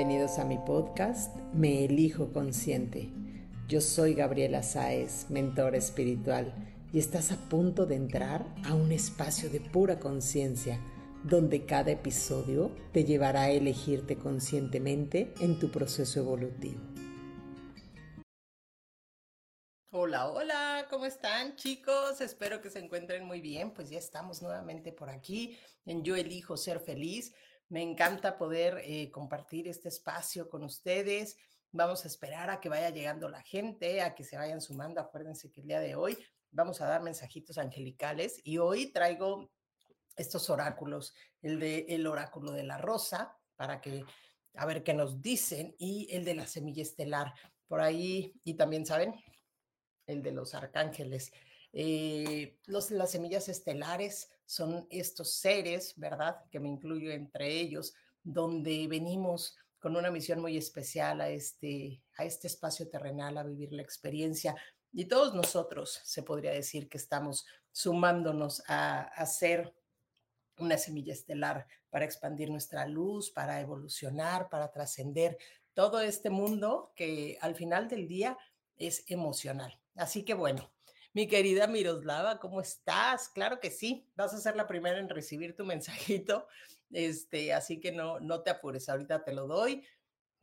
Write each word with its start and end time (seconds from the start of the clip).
Bienvenidos 0.00 0.38
a 0.38 0.46
mi 0.46 0.56
podcast 0.56 1.36
Me 1.52 1.84
Elijo 1.84 2.32
Consciente. 2.32 3.10
Yo 3.68 3.82
soy 3.82 4.14
Gabriela 4.14 4.62
Sáez, 4.62 5.26
mentora 5.28 5.76
espiritual, 5.76 6.54
y 6.90 6.98
estás 6.98 7.32
a 7.32 7.36
punto 7.50 7.84
de 7.84 7.96
entrar 7.96 8.46
a 8.64 8.72
un 8.72 8.92
espacio 8.92 9.50
de 9.50 9.60
pura 9.60 9.98
conciencia, 9.98 10.80
donde 11.22 11.66
cada 11.66 11.90
episodio 11.90 12.74
te 12.94 13.04
llevará 13.04 13.42
a 13.42 13.50
elegirte 13.50 14.16
conscientemente 14.16 15.34
en 15.38 15.58
tu 15.58 15.70
proceso 15.70 16.20
evolutivo. 16.20 16.80
Hola, 19.92 20.30
hola, 20.30 20.86
¿cómo 20.88 21.04
están 21.04 21.56
chicos? 21.56 22.22
Espero 22.22 22.62
que 22.62 22.70
se 22.70 22.78
encuentren 22.78 23.26
muy 23.26 23.42
bien. 23.42 23.74
Pues 23.74 23.90
ya 23.90 23.98
estamos 23.98 24.40
nuevamente 24.40 24.92
por 24.92 25.10
aquí 25.10 25.58
en 25.84 26.02
Yo 26.04 26.16
Elijo 26.16 26.56
Ser 26.56 26.80
Feliz. 26.80 27.34
Me 27.70 27.82
encanta 27.82 28.36
poder 28.36 28.82
eh, 28.84 29.12
compartir 29.12 29.68
este 29.68 29.88
espacio 29.88 30.48
con 30.48 30.64
ustedes. 30.64 31.36
Vamos 31.70 32.04
a 32.04 32.08
esperar 32.08 32.50
a 32.50 32.60
que 32.60 32.68
vaya 32.68 32.90
llegando 32.90 33.28
la 33.28 33.42
gente, 33.42 34.02
a 34.02 34.12
que 34.12 34.24
se 34.24 34.36
vayan 34.36 34.60
sumando. 34.60 35.00
Acuérdense 35.00 35.52
que 35.52 35.60
el 35.60 35.68
día 35.68 35.78
de 35.78 35.94
hoy 35.94 36.18
vamos 36.50 36.80
a 36.80 36.86
dar 36.86 37.00
mensajitos 37.00 37.58
angelicales 37.58 38.40
y 38.42 38.58
hoy 38.58 38.90
traigo 38.90 39.52
estos 40.16 40.50
oráculos, 40.50 41.14
el 41.42 41.60
de 41.60 41.86
el 41.90 42.08
oráculo 42.08 42.50
de 42.50 42.64
la 42.64 42.76
rosa 42.76 43.38
para 43.54 43.80
que 43.80 44.04
a 44.56 44.66
ver 44.66 44.82
qué 44.82 44.92
nos 44.92 45.22
dicen 45.22 45.76
y 45.78 46.08
el 46.10 46.24
de 46.24 46.34
la 46.34 46.48
semilla 46.48 46.82
estelar 46.82 47.32
por 47.68 47.80
ahí 47.80 48.34
y 48.42 48.54
también 48.54 48.84
saben 48.84 49.14
el 50.08 50.22
de 50.22 50.32
los 50.32 50.56
arcángeles. 50.56 51.32
Eh, 51.72 52.58
los, 52.66 52.90
las 52.90 53.10
semillas 53.10 53.48
estelares 53.48 54.30
son 54.44 54.86
estos 54.90 55.34
seres, 55.34 55.94
¿verdad? 55.96 56.44
Que 56.50 56.60
me 56.60 56.68
incluyo 56.68 57.10
entre 57.10 57.60
ellos, 57.60 57.94
donde 58.22 58.86
venimos 58.88 59.56
con 59.78 59.96
una 59.96 60.10
misión 60.10 60.40
muy 60.40 60.56
especial 60.56 61.20
a 61.20 61.30
este, 61.30 62.02
a 62.16 62.24
este 62.24 62.48
espacio 62.48 62.88
terrenal, 62.88 63.38
a 63.38 63.44
vivir 63.44 63.72
la 63.72 63.82
experiencia. 63.82 64.54
Y 64.92 65.06
todos 65.06 65.34
nosotros, 65.34 66.00
se 66.04 66.22
podría 66.22 66.50
decir 66.50 66.88
que 66.88 66.98
estamos 66.98 67.46
sumándonos 67.72 68.62
a, 68.66 69.02
a 69.02 69.26
ser 69.26 69.74
una 70.58 70.76
semilla 70.76 71.12
estelar 71.12 71.66
para 71.88 72.04
expandir 72.04 72.50
nuestra 72.50 72.86
luz, 72.86 73.30
para 73.30 73.60
evolucionar, 73.60 74.48
para 74.48 74.70
trascender 74.70 75.38
todo 75.74 76.00
este 76.00 76.28
mundo 76.28 76.92
que 76.94 77.38
al 77.40 77.54
final 77.54 77.88
del 77.88 78.06
día 78.06 78.36
es 78.76 79.04
emocional. 79.06 79.80
Así 79.94 80.24
que 80.24 80.34
bueno, 80.34 80.70
mi 81.12 81.26
querida 81.26 81.66
Miroslava, 81.66 82.38
¿cómo 82.38 82.60
estás? 82.60 83.28
Claro 83.28 83.58
que 83.60 83.70
sí, 83.70 84.06
vas 84.14 84.32
a 84.32 84.38
ser 84.38 84.56
la 84.56 84.66
primera 84.66 84.98
en 84.98 85.08
recibir 85.08 85.56
tu 85.56 85.64
mensajito, 85.64 86.46
este, 86.90 87.52
así 87.52 87.80
que 87.80 87.92
no, 87.92 88.20
no 88.20 88.42
te 88.42 88.50
apures, 88.50 88.88
ahorita 88.88 89.24
te 89.24 89.32
lo 89.32 89.46
doy. 89.46 89.84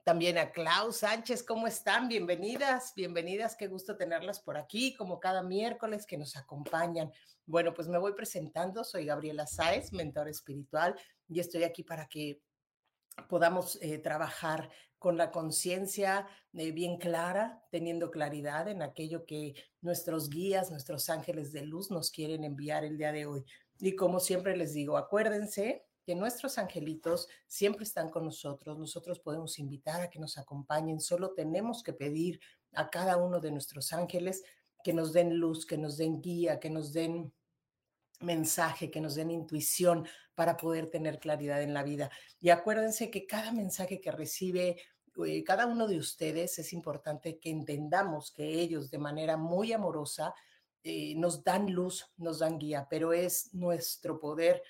También 0.03 0.37
a 0.37 0.51
Klaus 0.51 0.97
Sánchez, 0.97 1.43
¿cómo 1.43 1.67
están? 1.67 2.07
Bienvenidas, 2.07 2.93
bienvenidas, 2.95 3.57
qué 3.57 3.67
gusto 3.67 3.97
tenerlas 3.97 4.39
por 4.39 4.57
aquí, 4.57 4.93
como 4.93 5.19
cada 5.19 5.43
miércoles 5.43 6.05
que 6.05 6.17
nos 6.17 6.37
acompañan. 6.37 7.11
Bueno, 7.45 7.73
pues 7.73 7.89
me 7.89 7.97
voy 7.97 8.13
presentando, 8.13 8.85
soy 8.85 9.05
Gabriela 9.05 9.45
Sáez, 9.45 9.91
mentor 9.91 10.29
espiritual, 10.29 10.95
y 11.27 11.41
estoy 11.41 11.63
aquí 11.63 11.83
para 11.83 12.07
que 12.07 12.41
podamos 13.29 13.77
eh, 13.81 13.97
trabajar 13.97 14.69
con 14.99 15.17
la 15.17 15.31
conciencia 15.31 16.27
eh, 16.53 16.71
bien 16.71 16.97
clara, 16.97 17.63
teniendo 17.69 18.09
claridad 18.09 18.67
en 18.67 18.81
aquello 18.81 19.25
que 19.25 19.53
nuestros 19.81 20.29
guías, 20.29 20.71
nuestros 20.71 21.09
ángeles 21.09 21.51
de 21.51 21.61
luz 21.61 21.91
nos 21.91 22.09
quieren 22.09 22.43
enviar 22.43 22.83
el 22.83 22.97
día 22.97 23.11
de 23.11 23.25
hoy. 23.25 23.45
Y 23.79 23.95
como 23.95 24.19
siempre 24.19 24.57
les 24.57 24.73
digo, 24.73 24.97
acuérdense 24.97 25.85
que 26.03 26.15
nuestros 26.15 26.57
angelitos 26.57 27.27
siempre 27.47 27.83
están 27.83 28.09
con 28.09 28.23
nosotros, 28.25 28.79
nosotros 28.79 29.19
podemos 29.19 29.59
invitar 29.59 30.01
a 30.01 30.09
que 30.09 30.19
nos 30.19 30.37
acompañen, 30.37 30.99
solo 30.99 31.33
tenemos 31.33 31.83
que 31.83 31.93
pedir 31.93 32.39
a 32.73 32.89
cada 32.89 33.17
uno 33.17 33.39
de 33.39 33.51
nuestros 33.51 33.91
ángeles 33.93 34.41
que 34.83 34.93
nos 34.93 35.11
den 35.11 35.35
luz, 35.37 35.65
que 35.65 35.77
nos 35.77 35.97
den 35.97 36.21
guía, 36.21 36.59
que 36.59 36.69
nos 36.69 36.93
den 36.93 37.33
mensaje, 38.19 38.89
que 38.89 39.01
nos 39.01 39.15
den 39.15 39.31
intuición 39.31 40.07
para 40.35 40.57
poder 40.57 40.89
tener 40.89 41.19
claridad 41.19 41.61
en 41.61 41.73
la 41.73 41.83
vida. 41.83 42.09
Y 42.39 42.49
acuérdense 42.49 43.09
que 43.09 43.25
cada 43.25 43.51
mensaje 43.51 43.99
que 43.99 44.11
recibe 44.11 44.77
eh, 45.25 45.43
cada 45.43 45.65
uno 45.65 45.87
de 45.87 45.97
ustedes 45.97 46.59
es 46.59 46.73
importante 46.73 47.39
que 47.39 47.49
entendamos 47.49 48.31
que 48.31 48.59
ellos 48.59 48.91
de 48.91 48.99
manera 48.99 49.35
muy 49.35 49.73
amorosa 49.73 50.33
eh, 50.83 51.15
nos 51.15 51.43
dan 51.43 51.71
luz, 51.71 52.11
nos 52.17 52.39
dan 52.39 52.59
guía, 52.59 52.87
pero 52.89 53.13
es 53.13 53.53
nuestro 53.53 54.19
poder 54.19 54.61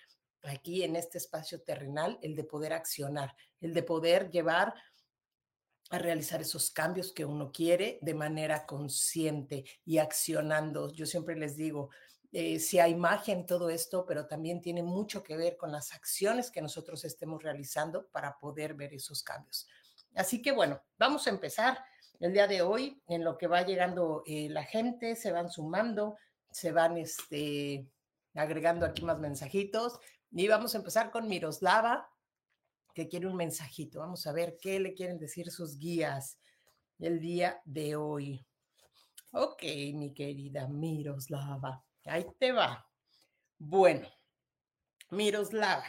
aquí 0.43 0.83
en 0.83 0.95
este 0.95 1.17
espacio 1.17 1.61
terrenal 1.61 2.17
el 2.21 2.35
de 2.35 2.43
poder 2.45 2.73
accionar, 2.73 3.35
el 3.59 3.73
de 3.73 3.83
poder 3.83 4.29
llevar 4.29 4.73
a 5.89 5.99
realizar 5.99 6.41
esos 6.41 6.71
cambios 6.71 7.11
que 7.11 7.25
uno 7.25 7.51
quiere 7.51 7.99
de 8.01 8.13
manera 8.13 8.65
consciente 8.65 9.65
y 9.85 9.97
accionando. 9.97 10.91
Yo 10.91 11.05
siempre 11.05 11.35
les 11.35 11.55
digo, 11.55 11.89
eh, 12.31 12.59
si 12.59 12.79
hay 12.79 12.93
magia 12.95 13.33
en 13.33 13.45
todo 13.45 13.69
esto, 13.69 14.05
pero 14.05 14.27
también 14.27 14.61
tiene 14.61 14.83
mucho 14.83 15.23
que 15.23 15.37
ver 15.37 15.55
con 15.55 15.71
las 15.71 15.93
acciones 15.93 16.51
que 16.51 16.61
nosotros 16.61 17.05
estemos 17.05 17.41
realizando 17.41 18.07
para 18.07 18.37
poder 18.37 18.73
ver 18.73 18.93
esos 18.93 19.23
cambios. 19.23 19.67
Así 20.15 20.41
que 20.41 20.51
bueno, 20.51 20.81
vamos 20.97 21.25
a 21.27 21.29
empezar 21.29 21.77
el 22.19 22.33
día 22.33 22.47
de 22.47 22.61
hoy 22.61 23.01
en 23.07 23.23
lo 23.23 23.37
que 23.37 23.47
va 23.47 23.61
llegando 23.61 24.23
eh, 24.25 24.49
la 24.49 24.63
gente, 24.63 25.15
se 25.15 25.31
van 25.31 25.49
sumando, 25.49 26.17
se 26.51 26.71
van 26.71 26.97
este, 26.97 27.87
agregando 28.33 28.85
aquí 28.85 29.03
más 29.03 29.19
mensajitos 29.19 29.99
y 30.31 30.47
vamos 30.47 30.75
a 30.75 30.79
empezar 30.79 31.11
con 31.11 31.27
Miroslava, 31.27 32.09
que 32.93 33.07
quiere 33.07 33.27
un 33.27 33.35
mensajito. 33.35 33.99
Vamos 33.99 34.27
a 34.27 34.33
ver 34.33 34.57
qué 34.59 34.79
le 34.79 34.93
quieren 34.93 35.19
decir 35.19 35.51
sus 35.51 35.77
guías 35.77 36.39
el 36.99 37.19
día 37.19 37.61
de 37.63 37.95
hoy. 37.95 38.45
Ok, 39.31 39.63
mi 39.93 40.13
querida 40.13 40.67
Miroslava. 40.67 41.86
Ahí 42.07 42.25
te 42.39 42.51
va. 42.51 42.89
Bueno, 43.57 44.07
Miroslava, 45.09 45.85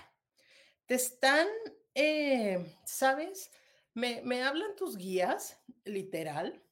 te 0.86 0.94
están, 0.94 1.46
eh, 1.94 2.76
¿sabes? 2.84 3.50
Me, 3.94 4.22
me, 4.22 4.42
hablan 4.42 4.74
tus 4.76 4.96
guías, 4.96 5.60
literal, 5.84 6.62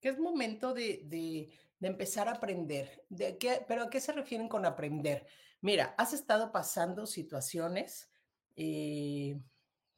que 0.00 0.08
es 0.08 0.18
momento 0.18 0.74
de, 0.74 1.02
de, 1.04 1.50
de 1.78 1.88
empezar 1.88 2.28
a 2.28 2.32
aprender. 2.32 3.04
¿De 3.08 3.38
qué, 3.38 3.64
¿Pero 3.66 3.84
a 3.84 3.90
qué 3.90 4.00
se 4.00 4.12
refieren 4.12 4.48
con 4.48 4.66
aprender? 4.66 5.26
Mira, 5.60 5.94
has 5.98 6.12
estado 6.12 6.52
pasando 6.52 7.06
situaciones, 7.06 8.10
eh, 8.56 9.40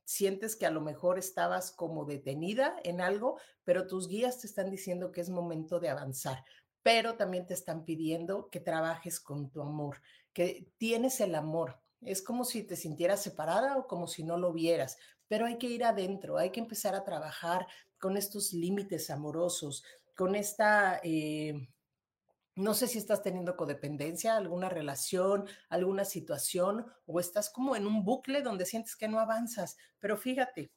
sientes 0.05 0.57
que 0.57 0.67
a 0.67 0.71
lo 0.71 0.81
mejor 0.81 1.19
estabas 1.19 1.73
como 1.73 2.05
detenida 2.05 2.77
en 2.85 3.01
algo, 3.01 3.39
pero 3.65 3.87
tus 3.87 4.09
guías 4.09 4.41
te 4.41 4.47
están 4.47 4.71
diciendo 4.71 5.13
que 5.13 5.21
es 5.21 5.31
momento 5.31 5.81
de 5.81 5.89
avanzar 5.89 6.45
pero 6.83 7.17
también 7.17 7.47
te 7.47 7.55
están 7.55 7.85
pidiendo 7.85 8.49
que 8.51 8.61
trabajes 8.61 9.21
con 9.21 9.51
tu 9.51 9.63
amor, 9.63 10.01
que 10.33 10.71
tienes 10.77 11.21
el 11.21 11.35
amor. 11.35 11.81
Es 12.01 12.23
como 12.23 12.45
si 12.45 12.63
te 12.63 12.77
sintieras 12.77 13.23
separada 13.23 13.77
o 13.77 13.87
como 13.87 14.07
si 14.07 14.23
no 14.23 14.37
lo 14.37 14.53
vieras, 14.53 14.99
pero 15.27 15.47
hay 15.47 15.59
que 15.59 15.67
ir 15.69 15.85
adentro, 15.85 16.39
hay 16.39 16.51
que 16.51 16.61
empezar 16.61 16.95
a 16.95 17.05
trabajar 17.05 17.67
con 17.99 18.17
estos 18.17 18.53
límites 18.53 19.11
amorosos, 19.11 19.85
con 20.17 20.35
esta... 20.35 21.01
Eh, 21.03 21.69
no 22.55 22.75
sé 22.75 22.89
si 22.89 22.99
estás 22.99 23.23
teniendo 23.23 23.57
codependencia, 23.57 24.37
alguna 24.37 24.69
relación, 24.69 25.47
alguna 25.69 26.05
situación, 26.05 26.87
o 27.07 27.21
estás 27.21 27.51
como 27.51 27.77
en 27.77 27.87
un 27.87 28.05
bucle 28.05 28.43
donde 28.43 28.67
sientes 28.67 28.97
que 28.97 29.07
no 29.07 29.21
avanzas. 29.21 29.77
Pero 30.01 30.17
fíjate, 30.17 30.73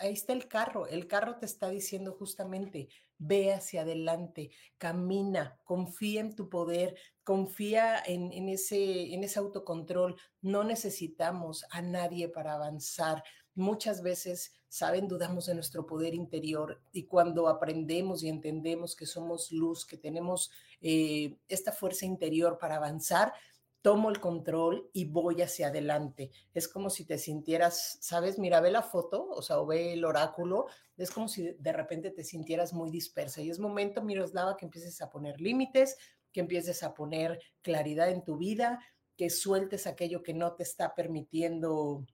ahí 0.00 0.12
está 0.12 0.32
el 0.32 0.48
carro. 0.48 0.86
El 0.86 1.06
carro 1.06 1.36
te 1.36 1.46
está 1.46 1.68
diciendo 1.68 2.12
justamente, 2.12 2.88
ve 3.18 3.52
hacia 3.52 3.82
adelante, 3.82 4.50
camina, 4.78 5.58
confía 5.64 6.20
en 6.20 6.34
tu 6.34 6.48
poder, 6.48 6.96
confía 7.22 8.02
en, 8.04 8.48
ese, 8.48 9.14
en 9.14 9.24
ese 9.24 9.38
autocontrol. 9.38 10.16
No 10.40 10.64
necesitamos 10.64 11.64
a 11.70 11.82
nadie 11.82 12.28
para 12.28 12.54
avanzar. 12.54 13.22
Muchas 13.54 14.02
veces, 14.02 14.54
saben, 14.68 15.08
dudamos 15.08 15.46
de 15.46 15.54
nuestro 15.54 15.86
poder 15.86 16.14
interior 16.14 16.80
y 16.92 17.04
cuando 17.04 17.48
aprendemos 17.48 18.22
y 18.22 18.28
entendemos 18.28 18.96
que 18.96 19.06
somos 19.06 19.50
luz, 19.52 19.84
que 19.84 19.98
tenemos 19.98 20.50
eh, 20.80 21.38
esta 21.48 21.72
fuerza 21.72 22.06
interior 22.06 22.58
para 22.58 22.76
avanzar, 22.76 23.34
tomo 23.82 24.10
el 24.10 24.20
control 24.20 24.90
y 24.92 25.06
voy 25.06 25.42
hacia 25.42 25.68
adelante. 25.68 26.30
Es 26.52 26.68
como 26.68 26.90
si 26.90 27.04
te 27.04 27.18
sintieras, 27.18 27.98
¿sabes? 28.00 28.38
Mira, 28.38 28.60
ve 28.60 28.70
la 28.70 28.82
foto, 28.82 29.26
o 29.30 29.42
sea, 29.42 29.58
o 29.58 29.66
ve 29.66 29.92
el 29.94 30.04
oráculo, 30.04 30.66
es 30.96 31.10
como 31.10 31.28
si 31.28 31.52
de 31.58 31.72
repente 31.72 32.10
te 32.10 32.24
sintieras 32.24 32.72
muy 32.72 32.90
dispersa 32.90 33.40
y 33.40 33.50
es 33.50 33.58
momento, 33.58 34.02
Miroslava, 34.02 34.56
que 34.56 34.66
empieces 34.66 35.00
a 35.00 35.10
poner 35.10 35.40
límites, 35.40 35.96
que 36.32 36.40
empieces 36.40 36.82
a 36.82 36.94
poner 36.94 37.40
claridad 37.62 38.10
en 38.10 38.22
tu 38.22 38.36
vida, 38.36 38.80
que 39.16 39.30
sueltes 39.30 39.86
aquello 39.86 40.22
que 40.22 40.34
no 40.34 40.54
te 40.54 40.62
está 40.62 40.94
permitiendo 40.94 42.06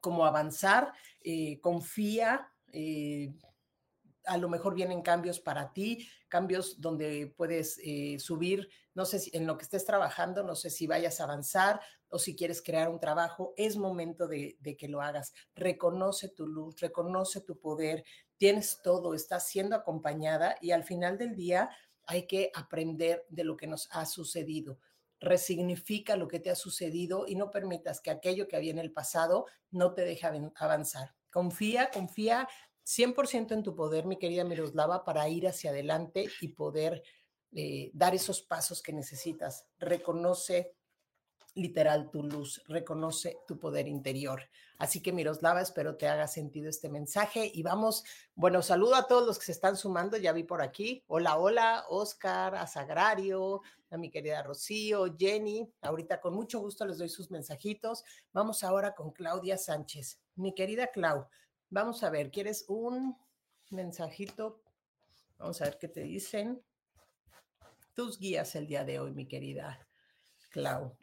como 0.00 0.24
avanzar, 0.24 0.92
eh, 1.22 1.60
confía, 1.60 2.52
eh, 2.72 3.32
a 4.26 4.36
lo 4.36 4.48
mejor 4.48 4.74
vienen 4.74 5.02
cambios 5.02 5.40
para 5.40 5.72
ti, 5.72 6.08
cambios 6.28 6.80
donde 6.80 7.32
puedes 7.36 7.80
eh, 7.82 8.16
subir, 8.18 8.68
no 9.00 9.06
sé 9.06 9.18
si 9.18 9.30
en 9.32 9.46
lo 9.46 9.56
que 9.56 9.64
estés 9.64 9.86
trabajando, 9.86 10.42
no 10.42 10.54
sé 10.54 10.68
si 10.68 10.86
vayas 10.86 11.20
a 11.20 11.24
avanzar 11.24 11.80
o 12.10 12.18
si 12.18 12.36
quieres 12.36 12.60
crear 12.60 12.90
un 12.90 13.00
trabajo, 13.00 13.54
es 13.56 13.78
momento 13.78 14.28
de, 14.28 14.58
de 14.60 14.76
que 14.76 14.88
lo 14.88 15.00
hagas. 15.00 15.32
Reconoce 15.54 16.28
tu 16.28 16.46
luz, 16.46 16.78
reconoce 16.80 17.40
tu 17.40 17.58
poder, 17.58 18.04
tienes 18.36 18.82
todo, 18.82 19.14
estás 19.14 19.48
siendo 19.48 19.74
acompañada 19.74 20.56
y 20.60 20.72
al 20.72 20.84
final 20.84 21.16
del 21.16 21.34
día 21.34 21.70
hay 22.04 22.26
que 22.26 22.50
aprender 22.54 23.24
de 23.30 23.44
lo 23.44 23.56
que 23.56 23.66
nos 23.66 23.88
ha 23.90 24.04
sucedido 24.04 24.78
resignifica 25.22 26.16
lo 26.16 26.28
que 26.28 26.40
te 26.40 26.50
ha 26.50 26.54
sucedido 26.54 27.26
y 27.26 27.36
no 27.36 27.50
permitas 27.50 28.00
que 28.00 28.10
aquello 28.10 28.48
que 28.48 28.56
había 28.56 28.70
en 28.70 28.78
el 28.78 28.90
pasado 28.90 29.44
no 29.70 29.92
te 29.92 30.02
deje 30.02 30.26
avanzar. 30.56 31.14
Confía, 31.30 31.90
confía 31.90 32.48
100% 32.84 33.52
en 33.52 33.62
tu 33.62 33.74
poder, 33.74 34.06
mi 34.06 34.18
querida 34.18 34.44
Miroslava, 34.44 35.04
para 35.04 35.28
ir 35.28 35.46
hacia 35.46 35.70
adelante 35.70 36.26
y 36.40 36.48
poder 36.48 37.02
eh, 37.52 37.90
dar 37.94 38.14
esos 38.14 38.42
pasos 38.42 38.82
que 38.82 38.92
necesitas. 38.92 39.66
Reconoce 39.78 40.74
literal 41.54 42.10
tu 42.10 42.22
luz, 42.22 42.62
reconoce 42.68 43.38
tu 43.46 43.58
poder 43.58 43.88
interior. 43.88 44.48
Así 44.78 45.02
que 45.02 45.12
Miroslava, 45.12 45.60
espero 45.60 45.96
te 45.96 46.08
haga 46.08 46.26
sentido 46.26 46.70
este 46.70 46.88
mensaje 46.88 47.50
y 47.52 47.62
vamos, 47.62 48.04
bueno, 48.34 48.62
saludo 48.62 48.94
a 48.94 49.06
todos 49.06 49.26
los 49.26 49.38
que 49.38 49.46
se 49.46 49.52
están 49.52 49.76
sumando, 49.76 50.16
ya 50.16 50.32
vi 50.32 50.44
por 50.44 50.62
aquí. 50.62 51.04
Hola, 51.06 51.38
hola, 51.38 51.84
Oscar, 51.88 52.54
a 52.54 52.66
Sagrario, 52.66 53.62
a 53.90 53.96
mi 53.96 54.10
querida 54.10 54.42
Rocío, 54.42 55.16
Jenny. 55.18 55.68
Ahorita 55.82 56.20
con 56.20 56.34
mucho 56.34 56.60
gusto 56.60 56.86
les 56.86 56.98
doy 56.98 57.08
sus 57.08 57.30
mensajitos. 57.30 58.04
Vamos 58.32 58.62
ahora 58.62 58.94
con 58.94 59.10
Claudia 59.10 59.58
Sánchez. 59.58 60.20
Mi 60.36 60.54
querida 60.54 60.86
Clau, 60.88 61.26
vamos 61.68 62.02
a 62.02 62.10
ver, 62.10 62.30
¿quieres 62.30 62.64
un 62.68 63.16
mensajito? 63.70 64.62
Vamos 65.38 65.60
a 65.60 65.64
ver 65.64 65.78
qué 65.78 65.88
te 65.88 66.02
dicen. 66.02 66.62
Tus 68.00 68.18
guías 68.18 68.56
el 68.56 68.66
día 68.66 68.82
de 68.82 68.98
hoy, 68.98 69.12
mi 69.12 69.28
querida 69.28 69.86
Clau. 70.48 70.96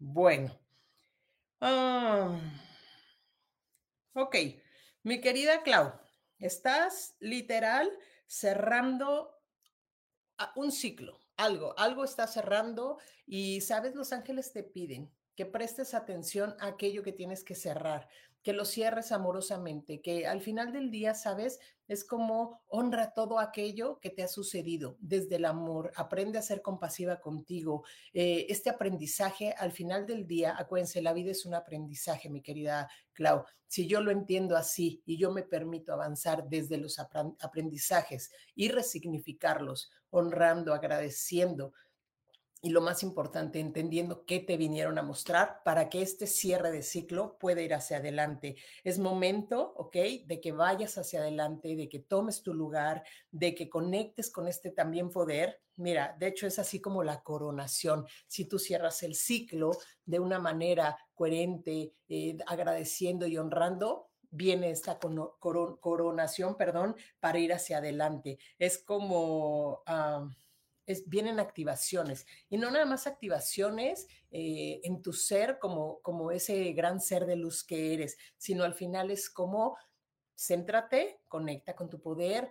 Bueno. 0.00 0.50
Ah, 1.60 2.36
ok, 4.14 4.34
mi 5.04 5.20
querida 5.20 5.62
Clau, 5.62 5.92
estás 6.40 7.14
literal 7.20 7.88
cerrando 8.26 9.40
un 10.56 10.72
ciclo, 10.72 11.20
algo, 11.36 11.78
algo 11.78 12.02
está 12.02 12.26
cerrando 12.26 12.98
y, 13.26 13.60
sabes, 13.60 13.94
los 13.94 14.12
ángeles 14.12 14.52
te 14.52 14.64
piden 14.64 15.14
que 15.36 15.46
prestes 15.46 15.94
atención 15.94 16.56
a 16.58 16.66
aquello 16.66 17.04
que 17.04 17.12
tienes 17.12 17.44
que 17.44 17.54
cerrar, 17.54 18.08
que 18.44 18.52
lo 18.52 18.66
cierres 18.66 19.10
amorosamente, 19.10 20.02
que 20.02 20.26
al 20.26 20.42
final 20.42 20.70
del 20.70 20.90
día, 20.90 21.14
sabes, 21.14 21.58
es 21.88 22.04
como 22.04 22.62
honra 22.68 23.14
todo 23.14 23.38
aquello 23.38 23.98
que 24.00 24.10
te 24.10 24.22
ha 24.22 24.28
sucedido 24.28 24.98
desde 25.00 25.36
el 25.36 25.46
amor, 25.46 25.92
aprende 25.96 26.38
a 26.38 26.42
ser 26.42 26.60
compasiva 26.60 27.20
contigo. 27.20 27.84
Eh, 28.12 28.44
este 28.50 28.68
aprendizaje, 28.68 29.54
al 29.56 29.72
final 29.72 30.06
del 30.06 30.26
día, 30.26 30.54
acuérdense, 30.58 31.00
la 31.00 31.14
vida 31.14 31.30
es 31.30 31.46
un 31.46 31.54
aprendizaje, 31.54 32.28
mi 32.28 32.42
querida 32.42 32.88
Clau. 33.14 33.44
Si 33.66 33.86
yo 33.88 34.02
lo 34.02 34.10
entiendo 34.10 34.56
así 34.56 35.02
y 35.06 35.16
yo 35.16 35.32
me 35.32 35.42
permito 35.42 35.94
avanzar 35.94 36.44
desde 36.46 36.76
los 36.76 36.98
aprendizajes 36.98 38.30
y 38.54 38.68
resignificarlos, 38.68 39.90
honrando, 40.10 40.74
agradeciendo, 40.74 41.72
y 42.64 42.70
lo 42.70 42.80
más 42.80 43.02
importante, 43.02 43.60
entendiendo 43.60 44.24
qué 44.24 44.40
te 44.40 44.56
vinieron 44.56 44.96
a 44.96 45.02
mostrar 45.02 45.60
para 45.66 45.90
que 45.90 46.00
este 46.00 46.26
cierre 46.26 46.72
de 46.72 46.82
ciclo 46.82 47.36
pueda 47.38 47.60
ir 47.60 47.74
hacia 47.74 47.98
adelante. 47.98 48.56
Es 48.82 48.98
momento, 48.98 49.74
¿ok? 49.76 49.94
De 50.24 50.40
que 50.40 50.52
vayas 50.52 50.96
hacia 50.96 51.20
adelante, 51.20 51.76
de 51.76 51.90
que 51.90 51.98
tomes 51.98 52.42
tu 52.42 52.54
lugar, 52.54 53.04
de 53.30 53.54
que 53.54 53.68
conectes 53.68 54.30
con 54.30 54.48
este 54.48 54.70
también 54.70 55.10
poder. 55.10 55.60
Mira, 55.76 56.16
de 56.18 56.28
hecho 56.28 56.46
es 56.46 56.58
así 56.58 56.80
como 56.80 57.04
la 57.04 57.22
coronación. 57.22 58.06
Si 58.26 58.46
tú 58.46 58.58
cierras 58.58 59.02
el 59.02 59.14
ciclo 59.14 59.72
de 60.06 60.20
una 60.20 60.38
manera 60.38 60.96
coherente, 61.14 61.92
eh, 62.08 62.38
agradeciendo 62.46 63.26
y 63.26 63.36
honrando, 63.36 64.08
viene 64.30 64.70
esta 64.70 64.98
coronación, 64.98 66.56
perdón, 66.56 66.96
para 67.20 67.38
ir 67.38 67.52
hacia 67.52 67.76
adelante. 67.76 68.38
Es 68.58 68.78
como... 68.78 69.82
Ah, 70.86 70.92
vienen 71.06 71.40
activaciones 71.40 72.26
y 72.48 72.58
no 72.58 72.70
nada 72.70 72.84
más 72.84 73.06
activaciones 73.06 74.06
eh, 74.30 74.80
en 74.84 75.02
tu 75.02 75.12
ser 75.12 75.58
como, 75.58 76.00
como 76.02 76.30
ese 76.30 76.72
gran 76.72 77.00
ser 77.00 77.26
de 77.26 77.36
luz 77.36 77.64
que 77.64 77.94
eres, 77.94 78.16
sino 78.36 78.64
al 78.64 78.74
final 78.74 79.10
es 79.10 79.30
como 79.30 79.76
céntrate, 80.36 81.20
conecta 81.28 81.74
con 81.74 81.88
tu 81.88 82.00
poder, 82.00 82.50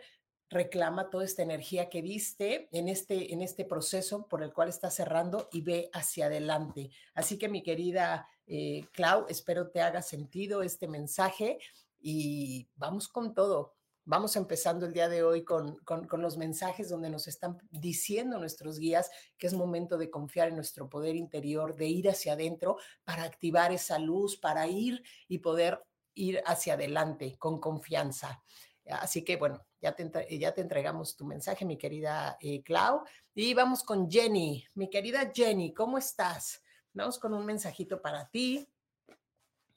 reclama 0.50 1.10
toda 1.10 1.26
esta 1.26 1.42
energía 1.42 1.90
que 1.90 2.02
viste 2.02 2.70
en 2.72 2.88
este, 2.88 3.34
en 3.34 3.42
este 3.42 3.66
proceso 3.66 4.28
por 4.28 4.44
el 4.44 4.54
cual 4.54 4.70
estás 4.70 4.96
cerrando 4.96 5.50
y 5.52 5.62
ve 5.62 5.90
hacia 5.94 6.28
adelante. 6.28 6.92
Así 7.14 7.38
que 7.38 7.50
mi 7.50 7.64
querida 7.64 8.28
eh, 8.46 8.86
Clau, 8.94 9.26
espero 9.30 9.70
te 9.70 9.82
haga 9.82 10.02
sentido 10.02 10.62
este 10.62 10.88
mensaje 10.88 11.58
y 12.00 12.70
vamos 12.76 13.08
con 13.08 13.34
todo. 13.34 13.76
Vamos 14.06 14.36
empezando 14.36 14.86
el 14.86 14.92
día 14.92 15.08
de 15.08 15.24
hoy 15.24 15.46
con, 15.46 15.80
los 16.18 16.38
mensajes 16.38 16.90
donde 16.90 17.10
nos 17.10 17.30
están 17.30 17.58
diciendo 17.72 18.38
nuestros 18.38 18.78
guías 18.78 19.10
que 19.38 19.48
es 19.48 19.54
momento 19.54 19.98
de 19.98 20.10
confiar 20.10 20.50
en 20.50 20.56
nuestro 20.56 20.90
poder 20.90 21.16
interior, 21.16 21.74
de 21.74 21.88
ir 21.88 22.10
hacia 22.10 22.34
adentro 22.34 22.76
para 23.06 23.24
activar 23.24 23.72
esa 23.72 24.00
luz, 24.00 24.36
para 24.36 24.68
ir 24.68 25.02
y 25.30 25.38
poder 25.38 25.82
ir 26.16 26.44
hacia 26.46 26.74
adelante 26.74 27.38
con 27.38 27.62
confianza. 27.62 28.44
Así 28.90 29.24
que 29.24 29.38
bueno, 29.38 29.66
ya 29.80 29.96
te, 29.96 30.38
ya 30.38 30.54
te 30.54 30.60
entregamos 30.60 31.16
tu 31.16 31.24
mensaje, 31.24 31.64
mi 31.64 31.78
querida 31.78 32.38
eh, 32.42 32.62
Clau. 32.62 33.04
Y 33.34 33.54
vamos 33.54 33.84
con 33.84 34.12
Jenny. 34.12 34.66
Mi 34.74 34.90
querida 34.90 35.32
Jenny, 35.34 35.74
¿cómo 35.74 35.98
estás? 35.98 36.62
Vamos 36.92 37.18
con 37.18 37.34
un 37.34 37.46
mensajito 37.46 38.02
para 38.02 38.30
ti. 38.30 38.68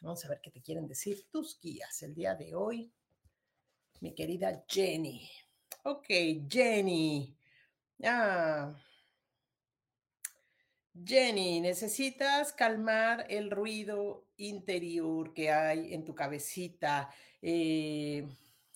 Vamos 0.01 0.25
a 0.25 0.29
ver 0.29 0.41
qué 0.41 0.51
te 0.51 0.61
quieren 0.61 0.89
decir 0.89 1.29
tus 1.31 1.61
guías 1.61 2.03
el 2.03 2.13
día 2.13 2.35
de 2.35 2.57
hoy 2.57 2.93
mi 4.01 4.15
querida 4.15 4.65
Jenny. 4.69 5.29
Ok, 5.85 6.07
Jenny. 6.49 7.37
Ah. 8.05 8.75
Jenny, 11.05 11.61
necesitas 11.61 12.53
calmar 12.53 13.27
el 13.29 13.51
ruido 13.51 14.27
interior 14.39 15.35
que 15.35 15.51
hay 15.51 15.93
en 15.93 16.05
tu 16.05 16.15
cabecita. 16.15 17.11
Eh, 17.43 18.27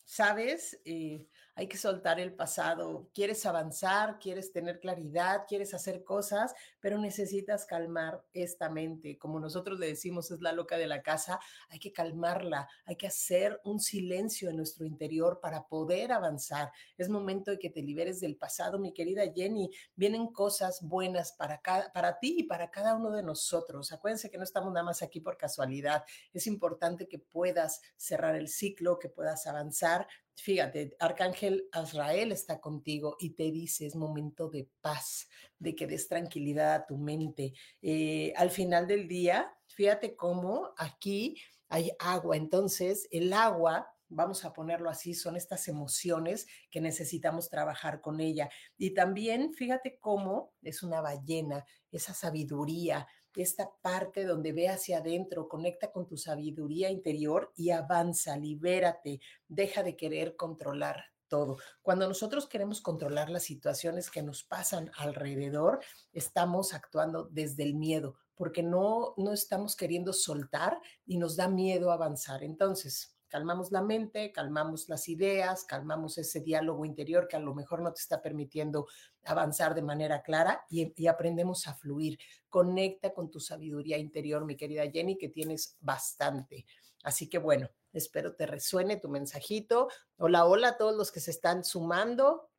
¿Sabes? 0.04 0.80
Eh, 0.84 1.26
hay 1.60 1.68
que 1.68 1.76
soltar 1.76 2.18
el 2.18 2.32
pasado. 2.32 3.10
Quieres 3.12 3.44
avanzar, 3.44 4.18
quieres 4.18 4.50
tener 4.50 4.80
claridad, 4.80 5.44
quieres 5.46 5.74
hacer 5.74 6.04
cosas, 6.04 6.54
pero 6.80 6.96
necesitas 6.96 7.66
calmar 7.66 8.24
esta 8.32 8.70
mente. 8.70 9.18
Como 9.18 9.38
nosotros 9.38 9.78
le 9.78 9.88
decimos, 9.88 10.30
es 10.30 10.40
la 10.40 10.52
loca 10.52 10.78
de 10.78 10.86
la 10.86 11.02
casa, 11.02 11.38
hay 11.68 11.78
que 11.78 11.92
calmarla, 11.92 12.66
hay 12.86 12.96
que 12.96 13.08
hacer 13.08 13.60
un 13.64 13.78
silencio 13.78 14.48
en 14.48 14.56
nuestro 14.56 14.86
interior 14.86 15.38
para 15.42 15.68
poder 15.68 16.12
avanzar. 16.12 16.72
Es 16.96 17.10
momento 17.10 17.50
de 17.50 17.58
que 17.58 17.68
te 17.68 17.82
liberes 17.82 18.20
del 18.20 18.38
pasado, 18.38 18.78
mi 18.78 18.94
querida 18.94 19.30
Jenny. 19.30 19.70
Vienen 19.94 20.28
cosas 20.28 20.80
buenas 20.80 21.32
para, 21.32 21.60
para 21.92 22.18
ti 22.18 22.36
y 22.38 22.44
para 22.44 22.70
cada 22.70 22.94
uno 22.94 23.10
de 23.10 23.22
nosotros. 23.22 23.92
Acuérdense 23.92 24.30
que 24.30 24.38
no 24.38 24.44
estamos 24.44 24.72
nada 24.72 24.86
más 24.86 25.02
aquí 25.02 25.20
por 25.20 25.36
casualidad. 25.36 26.04
Es 26.32 26.46
importante 26.46 27.06
que 27.06 27.18
puedas 27.18 27.82
cerrar 27.98 28.34
el 28.34 28.48
ciclo, 28.48 28.98
que 28.98 29.10
puedas 29.10 29.46
avanzar, 29.46 30.08
Fíjate, 30.42 30.96
Arcángel 30.98 31.68
Azrael 31.70 32.32
está 32.32 32.60
contigo 32.60 33.16
y 33.18 33.34
te 33.34 33.50
dice, 33.50 33.86
es 33.86 33.94
momento 33.94 34.48
de 34.48 34.70
paz, 34.80 35.28
de 35.58 35.74
que 35.74 35.86
des 35.86 36.08
tranquilidad 36.08 36.74
a 36.74 36.86
tu 36.86 36.96
mente. 36.96 37.52
Eh, 37.82 38.32
al 38.36 38.50
final 38.50 38.86
del 38.86 39.06
día, 39.06 39.52
fíjate 39.66 40.16
cómo 40.16 40.70
aquí 40.78 41.36
hay 41.68 41.90
agua, 41.98 42.38
entonces 42.38 43.06
el 43.10 43.32
agua 43.34 43.86
vamos 44.08 44.44
a 44.44 44.52
ponerlo 44.52 44.90
así, 44.90 45.14
son 45.14 45.36
estas 45.36 45.68
emociones 45.68 46.46
que 46.70 46.80
necesitamos 46.80 47.48
trabajar 47.48 48.00
con 48.00 48.20
ella. 48.20 48.50
Y 48.76 48.92
también 48.92 49.52
fíjate 49.54 49.98
cómo 50.00 50.54
es 50.62 50.82
una 50.82 51.00
ballena, 51.00 51.64
esa 51.92 52.12
sabiduría, 52.14 53.06
esta 53.36 53.70
parte 53.80 54.24
donde 54.24 54.52
ve 54.52 54.68
hacia 54.68 54.98
adentro, 54.98 55.48
conecta 55.48 55.90
con 55.92 56.06
tu 56.06 56.16
sabiduría 56.16 56.90
interior 56.90 57.52
y 57.56 57.70
avanza, 57.70 58.36
libérate, 58.36 59.20
deja 59.48 59.82
de 59.82 59.96
querer 59.96 60.36
controlar 60.36 61.04
todo. 61.28 61.58
Cuando 61.80 62.06
nosotros 62.08 62.46
queremos 62.46 62.82
controlar 62.82 63.30
las 63.30 63.44
situaciones 63.44 64.10
que 64.10 64.22
nos 64.22 64.42
pasan 64.42 64.90
alrededor, 64.96 65.80
estamos 66.12 66.74
actuando 66.74 67.28
desde 67.30 67.62
el 67.62 67.74
miedo, 67.74 68.16
porque 68.34 68.62
no, 68.62 69.14
no 69.16 69.32
estamos 69.32 69.76
queriendo 69.76 70.12
soltar 70.12 70.80
y 71.06 71.18
nos 71.18 71.36
da 71.36 71.48
miedo 71.48 71.92
avanzar. 71.92 72.42
Entonces, 72.42 73.16
calmamos 73.30 73.70
la 73.70 73.80
mente, 73.80 74.32
calmamos 74.32 74.88
las 74.88 75.08
ideas, 75.08 75.64
calmamos 75.64 76.18
ese 76.18 76.40
diálogo 76.40 76.84
interior 76.84 77.28
que 77.28 77.36
a 77.36 77.40
lo 77.40 77.54
mejor 77.54 77.80
no 77.80 77.92
te 77.92 78.00
está 78.00 78.20
permitiendo 78.20 78.88
avanzar 79.24 79.74
de 79.74 79.82
manera 79.82 80.20
clara 80.20 80.66
y, 80.68 81.06
aprendemos 81.06 81.66
a 81.68 81.74
fluir. 81.74 82.18
Conecta 82.48 83.14
con 83.14 83.30
tu 83.30 83.40
sabiduría 83.40 83.96
interior, 83.96 84.44
mi 84.44 84.56
querida 84.56 84.90
Jenny, 84.90 85.16
que 85.16 85.28
tienes 85.28 85.76
bastante. 85.80 86.66
Así 87.04 87.28
que 87.28 87.38
bueno, 87.38 87.70
espero 87.92 88.34
te 88.34 88.46
resuene 88.46 88.96
tu 88.96 89.08
mensajito. 89.08 89.88
Hola, 90.18 90.44
hola 90.44 90.70
a 90.70 90.76
todos 90.76 90.96
los 90.96 91.12
que 91.12 91.20
se 91.20 91.30
están 91.30 91.64
sumando. 91.64 92.50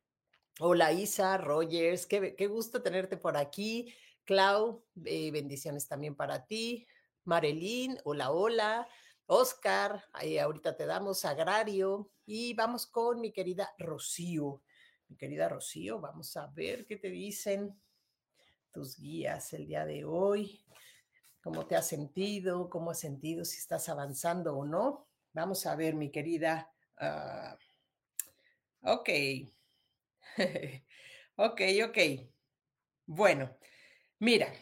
Hola 0.58 0.92
Isa, 0.92 1.36
Rogers, 1.36 2.06
qué, 2.06 2.46
gusto 2.48 2.82
tenerte 2.82 3.18
por 3.18 3.36
aquí. 3.36 3.94
Clau, 4.24 4.82
eh, 5.04 5.30
bendiciones 5.30 5.86
también 5.86 6.14
para 6.14 6.46
ti. 6.46 6.86
Marilyn, 7.24 7.98
hola, 8.04 8.30
hola. 8.30 8.88
Oscar, 9.34 10.04
ahí 10.12 10.36
ahorita 10.36 10.76
te 10.76 10.84
damos 10.84 11.24
agrario 11.24 12.10
y 12.26 12.52
vamos 12.52 12.86
con 12.86 13.18
mi 13.18 13.32
querida 13.32 13.72
Rocío. 13.78 14.62
Mi 15.08 15.16
querida 15.16 15.48
Rocío, 15.48 15.98
vamos 16.00 16.36
a 16.36 16.48
ver 16.48 16.84
qué 16.84 16.98
te 16.98 17.08
dicen 17.08 17.74
tus 18.72 18.98
guías 18.98 19.54
el 19.54 19.66
día 19.66 19.86
de 19.86 20.04
hoy. 20.04 20.62
¿Cómo 21.40 21.66
te 21.66 21.76
has 21.76 21.88
sentido? 21.88 22.68
¿Cómo 22.68 22.90
has 22.90 23.00
sentido 23.00 23.46
si 23.46 23.56
estás 23.56 23.88
avanzando 23.88 24.54
o 24.54 24.66
no? 24.66 25.08
Vamos 25.32 25.64
a 25.64 25.76
ver, 25.76 25.94
mi 25.94 26.10
querida. 26.10 26.70
Uh, 27.00 27.56
ok. 28.82 29.08
ok, 31.36 31.60
ok. 31.88 31.98
Bueno, 33.06 33.56
mira, 34.18 34.52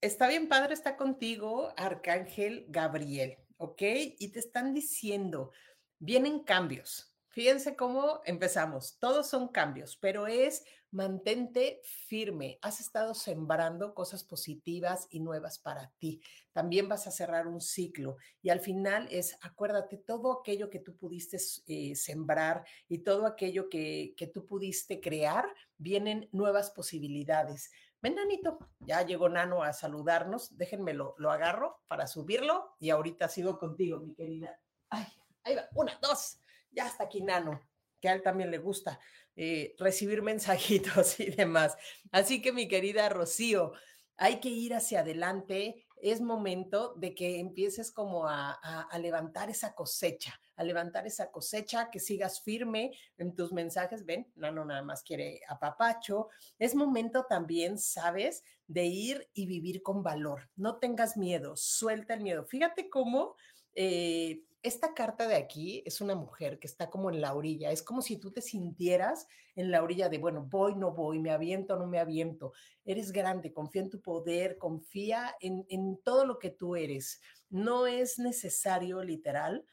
está 0.00 0.26
bien 0.26 0.48
padre, 0.48 0.74
está 0.74 0.96
contigo 0.96 1.72
Arcángel 1.76 2.66
Gabriel. 2.68 3.38
¿Ok? 3.58 3.82
Y 4.18 4.28
te 4.28 4.38
están 4.38 4.72
diciendo, 4.72 5.52
vienen 5.98 6.40
cambios. 6.40 7.14
Fíjense 7.28 7.76
cómo 7.76 8.20
empezamos. 8.24 8.96
Todos 8.98 9.28
son 9.28 9.48
cambios, 9.48 9.96
pero 9.96 10.26
es 10.26 10.64
mantente 10.90 11.80
firme. 11.84 12.58
Has 12.62 12.80
estado 12.80 13.14
sembrando 13.14 13.94
cosas 13.94 14.24
positivas 14.24 15.06
y 15.10 15.20
nuevas 15.20 15.58
para 15.58 15.92
ti. 15.98 16.20
También 16.52 16.88
vas 16.88 17.06
a 17.06 17.10
cerrar 17.10 17.46
un 17.46 17.60
ciclo 17.60 18.16
y 18.42 18.48
al 18.48 18.60
final 18.60 19.06
es, 19.10 19.36
acuérdate, 19.42 19.98
todo 19.98 20.40
aquello 20.40 20.70
que 20.70 20.80
tú 20.80 20.96
pudiste 20.96 21.38
eh, 21.66 21.94
sembrar 21.94 22.64
y 22.88 22.98
todo 22.98 23.26
aquello 23.26 23.68
que, 23.68 24.14
que 24.16 24.26
tú 24.26 24.46
pudiste 24.46 25.00
crear, 25.00 25.46
vienen 25.76 26.28
nuevas 26.32 26.70
posibilidades. 26.70 27.70
Ven, 28.00 28.14
Nanito, 28.14 28.58
ya 28.80 29.02
llegó 29.02 29.28
Nano 29.28 29.62
a 29.62 29.72
saludarnos. 29.72 30.56
Déjenme 30.56 30.94
lo, 30.94 31.14
agarro 31.30 31.82
para 31.88 32.06
subirlo 32.06 32.76
y 32.78 32.90
ahorita 32.90 33.28
sigo 33.28 33.58
contigo, 33.58 33.98
mi 33.98 34.14
querida. 34.14 34.60
Ay, 34.88 35.06
ahí 35.42 35.56
va, 35.56 35.68
una, 35.74 35.98
dos, 36.00 36.40
ya 36.70 36.86
está 36.86 37.04
aquí 37.04 37.22
Nano, 37.22 37.60
que 38.00 38.08
a 38.08 38.12
él 38.12 38.22
también 38.22 38.50
le 38.50 38.58
gusta 38.58 39.00
eh, 39.34 39.74
recibir 39.78 40.22
mensajitos 40.22 41.18
y 41.20 41.30
demás. 41.30 41.76
Así 42.12 42.40
que, 42.40 42.52
mi 42.52 42.68
querida 42.68 43.08
Rocío, 43.08 43.72
hay 44.16 44.40
que 44.40 44.48
ir 44.48 44.74
hacia 44.74 45.00
adelante. 45.00 45.87
Es 46.02 46.20
momento 46.20 46.94
de 46.94 47.14
que 47.14 47.40
empieces 47.40 47.90
como 47.90 48.26
a, 48.26 48.52
a 48.52 48.98
levantar 48.98 49.50
esa 49.50 49.74
cosecha 49.74 50.40
a 50.58 50.64
levantar 50.64 51.06
esa 51.06 51.30
cosecha, 51.30 51.88
que 51.88 52.00
sigas 52.00 52.40
firme 52.42 52.92
en 53.16 53.34
tus 53.34 53.52
mensajes. 53.52 54.04
Ven, 54.04 54.26
Nano 54.34 54.64
nada 54.64 54.82
más 54.82 55.04
quiere 55.04 55.40
apapacho. 55.48 56.28
Es 56.58 56.74
momento 56.74 57.26
también, 57.28 57.78
¿sabes? 57.78 58.42
De 58.66 58.84
ir 58.84 59.28
y 59.34 59.46
vivir 59.46 59.82
con 59.82 60.02
valor. 60.02 60.50
No 60.56 60.78
tengas 60.78 61.16
miedo, 61.16 61.56
suelta 61.56 62.14
el 62.14 62.22
miedo. 62.22 62.44
Fíjate 62.44 62.90
cómo 62.90 63.36
eh, 63.76 64.42
esta 64.62 64.94
carta 64.94 65.28
de 65.28 65.36
aquí 65.36 65.82
es 65.86 66.00
una 66.00 66.14
mujer 66.14 66.58
que 66.58 66.66
está 66.66 66.90
como 66.90 67.10
en 67.10 67.20
la 67.20 67.34
orilla. 67.34 67.70
Es 67.70 67.82
como 67.82 68.02
si 68.02 68.16
tú 68.16 68.32
te 68.32 68.40
sintieras 68.40 69.26
en 69.54 69.70
la 69.70 69.82
orilla 69.82 70.08
de, 70.08 70.18
bueno, 70.18 70.46
voy, 70.48 70.74
no 70.74 70.92
voy, 70.92 71.18
me 71.18 71.30
aviento, 71.30 71.76
no 71.76 71.86
me 71.86 71.98
aviento. 71.98 72.52
Eres 72.84 73.12
grande, 73.12 73.52
confía 73.52 73.82
en 73.82 73.90
tu 73.90 74.00
poder, 74.00 74.58
confía 74.58 75.36
en, 75.40 75.64
en 75.68 75.98
todo 76.02 76.26
lo 76.26 76.38
que 76.38 76.50
tú 76.50 76.76
eres. 76.76 77.20
No 77.50 77.86
es 77.86 78.18
necesario, 78.18 79.02
literal, 79.02 79.64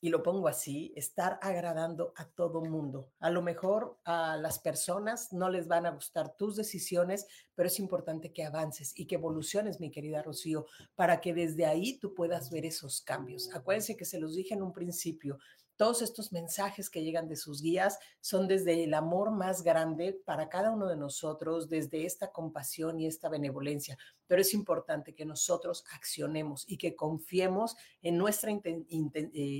y 0.00 0.10
lo 0.10 0.22
pongo 0.22 0.48
así, 0.48 0.92
estar 0.94 1.38
agradando 1.42 2.12
a 2.16 2.26
todo 2.26 2.62
mundo. 2.62 3.10
A 3.18 3.30
lo 3.30 3.42
mejor 3.42 3.98
a 4.04 4.36
las 4.36 4.58
personas 4.58 5.32
no 5.32 5.48
les 5.48 5.68
van 5.68 5.86
a 5.86 5.90
gustar 5.90 6.36
tus 6.36 6.56
decisiones, 6.56 7.26
pero 7.54 7.68
es 7.68 7.78
importante 7.78 8.32
que 8.32 8.44
avances 8.44 8.92
y 8.96 9.06
que 9.06 9.16
evoluciones, 9.16 9.80
mi 9.80 9.90
querida 9.90 10.22
Rocío, 10.22 10.66
para 10.94 11.20
que 11.20 11.34
desde 11.34 11.66
ahí 11.66 11.98
tú 11.98 12.14
puedas 12.14 12.50
ver 12.50 12.66
esos 12.66 13.00
cambios. 13.00 13.52
Acuérdense 13.54 13.96
que 13.96 14.04
se 14.04 14.20
los 14.20 14.34
dije 14.34 14.54
en 14.54 14.62
un 14.62 14.72
principio, 14.72 15.38
todos 15.76 16.02
estos 16.02 16.32
mensajes 16.32 16.90
que 16.90 17.02
llegan 17.02 17.28
de 17.28 17.36
sus 17.36 17.62
guías 17.62 17.98
son 18.20 18.48
desde 18.48 18.84
el 18.84 18.94
amor 18.94 19.30
más 19.30 19.62
grande 19.62 20.12
para 20.24 20.48
cada 20.48 20.70
uno 20.70 20.86
de 20.88 20.96
nosotros, 20.96 21.68
desde 21.68 22.04
esta 22.04 22.32
compasión 22.32 22.98
y 22.98 23.06
esta 23.06 23.28
benevolencia. 23.28 23.98
Pero 24.26 24.40
es 24.40 24.54
importante 24.54 25.14
que 25.14 25.24
nosotros 25.24 25.84
accionemos 25.92 26.64
y 26.66 26.78
que 26.78 26.96
confiemos 26.96 27.76
en 28.02 28.16
nuestra 28.18 28.50
eh, 28.50 28.84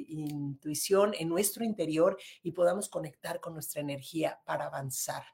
intuición, 0.08 1.12
en 1.18 1.28
nuestro 1.28 1.64
interior 1.64 2.16
y 2.42 2.52
podamos 2.52 2.88
conectar 2.88 3.40
con 3.40 3.54
nuestra 3.54 3.80
energía 3.80 4.40
para 4.44 4.66
avanzar. 4.66 5.24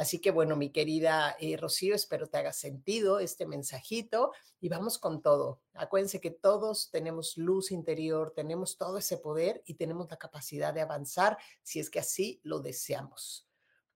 Así 0.00 0.18
que 0.18 0.30
bueno, 0.30 0.56
mi 0.56 0.70
querida 0.70 1.36
eh, 1.38 1.58
Rocío, 1.58 1.94
espero 1.94 2.26
te 2.26 2.38
haga 2.38 2.54
sentido 2.54 3.20
este 3.20 3.44
mensajito 3.44 4.32
y 4.58 4.70
vamos 4.70 4.96
con 4.96 5.20
todo. 5.20 5.60
Acuérdense 5.74 6.22
que 6.22 6.30
todos 6.30 6.90
tenemos 6.90 7.36
luz 7.36 7.70
interior, 7.70 8.32
tenemos 8.34 8.78
todo 8.78 8.96
ese 8.96 9.18
poder 9.18 9.62
y 9.66 9.74
tenemos 9.74 10.08
la 10.10 10.16
capacidad 10.16 10.72
de 10.72 10.80
avanzar 10.80 11.36
si 11.62 11.80
es 11.80 11.90
que 11.90 11.98
así 11.98 12.40
lo 12.44 12.60
deseamos. 12.60 13.46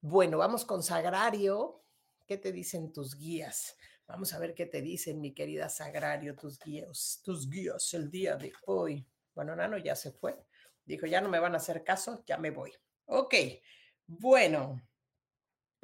Bueno, 0.02 0.37
vamos 0.37 0.66
con 0.66 0.82
Sagrario. 0.82 1.82
¿Qué 2.26 2.37
te 2.37 2.52
dicen 2.52 2.92
tus 2.92 3.16
guías? 3.16 3.75
Vamos 4.06 4.34
a 4.34 4.38
ver 4.38 4.52
qué 4.52 4.66
te 4.66 4.82
dicen, 4.82 5.23
mi 5.23 5.32
querida 5.32 5.70
Sagrario, 5.70 6.37
tus 6.37 6.58
guías, 6.58 7.23
tus 7.25 7.49
guías 7.49 7.94
el 7.94 8.11
día 8.11 8.37
de 8.37 8.52
hoy. 8.66 9.08
Bueno, 9.34 9.56
Nano 9.56 9.78
ya 9.78 9.96
se 9.96 10.12
fue. 10.12 10.44
Dijo, 10.84 11.06
ya 11.06 11.23
no 11.23 11.30
me 11.30 11.40
van 11.40 11.54
a 11.54 11.56
hacer 11.56 11.82
caso, 11.82 12.23
ya 12.26 12.37
me 12.37 12.50
voy. 12.50 12.75
Ok, 13.06 13.34
bueno, 14.06 14.82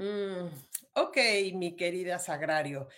Mm, 0.01 0.49
ok, 0.95 1.19
mi 1.53 1.77
querida 1.77 2.19
Sagrario. 2.19 2.89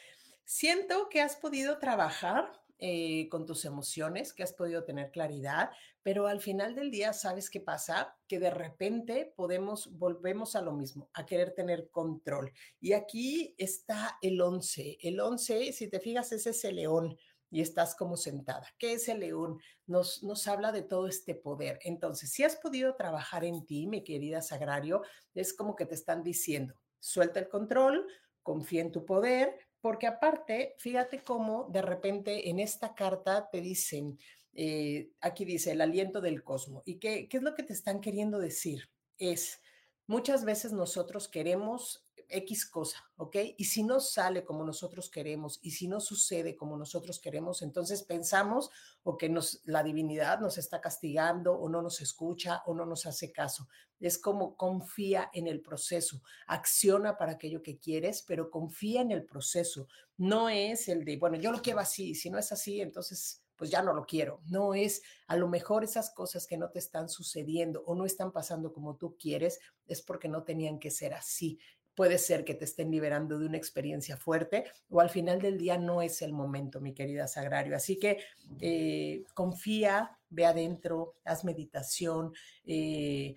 Siento 0.45 1.09
que 1.09 1.21
has 1.21 1.35
podido 1.35 1.79
trabajar 1.81 2.53
eh, 2.79 3.29
con 3.29 3.45
tus 3.45 3.65
emociones, 3.65 4.33
que 4.33 4.45
has 4.45 4.53
podido 4.53 4.85
tener 4.85 5.11
claridad, 5.11 5.71
pero 6.05 6.29
al 6.29 6.41
final 6.41 6.77
del 6.77 6.93
día, 6.93 7.13
¿sabes 7.13 7.51
qué 7.51 7.59
pasa? 7.59 8.17
Que 8.29 8.39
de 8.39 8.51
repente 8.51 9.33
podemos, 9.35 9.91
volvemos 9.99 10.55
a 10.55 10.63
lo 10.63 10.75
mismo, 10.75 11.11
a 11.15 11.27
querer 11.27 11.55
tener 11.57 11.91
control. 11.91 12.53
Y 12.81 12.93
aquí 12.93 13.57
está 13.59 14.17
el 14.23 14.41
11. 14.41 14.99
El 15.01 15.19
11, 15.19 15.73
si 15.73 15.89
te 15.89 15.99
fijas, 15.99 16.31
es 16.31 16.47
ese 16.47 16.71
león 16.71 17.17
y 17.51 17.63
estás 17.63 17.97
como 17.97 18.17
sentada. 18.17 18.67
¿Qué 18.79 18.93
es 18.93 19.09
el 19.09 19.21
león? 19.21 19.59
Nos, 19.87 20.23
nos 20.23 20.47
habla 20.47 20.71
de 20.71 20.83
todo 20.83 21.09
este 21.09 21.35
poder. 21.35 21.81
Entonces, 21.83 22.31
si 22.31 22.45
has 22.45 22.55
podido 22.55 22.95
trabajar 22.95 23.45
en 23.45 23.67
ti, 23.67 23.89
mi 23.89 24.05
querida 24.05 24.41
Sagrario, 24.41 25.03
es 25.35 25.53
como 25.53 25.75
que 25.75 25.85
te 25.85 25.95
están 25.95 26.23
diciendo, 26.23 26.75
suelta 27.03 27.41
el 27.41 27.49
control, 27.49 28.07
confía 28.43 28.81
en 28.81 28.93
tu 28.93 29.05
poder, 29.05 29.59
porque 29.81 30.07
aparte, 30.07 30.77
fíjate 30.79 31.23
cómo 31.23 31.69
de 31.71 31.83
repente 31.83 32.49
en 32.49 32.61
esta 32.61 32.95
carta 32.95 33.49
te 33.51 33.61
dicen, 33.61 34.19
eh, 34.55 35.11
aquí 35.21 35.45
dice 35.45 35.73
el 35.73 35.81
aliento 35.81 36.21
del 36.21 36.45
cosmos. 36.45 36.83
¿Y 36.87 36.99
qué, 36.99 37.29
qué 37.29 37.39
es 37.39 37.43
lo 37.43 37.55
que 37.55 37.65
te 37.65 37.73
están 37.73 38.01
queriendo 38.01 38.39
decir? 38.39 38.89
Es, 39.19 39.61
muchas 40.07 40.45
veces 40.45 40.73
nosotros 40.73 41.29
queremos 41.29 42.02
X 42.33 42.67
cosa, 42.67 43.05
¿ok? 43.17 43.37
Y 43.59 43.65
si 43.67 43.85
no 43.85 44.01
sale 44.01 44.45
como 44.45 44.65
nosotros 44.65 45.11
queremos 45.11 45.59
y 45.63 45.73
si 45.73 45.87
no 45.87 46.01
sucede 46.01 46.57
como 46.57 46.77
nosotros 46.77 47.21
queremos, 47.21 47.63
entonces 47.63 48.03
pensamos 48.03 48.71
o 49.03 49.19
que 49.19 49.29
nos, 49.29 49.61
la 49.65 49.83
divinidad 49.83 50.41
nos 50.41 50.59
está 50.59 50.81
castigando 50.81 51.53
o 51.53 51.69
no 51.69 51.83
nos 51.83 52.01
escucha 52.01 52.63
o 52.67 52.75
no 52.75 52.87
nos 52.87 53.07
hace 53.07 53.33
caso. 53.33 53.69
Es 54.01 54.19
como 54.19 54.57
confía 54.57 55.31
en 55.33 55.47
el 55.47 55.61
proceso, 55.61 56.23
acciona 56.47 57.17
para 57.17 57.33
aquello 57.33 57.63
que 57.63 57.79
quieres, 57.79 58.23
pero 58.27 58.51
confía 58.51 59.03
en 59.03 59.11
el 59.11 59.25
proceso. 59.25 59.87
No 60.17 60.49
es 60.49 60.89
el 60.89 61.05
de, 61.05 61.19
bueno, 61.19 61.37
yo 61.37 61.53
lo 61.53 61.63
quiero 61.63 61.81
así, 61.81 62.15
si 62.15 62.31
no 62.31 62.39
es 62.39 62.51
así, 62.51 62.81
entonces 62.81 63.43
pues 63.57 63.71
ya 63.71 63.81
no 63.81 63.93
lo 63.93 64.07
quiero. 64.07 64.41
No 64.47 64.75
es, 64.75 65.03
a 65.29 65.37
lo 65.37 65.47
mejor 65.47 65.85
esas 65.85 66.11
cosas 66.11 66.49
que 66.49 66.57
no 66.57 66.71
te 66.71 66.81
están 66.81 67.09
sucediendo 67.09 67.85
o 67.87 67.95
no 67.95 68.05
están 68.05 68.33
pasando 68.33 68.73
como 68.73 68.97
tú 68.97 69.17
quieres, 69.17 69.61
es 69.87 70.03
porque 70.03 70.29
no 70.29 70.43
tenían 70.43 70.81
que 70.81 70.91
ser 70.91 71.15
así. 71.15 71.61
Puede 71.95 72.19
ser 72.19 72.45
que 72.45 72.55
te 72.55 72.65
estén 72.65 72.91
liberando 72.91 73.39
de 73.39 73.47
una 73.47 73.57
experiencia 73.57 74.17
fuerte 74.17 74.65
o 74.89 75.01
al 75.01 75.11
final 75.11 75.41
del 75.41 75.59
día 75.59 75.79
no 75.79 76.03
es 76.03 76.23
el 76.23 76.33
momento, 76.33 76.81
mi 76.81 76.95
querida 76.95 77.29
Sagrario. 77.29 77.77
Así 77.77 77.99
que 77.99 78.19
eh, 78.61 79.25
confía, 79.35 80.19
ve 80.31 80.47
adentro, 80.47 81.15
haz 81.25 81.45
meditación. 81.45 82.33
Eh, 82.65 83.37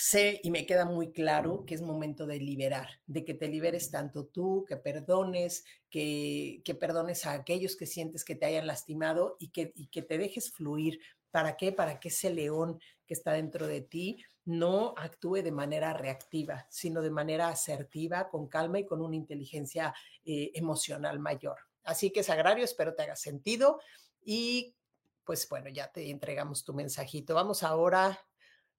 sé 0.00 0.40
y 0.42 0.50
me 0.50 0.64
queda 0.64 0.86
muy 0.86 1.12
claro 1.12 1.64
que 1.66 1.74
es 1.74 1.82
momento 1.82 2.26
de 2.26 2.38
liberar, 2.38 2.88
de 3.06 3.24
que 3.24 3.34
te 3.34 3.48
liberes 3.48 3.90
tanto 3.90 4.24
tú, 4.24 4.64
que 4.66 4.76
perdones, 4.76 5.64
que, 5.90 6.62
que 6.64 6.74
perdones 6.74 7.26
a 7.26 7.32
aquellos 7.32 7.76
que 7.76 7.86
sientes 7.86 8.24
que 8.24 8.34
te 8.34 8.46
hayan 8.46 8.66
lastimado 8.66 9.36
y 9.38 9.50
que, 9.50 9.72
y 9.74 9.88
que 9.88 10.02
te 10.02 10.16
dejes 10.16 10.52
fluir. 10.52 11.00
¿Para 11.30 11.56
qué? 11.56 11.72
Para 11.72 12.00
que 12.00 12.08
ese 12.08 12.30
león 12.30 12.80
que 13.06 13.14
está 13.14 13.32
dentro 13.32 13.66
de 13.66 13.80
ti 13.82 14.24
no 14.44 14.94
actúe 14.96 15.42
de 15.42 15.52
manera 15.52 15.92
reactiva, 15.92 16.66
sino 16.70 17.02
de 17.02 17.10
manera 17.10 17.48
asertiva, 17.48 18.28
con 18.28 18.48
calma 18.48 18.80
y 18.80 18.86
con 18.86 19.00
una 19.00 19.16
inteligencia 19.16 19.94
eh, 20.24 20.50
emocional 20.54 21.18
mayor. 21.18 21.58
Así 21.84 22.10
que, 22.10 22.22
Sagrario, 22.22 22.64
espero 22.64 22.94
te 22.94 23.02
haga 23.02 23.16
sentido 23.16 23.80
y 24.22 24.76
pues 25.24 25.48
bueno, 25.48 25.68
ya 25.68 25.92
te 25.92 26.10
entregamos 26.10 26.64
tu 26.64 26.74
mensajito. 26.74 27.34
Vamos 27.34 27.62
ahora 27.62 28.18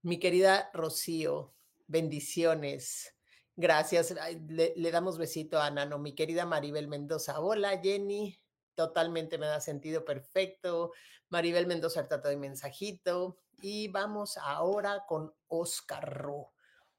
mi 0.04 0.18
querida 0.18 0.72
Rocío, 0.74 1.54
bendiciones. 1.88 3.16
Gracias. 3.56 4.16
Le, 4.48 4.92
damos 4.92 5.18
besito 5.20 5.62
a 5.62 5.70
Nano. 5.70 6.00
Mi 6.00 6.16
querida 6.16 6.46
Maribel 6.46 6.88
Mendoza. 6.88 7.40
Hola, 7.40 7.80
Jenny. 7.80 8.41
Totalmente 8.76 9.38
me 9.38 9.48
da 9.48 9.60
sentido 9.60 10.06
perfecto. 10.06 10.92
Maribel 11.30 11.68
Mendoza, 11.68 12.08
trata 12.08 12.30
de 12.30 12.38
mensajito. 12.38 13.40
Y 13.62 13.88
vamos 13.90 14.38
ahora 14.38 15.06
con 15.08 15.34
Oscar 15.48 16.12
Ro. 16.14 16.54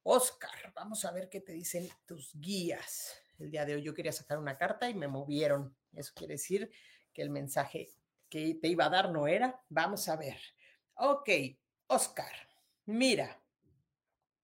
Oscar, 0.05 0.73
vamos 0.75 1.05
a 1.05 1.12
ver 1.12 1.29
qué 1.29 1.41
te 1.41 1.52
dicen 1.52 1.88
tus 2.07 2.33
guías. 2.35 3.14
El 3.38 3.50
día 3.50 3.64
de 3.64 3.75
hoy 3.75 3.83
yo 3.83 3.95
quería 3.95 4.12
sacar 4.12 4.38
una 4.38 4.57
carta 4.57 4.88
y 4.88 4.95
me 4.95 5.09
movieron. 5.09 5.76
Eso 5.93 6.12
quiere 6.14 6.35
decir 6.35 6.71
que 7.12 7.23
el 7.23 7.31
mensaje 7.31 7.88
que 8.29 8.55
te 8.55 8.69
iba 8.69 8.87
a 8.87 8.91
dar 8.91 9.11
no 9.11 9.26
era. 9.26 9.62
Vamos 9.69 10.09
a 10.09 10.17
ver. 10.17 10.38
Ok, 10.95 11.29
Oscar. 11.88 12.33
Mira, 12.87 13.43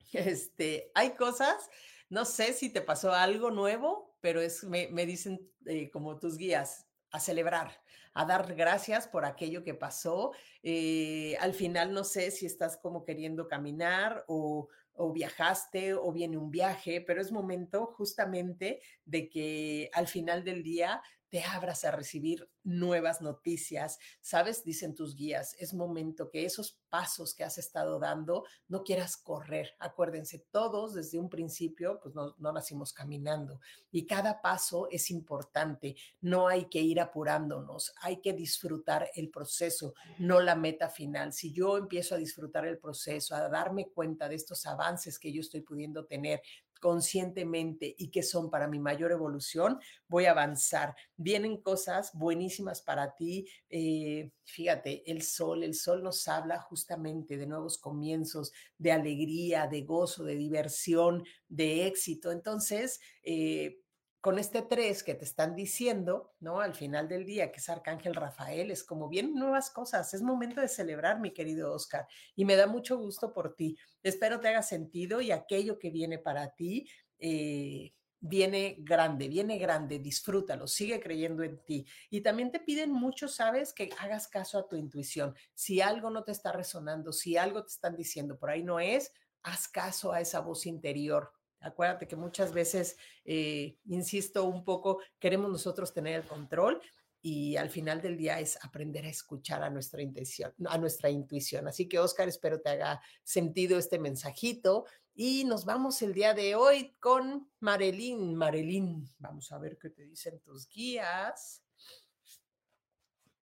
este, 0.13 0.91
hay 0.95 1.15
cosas, 1.15 1.71
no 2.09 2.25
sé 2.25 2.53
si 2.53 2.71
te 2.71 2.81
pasó 2.81 3.13
algo 3.13 3.51
nuevo, 3.51 4.17
pero 4.21 4.41
es, 4.41 4.65
me, 4.65 4.89
dicen 5.07 5.51
eh, 5.67 5.91
como 5.91 6.19
tus 6.19 6.37
guías, 6.37 6.88
a 7.11 7.21
celebrar, 7.21 7.81
a 8.15 8.25
dar 8.25 8.55
gracias 8.55 9.09
por 9.09 9.25
aquello 9.25 9.63
que 9.65 9.75
pasó. 9.75 10.33
Eh, 10.63 11.37
al 11.41 11.55
final 11.55 11.93
no 11.93 12.05
sé 12.05 12.31
si 12.31 12.47
estás 12.47 12.77
como 12.77 13.05
queriendo 13.05 13.49
caminar 13.49 14.25
o, 14.29 14.69
o 14.95 15.13
viajaste 15.13 15.95
o 15.95 16.13
viene 16.13 16.37
un 16.37 16.51
viaje, 16.51 17.01
pero 17.01 17.21
es 17.21 17.33
momento 17.33 17.87
justamente 17.87 18.81
de 19.05 19.29
que 19.29 19.91
al 19.95 20.09
final 20.09 20.45
del 20.45 20.63
día 20.63 21.01
te 21.31 21.43
abras 21.43 21.85
a 21.85 21.91
recibir 21.91 22.49
nuevas 22.65 23.21
noticias. 23.21 23.99
Sabes, 24.21 24.65
dicen 24.65 24.95
tus 24.95 25.15
guías, 25.15 25.55
es 25.59 25.75
momento 25.75 26.31
que 26.31 26.45
esos 26.45 26.79
pasos 26.89 27.35
que 27.35 27.45
has 27.45 27.59
estado 27.59 27.99
dando 27.99 28.45
no 28.69 28.83
quieras 28.83 29.17
correr. 29.17 29.75
Acuérdense, 29.79 30.47
todos 30.51 30.95
desde 30.95 31.19
un 31.19 31.29
principio, 31.29 31.99
pues 32.03 32.15
no, 32.15 32.35
no 32.39 32.53
nacimos 32.53 32.93
caminando 32.93 33.61
y 33.91 34.07
cada 34.07 34.41
paso 34.41 34.89
es 34.91 35.11
importante. 35.11 35.97
No 36.21 36.49
hay 36.49 36.67
que 36.67 36.81
ir 36.81 37.01
apurándonos, 37.01 37.93
hay 38.01 38.21
que 38.21 38.33
disfrutar 38.33 39.11
el 39.15 39.31
proceso, 39.31 39.95
no 40.19 40.41
la 40.41 40.55
meta 40.55 40.89
final. 40.89 41.33
Si 41.33 41.53
yo 41.53 41.77
empiezo 41.77 42.15
a 42.15 42.19
disfrutar 42.19 42.67
el 42.67 42.79
proceso, 42.79 43.35
a 43.35 43.49
darme 43.49 43.89
cuenta 43.91 44.29
de 44.29 44.37
estos 44.37 44.67
avances 44.67 45.19
que 45.19 45.33
yo 45.33 45.41
estoy 45.41 45.61
pudiendo 45.63 46.07
tener, 46.07 46.41
conscientemente 46.81 47.95
y 47.99 48.11
que 48.11 48.23
son 48.23 48.51
para 48.51 48.69
mi 48.69 48.79
mayor 48.79 49.13
evolución, 49.13 49.79
voy 50.09 50.27
a 50.27 50.33
avanzar. 50.33 50.95
Vienen 51.17 51.61
cosas 51.61 52.13
buenísimas 52.15 52.83
para 52.83 53.15
ti. 53.15 53.49
Eh, 53.69 54.31
fíjate, 54.45 55.11
el 55.11 55.23
sol, 55.23 55.65
el 55.65 55.75
sol 55.75 56.03
nos 56.03 56.27
habla 56.29 56.61
justamente 56.61 57.37
de 57.37 57.47
nuevos 57.47 57.79
comienzos, 57.79 58.53
de 58.79 58.93
alegría, 58.93 59.67
de 59.67 59.83
gozo, 59.83 60.25
de 60.25 60.37
diversión, 60.37 61.25
de 61.49 61.87
éxito. 61.87 62.33
Entonces, 62.33 63.01
eh, 63.23 63.81
con 64.21 64.39
este 64.39 64.63
tres 64.63 65.03
que 65.03 65.15
te 65.15 65.25
están 65.25 65.55
diciendo, 65.55 66.35
¿no? 66.41 66.61
Al 66.61 66.75
final 66.75 67.09
del 67.09 67.25
día, 67.25 67.53
que 67.53 67.59
es 67.59 67.69
Arcángel 67.69 68.15
Rafael, 68.15 68.71
es 68.71 68.83
como 68.83 69.09
vienen 69.09 69.35
nuevas 69.35 69.71
cosas, 69.71 70.13
es 70.13 70.23
momento 70.23 70.61
de 70.61 70.69
celebrar, 70.69 71.21
mi 71.21 71.33
querido 71.33 71.73
Oscar, 71.73 72.07
y 72.35 72.45
me 72.45 72.57
da 72.57 72.67
mucho 72.67 72.99
gusto 72.99 73.33
por 73.33 73.55
ti. 73.55 73.79
Espero 74.03 74.41
te 74.41 74.49
haga 74.49 74.63
sentido 74.63 75.21
y 75.21 75.31
aquello 75.31 75.79
que 75.79 75.91
viene 75.91 76.19
para 76.19 76.55
ti 76.55 76.89
eh, 77.19 77.93
viene 78.21 78.77
grande, 78.81 79.29
viene 79.29 79.57
grande, 79.59 80.01
disfrútalo, 80.01 80.67
sigue 80.67 81.01
creyendo 81.01 81.45
en 81.45 81.65
ti. 81.65 81.87
Y 82.11 82.21
también 82.21 82.51
te 82.51 82.59
piden 82.59 82.91
mucho, 82.91 83.29
sabes, 83.29 83.73
que 83.73 83.91
hagas 84.01 84.27
caso 84.27 84.59
a 84.59 84.69
tu 84.69 84.75
intuición. 84.75 85.35
Si 85.55 85.81
algo 85.81 86.11
no 86.11 86.25
te 86.25 86.33
está 86.33 86.51
resonando, 86.51 87.13
si 87.13 87.37
algo 87.37 87.63
te 87.63 87.71
están 87.71 87.95
diciendo 87.95 88.37
por 88.37 88.51
ahí 88.51 88.65
no 88.65 88.81
es, 88.81 89.13
haz 89.45 89.69
caso 89.69 90.13
a 90.13 90.21
esa 90.21 90.41
voz 90.41 90.67
interior 90.67 91.33
Acuérdate 91.61 92.07
que 92.07 92.17
muchas 92.17 92.53
veces, 92.53 92.97
eh, 93.25 93.77
insisto 93.87 94.45
un 94.45 94.65
poco, 94.65 95.01
queremos 95.19 95.51
nosotros 95.51 95.93
tener 95.93 96.21
el 96.21 96.27
control 96.27 96.81
y 97.21 97.57
al 97.57 97.69
final 97.69 98.01
del 98.01 98.17
día 98.17 98.39
es 98.39 98.63
aprender 98.65 99.05
a 99.05 99.11
escuchar 99.11 99.63
a 99.63 99.71
nuestra 99.71 100.03
intención, 100.03 100.55
a 100.67 100.79
nuestra 100.79 101.11
intuición. 101.11 101.67
Así 101.67 101.89
que 101.89 101.99
Oscar, 101.99 102.29
espero 102.29 102.61
te 102.61 102.71
haga 102.71 103.01
sentido 103.25 103.79
este 103.79 103.99
mensajito 103.99 104.85
y 105.15 105.45
nos 105.45 105.65
vamos 105.65 106.01
el 106.03 106.15
día 106.15 106.33
de 106.33 106.55
hoy 106.55 106.95
con 107.01 107.51
Marilyn. 107.59 108.37
Marilyn, 108.37 109.05
vamos 109.19 109.51
a 109.51 109.59
ver 109.59 109.77
qué 109.79 109.91
te 109.91 110.05
dicen 110.05 110.39
tus 110.41 110.69
guías. 110.69 111.65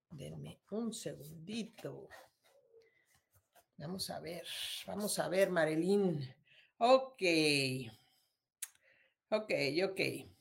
Denme 0.09 0.61
un 0.71 0.95
segundito. 0.95 2.09
Vamos 3.77 4.09
a 4.09 4.21
ver, 4.21 4.47
vamos 4.87 5.19
a 5.19 5.29
ver, 5.29 5.51
Marilyn. 5.51 6.35
Ok. 6.79 7.23
Ok, 9.29 9.53
ok. 9.85 10.01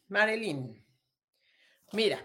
Marilyn, 0.10 0.86
mira, 1.94 2.20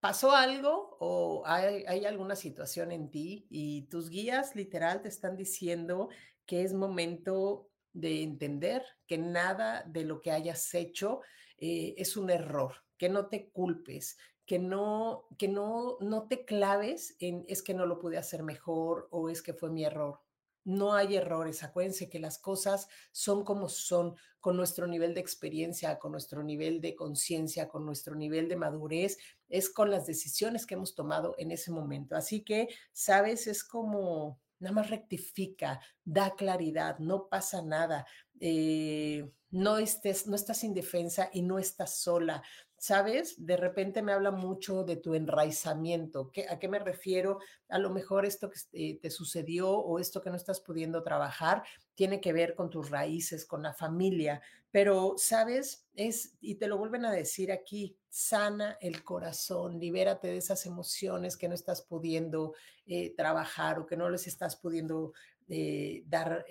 ¿pasó 0.00 0.32
algo 0.32 0.98
o 1.00 1.44
hay, 1.46 2.04
alguna 2.04 2.36
situación 2.36 2.92
en 2.92 3.10
ti 3.10 3.46
y 3.48 3.88
tus 3.88 4.10
guías 4.10 4.54
literal 4.54 5.00
te 5.00 5.08
están 5.08 5.34
diciendo 5.34 6.10
que 6.44 6.62
es 6.62 6.74
momento 6.74 7.70
de 7.94 8.22
entender 8.22 8.82
que 9.06 9.16
nada 9.16 9.82
de 9.86 10.04
lo 10.04 10.20
que 10.20 10.30
hayas 10.30 10.74
hecho 10.74 11.22
eh, 11.56 11.94
es 11.96 12.18
un 12.18 12.28
error, 12.28 12.84
que 12.98 13.08
no 13.08 13.28
te 13.28 13.48
culpes, 13.48 14.18
que 14.44 14.58
no, 14.58 15.26
que 15.38 15.48
no, 15.48 15.96
no 16.00 16.28
te 16.28 16.44
claves 16.44 17.16
en 17.18 17.46
es 17.48 17.62
que 17.62 17.72
no 17.72 17.86
lo 17.86 17.98
pude 17.98 18.18
hacer 18.18 18.42
mejor 18.42 19.08
o 19.10 19.30
es 19.30 19.40
que 19.40 19.54
fue 19.54 19.70
mi 19.70 19.86
error 19.86 20.25
no 20.66 20.94
hay 20.94 21.16
errores. 21.16 21.62
Acuérdense 21.62 22.10
que 22.10 22.18
las 22.18 22.38
cosas 22.38 22.88
son 23.12 23.44
como 23.44 23.68
son, 23.68 24.16
con 24.40 24.56
nuestro 24.56 24.86
nivel 24.86 25.14
de 25.14 25.20
experiencia, 25.20 25.98
con 25.98 26.12
nuestro 26.12 26.42
nivel 26.42 26.80
de 26.80 26.94
conciencia, 26.94 27.68
con 27.68 27.86
nuestro 27.86 28.14
nivel 28.14 28.48
de 28.48 28.56
madurez, 28.56 29.16
es 29.48 29.70
con 29.70 29.90
las 29.90 30.06
decisiones 30.06 30.66
que 30.66 30.74
hemos 30.74 30.94
tomado 30.94 31.34
en 31.38 31.52
ese 31.52 31.70
momento. 31.70 32.16
Así 32.16 32.42
que, 32.42 32.68
sabes, 32.92 33.46
es 33.46 33.64
como 33.64 34.40
nada 34.58 34.74
más 34.74 34.90
rectifica, 34.90 35.80
da 36.04 36.34
claridad, 36.34 36.98
no 36.98 37.28
pasa 37.28 37.62
nada. 37.62 38.06
Eh, 38.40 39.28
no 39.50 39.78
estés, 39.78 40.26
no 40.26 40.34
estás 40.34 40.64
indefensa 40.64 41.30
y 41.32 41.42
no 41.42 41.58
estás 41.58 41.98
sola. 41.98 42.42
¿Sabes? 42.78 43.46
De 43.46 43.56
repente 43.56 44.02
me 44.02 44.12
habla 44.12 44.30
mucho 44.30 44.84
de 44.84 44.96
tu 44.96 45.14
enraizamiento. 45.14 46.30
¿A 46.48 46.58
qué 46.58 46.68
me 46.68 46.78
refiero? 46.78 47.38
A 47.68 47.78
lo 47.78 47.90
mejor 47.90 48.26
esto 48.26 48.50
que 48.50 48.58
eh, 48.72 48.98
te 49.00 49.10
sucedió 49.10 49.70
o 49.70 49.98
esto 49.98 50.20
que 50.20 50.30
no 50.30 50.36
estás 50.36 50.60
pudiendo 50.60 51.02
trabajar 51.02 51.64
tiene 51.94 52.20
que 52.20 52.32
ver 52.32 52.54
con 52.54 52.68
tus 52.68 52.90
raíces, 52.90 53.46
con 53.46 53.62
la 53.62 53.72
familia, 53.72 54.42
pero, 54.70 55.14
¿sabes? 55.16 55.86
Es, 55.94 56.36
y 56.40 56.56
te 56.56 56.68
lo 56.68 56.76
vuelven 56.76 57.06
a 57.06 57.12
decir 57.12 57.50
aquí, 57.50 57.96
sana 58.10 58.76
el 58.82 59.02
corazón, 59.02 59.80
libérate 59.80 60.28
de 60.28 60.36
esas 60.36 60.66
emociones 60.66 61.38
que 61.38 61.48
no 61.48 61.54
estás 61.54 61.80
pudiendo 61.80 62.52
eh, 62.84 63.14
trabajar 63.16 63.78
o 63.78 63.86
que 63.86 63.96
no 63.96 64.10
les 64.10 64.26
estás 64.26 64.56
pudiendo 64.56 65.14
eh, 65.48 66.02
dar 66.06 66.44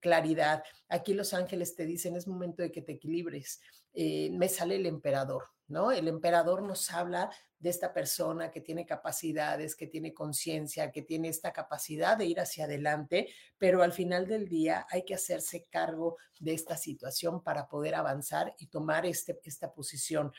claridad. 0.00 0.62
Aquí 0.90 1.14
los 1.14 1.32
ángeles 1.32 1.74
te 1.74 1.86
dicen, 1.86 2.16
es 2.16 2.26
momento 2.26 2.62
de 2.62 2.70
que 2.70 2.82
te 2.82 2.92
equilibres. 2.92 3.62
me 3.94 4.48
sale 4.50 4.76
el 4.76 4.84
emperador. 4.84 5.44
¿No? 5.70 5.92
El 5.92 6.08
emperador 6.08 6.62
nos 6.62 6.90
habla 6.90 7.30
de 7.58 7.70
esta 7.70 7.92
persona 7.92 8.50
que 8.50 8.60
tiene 8.60 8.86
capacidades, 8.86 9.76
que 9.76 9.86
tiene 9.86 10.14
conciencia, 10.14 10.90
que 10.90 11.02
tiene 11.02 11.28
esta 11.28 11.52
capacidad 11.52 12.16
de 12.16 12.24
ir 12.26 12.40
hacia 12.40 12.64
adelante, 12.64 13.28
pero 13.58 13.82
al 13.82 13.92
final 13.92 14.26
del 14.26 14.48
día 14.48 14.86
hay 14.90 15.04
que 15.04 15.14
hacerse 15.14 15.66
cargo 15.70 16.16
de 16.38 16.54
esta 16.54 16.76
situación 16.76 17.42
para 17.42 17.68
poder 17.68 17.94
avanzar 17.94 18.54
y 18.58 18.66
tomar 18.66 19.04
este, 19.06 19.38
esta 19.44 19.72
posición. 19.72 20.32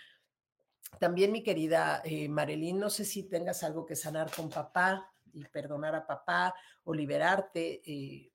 También 1.00 1.32
mi 1.32 1.44
querida 1.44 2.02
eh, 2.04 2.28
Marilyn, 2.28 2.80
no 2.80 2.89
sé 2.89 3.06
si 3.06 3.24
tengas 3.24 3.63
algo 3.63 3.86
que 3.86 3.96
sanar 3.96 4.32
con 4.36 4.50
papá 4.50 5.12
y 5.32 5.46
perdonar 5.46 5.96
a 5.96 6.06
papá 6.06 6.54
o 6.84 6.94
liberarte, 6.94 7.82
eh, 7.86 8.32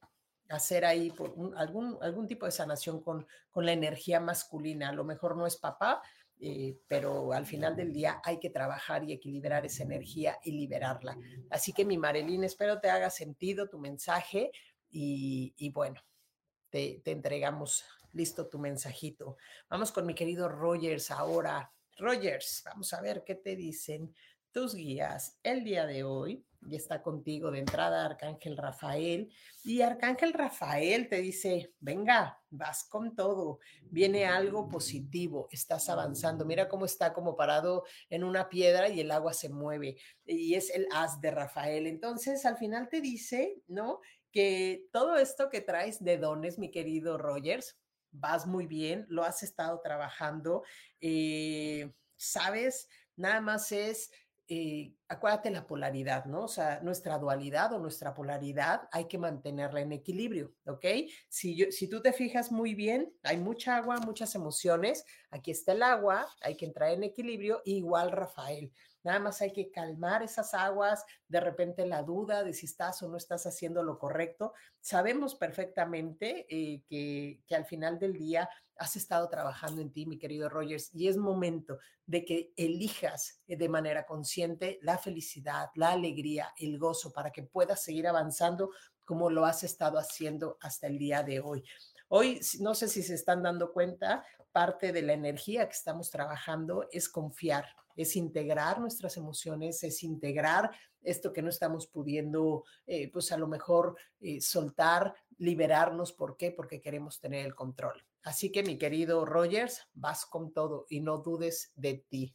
hacer 0.48 0.84
ahí 0.84 1.12
algún, 1.56 1.98
algún 2.00 2.26
tipo 2.26 2.46
de 2.46 2.52
sanación 2.52 3.02
con, 3.02 3.26
con 3.50 3.66
la 3.66 3.72
energía 3.72 4.20
masculina. 4.20 4.90
A 4.90 4.92
lo 4.92 5.04
mejor 5.04 5.36
no 5.36 5.46
es 5.46 5.56
papá, 5.56 6.02
eh, 6.38 6.76
pero 6.86 7.32
al 7.32 7.46
final 7.46 7.74
del 7.76 7.92
día 7.92 8.20
hay 8.22 8.38
que 8.38 8.50
trabajar 8.50 9.04
y 9.04 9.12
equilibrar 9.12 9.64
esa 9.64 9.84
energía 9.84 10.38
y 10.44 10.52
liberarla. 10.52 11.18
Así 11.50 11.72
que 11.72 11.84
mi 11.84 11.96
Marilyn, 11.96 12.44
espero 12.44 12.80
te 12.80 12.90
haga 12.90 13.10
sentido 13.10 13.68
tu 13.68 13.78
mensaje 13.78 14.50
y, 14.90 15.70
bueno, 15.74 16.00
te, 16.70 17.00
te 17.04 17.10
entregamos 17.10 17.84
listo 18.12 18.48
tu 18.48 18.58
mensajito. 18.58 19.36
Vamos 19.68 19.92
con 19.92 20.06
mi 20.06 20.14
querido 20.14 20.48
Rogers 20.48 21.10
ahora. 21.10 21.72
Rogers, 21.98 22.62
vamos 22.64 22.92
a 22.92 23.00
ver 23.00 23.24
qué 23.24 23.34
te 23.34 23.56
dicen 23.56 24.14
tus 24.56 24.74
guías 24.74 25.38
el 25.42 25.64
día 25.64 25.84
de 25.84 26.02
hoy. 26.02 26.42
Y 26.66 26.76
está 26.76 27.02
contigo 27.02 27.50
de 27.50 27.58
entrada 27.58 28.06
Arcángel 28.06 28.56
Rafael. 28.56 29.30
Y 29.62 29.82
Arcángel 29.82 30.32
Rafael 30.32 31.10
te 31.10 31.20
dice, 31.20 31.74
venga, 31.78 32.42
vas 32.48 32.84
con 32.88 33.14
todo, 33.14 33.60
viene 33.82 34.24
algo 34.24 34.66
positivo, 34.66 35.46
estás 35.52 35.90
avanzando. 35.90 36.46
Mira 36.46 36.68
cómo 36.68 36.86
está 36.86 37.12
como 37.12 37.36
parado 37.36 37.84
en 38.08 38.24
una 38.24 38.48
piedra 38.48 38.88
y 38.88 38.98
el 39.00 39.10
agua 39.10 39.34
se 39.34 39.50
mueve. 39.50 39.98
Y 40.24 40.54
es 40.54 40.70
el 40.70 40.88
as 40.90 41.20
de 41.20 41.30
Rafael. 41.30 41.86
Entonces, 41.86 42.46
al 42.46 42.56
final 42.56 42.88
te 42.88 43.02
dice, 43.02 43.60
¿no? 43.68 44.00
Que 44.32 44.88
todo 44.90 45.16
esto 45.18 45.50
que 45.50 45.60
traes 45.60 46.02
de 46.02 46.16
dones, 46.16 46.58
mi 46.58 46.70
querido 46.70 47.18
Rogers, 47.18 47.78
vas 48.10 48.46
muy 48.46 48.66
bien, 48.66 49.04
lo 49.10 49.22
has 49.22 49.42
estado 49.42 49.78
trabajando, 49.82 50.62
eh, 51.02 51.92
sabes, 52.16 52.88
nada 53.16 53.40
más 53.42 53.72
es 53.72 54.10
eh, 54.48 54.94
acuérdate 55.08 55.50
la 55.50 55.66
polaridad, 55.66 56.24
¿no? 56.26 56.44
O 56.44 56.48
sea, 56.48 56.80
nuestra 56.80 57.18
dualidad 57.18 57.72
o 57.72 57.78
nuestra 57.78 58.14
polaridad 58.14 58.88
hay 58.92 59.06
que 59.06 59.18
mantenerla 59.18 59.80
en 59.80 59.92
equilibrio, 59.92 60.52
¿ok? 60.66 60.84
Si, 61.28 61.56
yo, 61.56 61.66
si 61.70 61.88
tú 61.88 62.00
te 62.00 62.12
fijas 62.12 62.52
muy 62.52 62.74
bien, 62.74 63.12
hay 63.24 63.38
mucha 63.38 63.76
agua, 63.76 63.98
muchas 63.98 64.34
emociones, 64.34 65.04
aquí 65.30 65.50
está 65.50 65.72
el 65.72 65.82
agua, 65.82 66.28
hay 66.42 66.56
que 66.56 66.66
entrar 66.66 66.90
en 66.90 67.02
equilibrio, 67.02 67.60
igual 67.64 68.12
Rafael. 68.12 68.72
Nada 69.06 69.20
más 69.20 69.40
hay 69.40 69.52
que 69.52 69.70
calmar 69.70 70.24
esas 70.24 70.52
aguas, 70.52 71.04
de 71.28 71.38
repente 71.38 71.86
la 71.86 72.02
duda 72.02 72.42
de 72.42 72.52
si 72.52 72.66
estás 72.66 73.00
o 73.04 73.08
no 73.08 73.16
estás 73.16 73.46
haciendo 73.46 73.84
lo 73.84 74.00
correcto. 74.00 74.52
Sabemos 74.80 75.36
perfectamente 75.36 76.44
eh, 76.50 76.82
que, 76.88 77.40
que 77.46 77.54
al 77.54 77.66
final 77.66 78.00
del 78.00 78.14
día 78.14 78.50
has 78.78 78.96
estado 78.96 79.28
trabajando 79.28 79.80
en 79.80 79.92
ti, 79.92 80.06
mi 80.06 80.18
querido 80.18 80.48
Rogers, 80.48 80.92
y 80.92 81.06
es 81.06 81.16
momento 81.16 81.78
de 82.04 82.24
que 82.24 82.52
elijas 82.56 83.40
eh, 83.46 83.56
de 83.56 83.68
manera 83.68 84.04
consciente 84.04 84.80
la 84.82 84.98
felicidad, 84.98 85.70
la 85.76 85.92
alegría, 85.92 86.52
el 86.58 86.76
gozo, 86.76 87.12
para 87.12 87.30
que 87.30 87.44
puedas 87.44 87.84
seguir 87.84 88.08
avanzando 88.08 88.70
como 89.04 89.30
lo 89.30 89.44
has 89.44 89.62
estado 89.62 89.98
haciendo 89.98 90.58
hasta 90.60 90.88
el 90.88 90.98
día 90.98 91.22
de 91.22 91.38
hoy. 91.38 91.62
Hoy, 92.08 92.40
no 92.58 92.74
sé 92.74 92.88
si 92.88 93.04
se 93.04 93.14
están 93.14 93.44
dando 93.44 93.72
cuenta, 93.72 94.24
parte 94.50 94.90
de 94.90 95.02
la 95.02 95.12
energía 95.12 95.68
que 95.68 95.74
estamos 95.74 96.10
trabajando 96.10 96.88
es 96.90 97.08
confiar, 97.08 97.66
es 97.96 98.14
integrar 98.16 98.80
nuestras 98.80 99.16
emociones, 99.16 99.82
es 99.82 100.02
integrar 100.02 100.70
esto 101.02 101.32
que 101.32 101.42
no 101.42 101.48
estamos 101.48 101.86
pudiendo, 101.86 102.64
eh, 102.86 103.10
pues 103.10 103.32
a 103.32 103.38
lo 103.38 103.46
mejor 103.46 103.96
eh, 104.20 104.40
soltar, 104.40 105.14
liberarnos. 105.38 106.12
¿Por 106.12 106.36
qué? 106.36 106.50
Porque 106.50 106.80
queremos 106.80 107.20
tener 107.20 107.46
el 107.46 107.54
control. 107.54 108.04
Así 108.22 108.50
que 108.50 108.62
mi 108.62 108.76
querido 108.76 109.24
Rogers, 109.24 109.86
vas 109.94 110.26
con 110.26 110.52
todo 110.52 110.86
y 110.88 111.00
no 111.00 111.18
dudes 111.18 111.72
de 111.76 112.04
ti. 112.08 112.34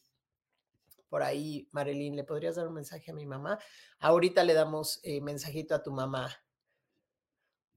Por 1.09 1.23
ahí, 1.23 1.67
Marilyn, 1.71 2.15
¿le 2.15 2.23
podrías 2.23 2.55
dar 2.55 2.67
un 2.67 2.75
mensaje 2.75 3.11
a 3.11 3.13
mi 3.13 3.25
mamá? 3.25 3.59
Ahorita 3.99 4.45
le 4.45 4.53
damos 4.53 5.01
eh, 5.03 5.19
mensajito 5.19 5.75
a 5.75 5.83
tu 5.83 5.91
mamá. 5.91 6.31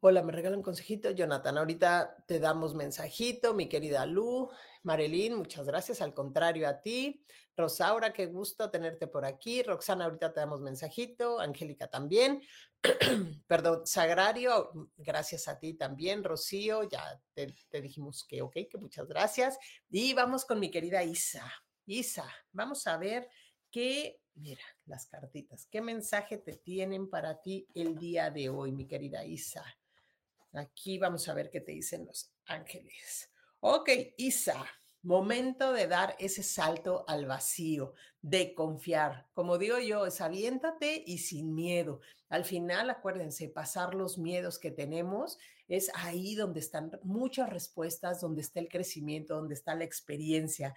Hola, 0.06 0.22
¿me 0.22 0.32
regalan 0.32 0.60
consejito? 0.60 1.12
Jonathan, 1.12 1.56
ahorita 1.56 2.26
te 2.26 2.38
damos 2.38 2.74
mensajito, 2.74 3.54
mi 3.54 3.70
querida 3.70 4.04
Lu. 4.04 4.50
Marilyn, 4.82 5.34
muchas 5.34 5.64
gracias. 5.64 6.02
Al 6.02 6.12
contrario 6.12 6.68
a 6.68 6.82
ti. 6.82 7.24
Rosaura, 7.56 8.12
qué 8.12 8.26
gusto 8.26 8.70
tenerte 8.70 9.06
por 9.06 9.24
aquí. 9.24 9.62
Roxana, 9.62 10.04
ahorita 10.04 10.30
te 10.34 10.40
damos 10.40 10.60
mensajito. 10.60 11.40
Angélica 11.40 11.88
también. 11.88 12.42
Perdón, 13.46 13.86
Sagrario, 13.86 14.90
gracias 14.98 15.48
a 15.48 15.58
ti 15.58 15.72
también. 15.72 16.22
Rocío, 16.22 16.86
ya 16.86 17.18
te, 17.32 17.54
te 17.70 17.80
dijimos 17.80 18.26
que 18.28 18.42
ok, 18.42 18.52
que 18.70 18.76
muchas 18.78 19.08
gracias. 19.08 19.58
Y 19.88 20.12
vamos 20.12 20.44
con 20.44 20.60
mi 20.60 20.70
querida 20.70 21.02
Isa. 21.02 21.50
Isa, 21.86 22.30
vamos 22.52 22.86
a 22.86 22.98
ver 22.98 23.26
qué, 23.70 24.20
mira, 24.34 24.64
las 24.84 25.06
cartitas, 25.06 25.66
qué 25.70 25.80
mensaje 25.80 26.36
te 26.36 26.58
tienen 26.58 27.08
para 27.08 27.40
ti 27.40 27.66
el 27.72 27.96
día 27.96 28.30
de 28.30 28.50
hoy, 28.50 28.70
mi 28.70 28.86
querida 28.86 29.24
Isa. 29.24 29.64
Aquí 30.54 30.98
vamos 30.98 31.28
a 31.28 31.34
ver 31.34 31.50
qué 31.50 31.60
te 31.60 31.72
dicen 31.72 32.06
los 32.06 32.32
ángeles. 32.46 33.30
Ok, 33.60 33.90
Isa, 34.16 34.64
momento 35.02 35.72
de 35.72 35.86
dar 35.86 36.16
ese 36.18 36.42
salto 36.42 37.04
al 37.08 37.26
vacío, 37.26 37.94
de 38.22 38.54
confiar. 38.54 39.28
Como 39.34 39.58
digo 39.58 39.78
yo, 39.78 40.06
es 40.06 40.20
aviéntate 40.20 41.02
y 41.06 41.18
sin 41.18 41.54
miedo. 41.54 42.00
Al 42.28 42.44
final, 42.44 42.88
acuérdense, 42.90 43.48
pasar 43.48 43.94
los 43.94 44.16
miedos 44.16 44.58
que 44.58 44.70
tenemos 44.70 45.38
es 45.68 45.90
ahí 45.94 46.34
donde 46.34 46.60
están 46.60 46.98
muchas 47.02 47.50
respuestas, 47.50 48.20
donde 48.20 48.42
está 48.42 48.60
el 48.60 48.68
crecimiento, 48.68 49.34
donde 49.36 49.54
está 49.54 49.74
la 49.74 49.84
experiencia. 49.84 50.74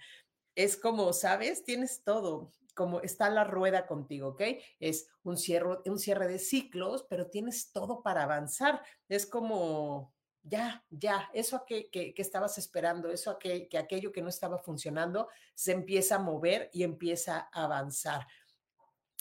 Es 0.54 0.76
como, 0.76 1.12
¿sabes? 1.12 1.64
Tienes 1.64 2.02
todo 2.04 2.52
como 2.78 3.00
está 3.00 3.28
la 3.28 3.42
rueda 3.42 3.88
contigo, 3.88 4.28
¿ok? 4.28 4.42
Es 4.78 5.08
un 5.24 5.36
cierre, 5.36 5.78
un 5.84 5.98
cierre 5.98 6.28
de 6.28 6.38
ciclos, 6.38 7.04
pero 7.10 7.26
tienes 7.26 7.72
todo 7.72 8.04
para 8.04 8.22
avanzar. 8.22 8.80
Es 9.08 9.26
como, 9.26 10.14
ya, 10.44 10.84
ya, 10.88 11.28
eso 11.34 11.64
que, 11.66 11.90
que, 11.90 12.14
estabas 12.18 12.56
esperando, 12.56 13.10
eso 13.10 13.36
que, 13.36 13.68
que 13.68 13.78
aquello 13.78 14.12
que 14.12 14.22
no 14.22 14.28
estaba 14.28 14.58
funcionando, 14.58 15.26
se 15.56 15.72
empieza 15.72 16.14
a 16.14 16.18
mover 16.20 16.70
y 16.72 16.84
empieza 16.84 17.48
a 17.52 17.64
avanzar. 17.64 18.28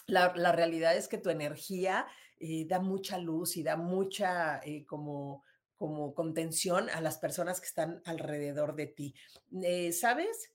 La, 0.06 0.34
la 0.36 0.52
realidad 0.52 0.96
es 0.96 1.08
que 1.08 1.18
tu 1.18 1.32
energía 1.32 2.06
eh, 2.40 2.68
da 2.68 2.80
mucha 2.80 3.18
luz 3.18 3.58
y 3.58 3.64
da 3.64 3.76
mucha 3.76 4.60
eh, 4.64 4.86
como, 4.86 5.44
como 5.76 6.14
contención 6.14 6.92
a 6.92 7.02
las 7.02 7.18
personas 7.18 7.60
que 7.60 7.66
están 7.66 8.04
alrededor 8.06 8.76
de 8.76 8.86
ti. 8.86 9.16
Eh, 9.64 9.92
¿Sabes? 9.94 10.54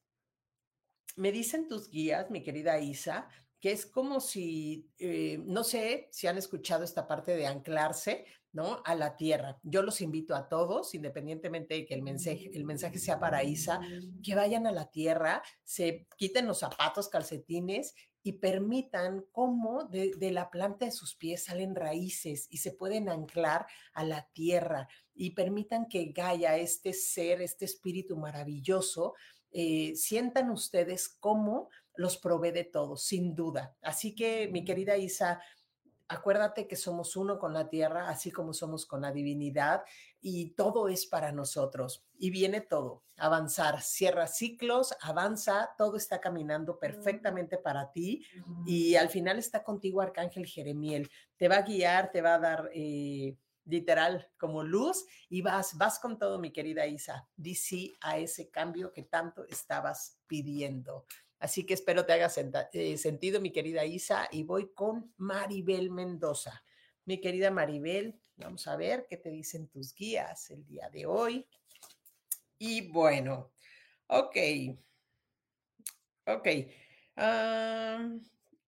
Me 1.17 1.33
dicen 1.33 1.69
tus 1.69 1.89
guías, 1.89 2.31
mi 2.31 2.43
querida 2.43 2.79
Isa, 2.81 3.29
que 3.61 3.73
es 3.73 3.87
como 3.87 4.21
si, 4.21 4.91
eh, 4.99 5.39
no 5.45 5.63
sé 5.63 6.09
si 6.11 6.27
han 6.27 6.37
escuchado 6.37 6.83
esta 6.83 7.07
parte 7.07 7.37
de 7.37 7.47
anclarse, 7.47 8.25
¿no? 8.53 8.83
A 8.85 8.95
la 8.95 9.17
tierra. 9.17 9.59
Yo 9.63 9.83
los 9.83 10.01
invito 10.01 10.35
a 10.35 10.49
todos, 10.49 10.95
independientemente 10.95 11.75
de 11.75 11.87
que 11.87 11.95
el 11.95 12.03
mensaje, 12.03 12.51
el 12.53 12.65
mensaje 12.65 12.99
sea 12.99 13.19
para 13.19 13.45
Isa, 13.45 13.81
que 14.23 14.35
vayan 14.35 14.67
a 14.67 14.73
la 14.73 14.91
tierra, 14.91 15.43
se 15.65 16.07
quiten 16.17 16.47
los 16.47 16.59
zapatos, 16.59 17.09
calcetines 17.09 17.95
y 18.23 18.33
permitan 18.35 19.25
cómo 19.33 19.85
de, 19.85 20.31
la 20.31 20.51
planta 20.51 20.85
de 20.85 20.93
sus 20.93 21.17
pies 21.17 21.45
salen 21.45 21.75
raíces 21.75 22.47
y 22.51 22.59
se 22.59 22.73
pueden 22.73 23.09
anclar 23.09 23.67
a 23.95 24.05
la 24.05 24.29
tierra 24.33 24.89
y 25.15 25.31
permitan 25.31 25.89
que 25.89 26.13
Gaia, 26.13 26.57
este 26.57 26.93
ser, 26.93 27.43
este 27.43 27.65
espíritu 27.65 28.17
maravilloso, 28.17 29.15
eh, 29.53 29.95
sientan 29.97 30.51
ustedes 30.51 31.09
cómo 31.09 31.69
los 31.95 32.17
provee 32.17 32.53
de 32.53 32.65
todo, 32.65 32.97
sin 32.97 33.35
duda. 33.35 33.77
Así 33.83 34.15
que, 34.15 34.49
mi 34.49 34.65
querida 34.65 34.97
Isa, 34.97 35.41
acuérdate 36.09 36.67
que 36.67 36.77
somos 36.77 37.17
uno 37.17 37.39
con 37.39 37.53
la 37.53 37.69
tierra, 37.69 38.09
así 38.09 38.31
como 38.31 38.53
somos 38.53 38.87
con 38.87 39.03
la 39.03 39.13
divinidad, 39.13 39.83
y 40.21 40.51
todo 40.51 40.89
es 40.89 41.07
para 41.07 41.33
nosotros. 41.33 42.07
Y 42.19 42.31
viene 42.31 42.61
todo, 42.61 43.03
avanzar, 43.17 43.83
cierra 43.83 44.27
ciclos, 44.27 44.95
avanza, 45.01 45.71
todo 45.77 45.97
está 45.97 46.21
caminando 46.21 46.79
perfectamente 46.79 47.59
para 47.59 47.91
ti, 47.93 48.25
y 48.67 48.95
al 48.97 49.09
final 49.09 49.39
está 49.39 49.63
contigo 49.63 50.01
Arcángel 50.01 50.47
Jeremiel. 50.47 51.11
Te 51.37 51.49
va 51.49 51.57
a 51.57 51.63
guiar, 51.63 52.11
te 52.11 52.23
va 52.23 52.35
a 52.35 52.39
dar... 52.39 52.71
Eh, 52.75 53.37
literal 53.65 54.31
como 54.39 54.63
luz 54.63 55.05
y 55.29 55.43
vas, 55.43 55.77
vas 55.77 55.99
con 55.99 56.19
todo, 56.19 56.39
mi 56.39 56.53
querida 56.53 56.87
Isa. 56.87 57.29
Di 57.37 57.55
sí 57.55 57.95
a 58.01 58.19
ese 58.19 58.51
cambio 58.51 58.93
que 58.93 59.03
tanto 59.03 59.47
estabas 59.49 60.19
pidiendo. 60.27 61.07
Así 61.39 61.67
que 61.67 61.75
espero 61.75 62.07
te 62.07 62.13
haga 62.13 62.31
eh, 62.73 62.97
sentido, 62.97 63.41
mi 63.41 63.51
querida 63.51 63.85
Isa, 63.85 64.29
y 64.31 64.45
voy 64.45 64.73
con 64.73 65.13
Maribel 65.17 65.91
Mendoza. 65.91 66.65
Mi 67.05 67.21
querida 67.21 67.51
Maribel, 67.51 68.21
vamos 68.37 68.67
a 68.69 68.77
ver 68.77 69.07
qué 69.09 69.17
te 69.17 69.31
dicen 69.31 69.67
tus 69.69 69.93
guías 69.93 70.51
el 70.51 70.65
día 70.65 70.89
de 70.91 71.07
hoy. 71.07 71.49
Y 72.59 72.89
bueno, 72.93 73.53
ok, 74.07 74.37
ok. 76.27 76.49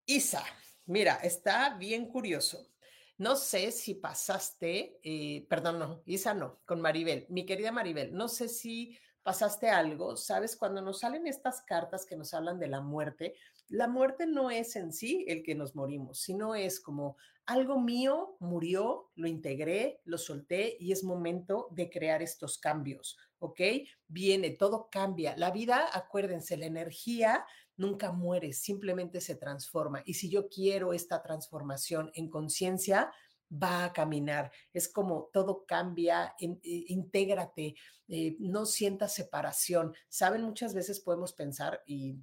Isa, 0.06 0.44
mira, 0.86 1.14
está 1.22 1.76
bien 1.76 2.08
curioso. 2.08 2.73
No 3.16 3.36
sé 3.36 3.70
si 3.70 3.94
pasaste, 3.94 4.98
eh, 5.02 5.46
perdón, 5.48 5.78
no, 5.78 6.02
Isa 6.04 6.34
no, 6.34 6.60
con 6.64 6.80
Maribel, 6.80 7.26
mi 7.28 7.46
querida 7.46 7.70
Maribel, 7.70 8.12
no 8.12 8.28
sé 8.28 8.48
si 8.48 8.98
pasaste 9.22 9.70
algo, 9.70 10.16
¿sabes? 10.16 10.56
Cuando 10.56 10.82
nos 10.82 11.00
salen 11.00 11.26
estas 11.26 11.62
cartas 11.62 12.04
que 12.04 12.16
nos 12.16 12.34
hablan 12.34 12.58
de 12.58 12.68
la 12.68 12.80
muerte, 12.80 13.34
la 13.68 13.88
muerte 13.88 14.26
no 14.26 14.50
es 14.50 14.76
en 14.76 14.92
sí 14.92 15.24
el 15.28 15.42
que 15.42 15.54
nos 15.54 15.74
morimos, 15.74 16.20
sino 16.20 16.54
es 16.54 16.78
como 16.80 17.16
algo 17.46 17.80
mío 17.80 18.36
murió, 18.40 19.10
lo 19.14 19.26
integré, 19.26 20.00
lo 20.04 20.18
solté 20.18 20.76
y 20.78 20.92
es 20.92 21.04
momento 21.04 21.68
de 21.70 21.90
crear 21.90 22.22
estos 22.22 22.58
cambios, 22.58 23.18
¿ok? 23.38 23.60
Viene, 24.08 24.50
todo 24.50 24.88
cambia. 24.90 25.36
La 25.36 25.50
vida, 25.50 25.88
acuérdense, 25.92 26.56
la 26.56 26.66
energía 26.66 27.46
nunca 27.76 28.12
muere, 28.12 28.52
simplemente 28.52 29.20
se 29.20 29.36
transforma. 29.36 30.02
Y 30.04 30.14
si 30.14 30.28
yo 30.28 30.48
quiero 30.48 30.92
esta 30.92 31.22
transformación 31.22 32.10
en 32.14 32.28
conciencia, 32.28 33.12
va 33.50 33.84
a 33.84 33.92
caminar. 33.92 34.50
Es 34.72 34.88
como 34.88 35.30
todo 35.32 35.64
cambia, 35.66 36.34
eh, 36.38 36.58
intégrate, 36.62 37.74
eh, 38.08 38.36
no 38.38 38.66
sientas 38.66 39.14
separación. 39.14 39.94
Saben, 40.08 40.42
muchas 40.42 40.74
veces 40.74 41.00
podemos 41.00 41.32
pensar 41.32 41.82
y 41.86 42.16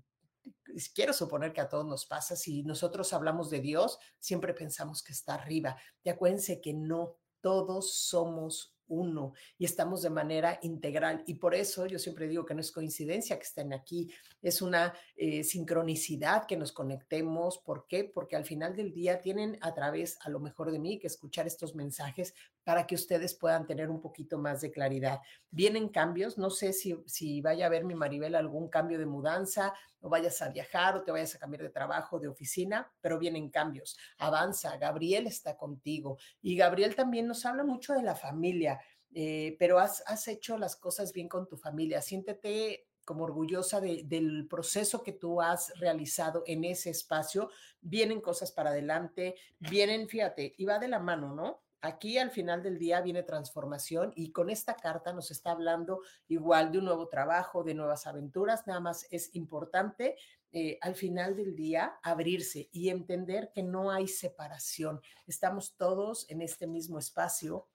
quiero 0.94 1.14
suponer 1.14 1.54
que 1.54 1.62
a 1.62 1.70
todos 1.70 1.86
nos 1.86 2.06
pasa, 2.06 2.36
si 2.36 2.64
nosotros 2.64 3.14
hablamos 3.14 3.50
de 3.50 3.60
Dios, 3.60 4.00
siempre 4.20 4.54
pensamos 4.54 5.04
que 5.04 5.14
está 5.14 5.36
arriba. 5.36 5.78
Y 6.04 6.10
acuérdense 6.10 6.62
que 6.62 6.74
no, 6.74 7.18
todos 7.42 7.94
somos 7.94 8.76
uno 8.92 9.34
y 9.58 9.66
estamos 9.66 10.02
de 10.04 10.10
manera 10.10 10.60
integral. 10.62 11.24
Y 11.26 11.36
por 11.36 11.56
eso 11.56 11.88
yo 11.88 11.98
siempre 11.98 12.28
digo 12.28 12.46
que 12.46 12.54
no 12.54 12.62
es 12.62 12.72
coincidencia 12.72 13.38
que 13.38 13.44
estén 13.44 13.74
aquí, 13.74 14.12
es 14.42 14.62
una 14.62 14.94
eh, 15.16 15.44
sincronicidad 15.44 16.46
que 16.46 16.58
nos 16.58 16.72
conectemos. 16.72 17.58
¿Por 17.60 17.88
qué? 17.88 18.04
Porque 18.04 18.36
al 18.36 18.46
final 18.46 18.76
del 18.76 18.94
día 18.94 19.22
tienen 19.22 19.58
a 19.62 19.74
través, 19.74 20.18
a 20.22 20.30
lo 20.30 20.40
mejor 20.40 20.72
de 20.72 20.80
mí, 20.80 21.00
que 21.00 21.08
escuchar 21.08 21.48
estos 21.48 21.76
mensajes 21.76 22.34
para 22.64 22.86
que 22.86 22.96
ustedes 22.96 23.34
puedan 23.34 23.66
tener 23.66 23.90
un 23.90 24.02
poquito 24.02 24.38
más 24.38 24.62
de 24.62 24.72
claridad. 24.72 25.20
Vienen 25.50 25.90
cambios, 25.90 26.38
no 26.38 26.50
sé 26.50 26.74
si, 26.74 26.96
si 27.06 27.42
vaya 27.42 27.66
a 27.66 27.70
ver 27.70 27.84
mi 27.86 27.96
Maribel 27.96 28.36
algún 28.36 28.70
cambio 28.70 29.00
de 29.00 29.06
mudanza 29.06 29.74
o 30.00 30.10
vayas 30.10 30.42
a 30.42 30.50
viajar 30.50 30.96
o 30.96 31.04
te 31.04 31.12
vayas 31.12 31.36
a 31.36 31.40
cambiar 31.40 31.64
de 31.64 31.70
trabajo, 31.70 32.20
de 32.20 32.28
oficina, 32.28 32.92
pero 33.02 33.20
vienen 33.20 33.50
cambios. 33.50 33.98
Avanza, 34.18 34.78
Gabriel 34.78 35.28
está 35.28 35.58
contigo 35.58 36.18
y 36.42 36.56
Gabriel 36.56 36.96
también 36.96 37.28
nos 37.28 37.46
habla 37.46 37.64
mucho 37.64 37.94
de 37.94 38.04
la 38.04 38.16
familia, 38.16 38.80
eh, 39.14 39.56
pero 39.60 39.80
has, 39.80 40.04
has 40.08 40.28
hecho 40.28 40.58
las 40.58 40.76
cosas 40.76 41.14
bien 41.14 41.28
con 41.28 41.48
tu 41.48 41.58
familia. 41.58 42.02
Siéntete 42.02 42.88
como 43.06 43.24
orgullosa 43.24 43.82
del 43.82 44.48
proceso 44.48 45.04
que 45.04 45.12
tú 45.12 45.42
has 45.42 45.78
realizado 45.80 46.44
en 46.46 46.64
ese 46.64 46.92
espacio. 46.92 47.50
Vienen 47.82 48.22
cosas 48.22 48.52
para 48.52 48.70
adelante, 48.70 49.36
vienen, 49.60 50.08
fíjate, 50.08 50.54
y 50.58 50.66
va 50.66 50.80
de 50.80 50.88
la 50.88 51.00
mano, 51.00 51.34
¿no? 51.34 51.62
Aquí 51.82 52.18
al 52.18 52.30
final 52.30 52.62
del 52.62 52.78
día 52.78 53.02
viene 53.02 53.24
transformación 53.24 54.14
y 54.16 54.32
con 54.32 54.50
esta 54.50 54.76
carta 54.76 55.14
nos 55.14 55.32
está 55.32 55.52
hablando 55.52 56.02
igual 56.28 56.72
de 56.72 56.78
un 56.78 56.86
nuevo 56.86 57.08
trabajo, 57.08 57.64
de 57.64 57.74
nuevas 57.74 58.06
aventuras. 58.06 58.68
Nada 58.68 58.80
más 58.80 59.08
es 59.10 59.34
importante 59.36 60.16
eh, 60.52 60.78
al 60.82 60.96
final 60.96 61.36
del 61.36 61.56
día 61.56 61.94
abrirse 62.04 62.70
y 62.72 62.90
entender 62.90 63.52
que 63.54 63.64
no 63.64 63.90
hay 63.90 64.08
separación. 64.08 65.02
Estamos 65.26 65.76
todos 65.76 66.30
en 66.30 66.42
este 66.42 66.68
mismo 66.68 67.00
espacio 67.00 67.68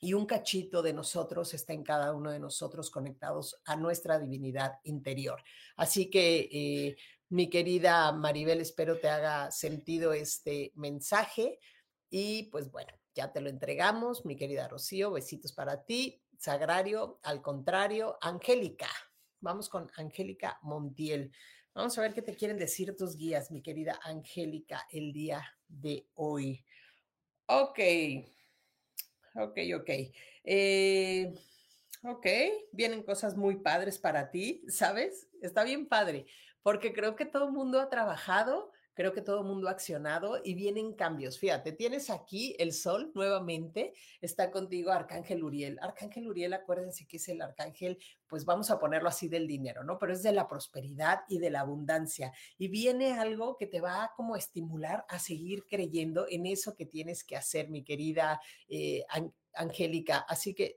y 0.00 0.14
un 0.14 0.26
cachito 0.26 0.80
de 0.82 0.92
nosotros 0.92 1.52
está 1.52 1.72
en 1.72 1.82
cada 1.82 2.14
uno 2.14 2.30
de 2.30 2.38
nosotros 2.38 2.90
conectados 2.90 3.60
a 3.64 3.76
nuestra 3.76 4.18
divinidad 4.18 4.78
interior. 4.84 5.42
Así 5.76 6.08
que, 6.08 6.48
eh, 6.52 6.96
mi 7.30 7.48
querida 7.48 8.10
Maribel, 8.12 8.60
espero 8.60 8.98
te 8.98 9.08
haga 9.08 9.50
sentido 9.50 10.12
este 10.12 10.72
mensaje 10.74 11.58
y 12.10 12.44
pues 12.50 12.70
bueno, 12.70 12.92
ya 13.14 13.32
te 13.32 13.40
lo 13.40 13.48
entregamos, 13.48 14.24
mi 14.24 14.36
querida 14.36 14.68
Rocío, 14.68 15.12
besitos 15.12 15.52
para 15.52 15.84
ti. 15.84 16.22
Sagrario, 16.38 17.20
al 17.22 17.42
contrario, 17.42 18.18
Angélica. 18.20 18.88
Vamos 19.40 19.68
con 19.68 19.90
Angélica 19.96 20.58
Montiel. 20.62 21.32
Vamos 21.74 21.96
a 21.98 22.02
ver 22.02 22.14
qué 22.14 22.22
te 22.22 22.34
quieren 22.34 22.58
decir 22.58 22.96
tus 22.96 23.16
guías, 23.16 23.50
mi 23.50 23.62
querida 23.62 23.98
Angélica, 24.02 24.86
el 24.90 25.12
día 25.12 25.42
de 25.68 26.08
hoy. 26.14 26.64
Ok, 27.46 27.78
ok, 29.34 29.58
ok. 29.76 29.90
Eh, 30.44 31.34
ok, 32.02 32.26
vienen 32.72 33.02
cosas 33.02 33.36
muy 33.36 33.56
padres 33.56 33.98
para 33.98 34.30
ti, 34.30 34.64
¿sabes? 34.68 35.28
Está 35.42 35.64
bien 35.64 35.88
padre, 35.88 36.26
porque 36.62 36.92
creo 36.92 37.16
que 37.16 37.26
todo 37.26 37.46
el 37.46 37.52
mundo 37.52 37.80
ha 37.80 37.88
trabajado 37.90 38.69
Creo 38.94 39.12
que 39.12 39.22
todo 39.22 39.40
el 39.40 39.46
mundo 39.46 39.68
ha 39.68 39.72
accionado 39.72 40.40
y 40.42 40.54
vienen 40.54 40.94
cambios. 40.94 41.38
Fíjate, 41.38 41.72
tienes 41.72 42.10
aquí 42.10 42.54
el 42.58 42.72
sol 42.72 43.12
nuevamente, 43.14 43.92
está 44.20 44.50
contigo 44.50 44.90
Arcángel 44.90 45.42
Uriel. 45.42 45.78
Arcángel 45.80 46.28
Uriel, 46.28 46.52
acuérdense 46.52 47.06
que 47.06 47.18
es 47.18 47.28
el 47.28 47.40
arcángel, 47.40 47.98
pues 48.26 48.44
vamos 48.44 48.70
a 48.70 48.78
ponerlo 48.78 49.08
así 49.08 49.28
del 49.28 49.46
dinero, 49.46 49.84
¿no? 49.84 49.98
Pero 49.98 50.12
es 50.12 50.22
de 50.22 50.32
la 50.32 50.48
prosperidad 50.48 51.20
y 51.28 51.38
de 51.38 51.50
la 51.50 51.60
abundancia. 51.60 52.32
Y 52.58 52.68
viene 52.68 53.12
algo 53.12 53.56
que 53.56 53.66
te 53.66 53.80
va 53.80 54.04
a 54.04 54.12
como 54.14 54.36
estimular 54.36 55.04
a 55.08 55.18
seguir 55.18 55.64
creyendo 55.66 56.26
en 56.28 56.46
eso 56.46 56.74
que 56.74 56.86
tienes 56.86 57.24
que 57.24 57.36
hacer, 57.36 57.68
mi 57.68 57.84
querida 57.84 58.40
eh, 58.68 59.04
Angélica. 59.60 60.18
Así 60.28 60.54
que, 60.54 60.74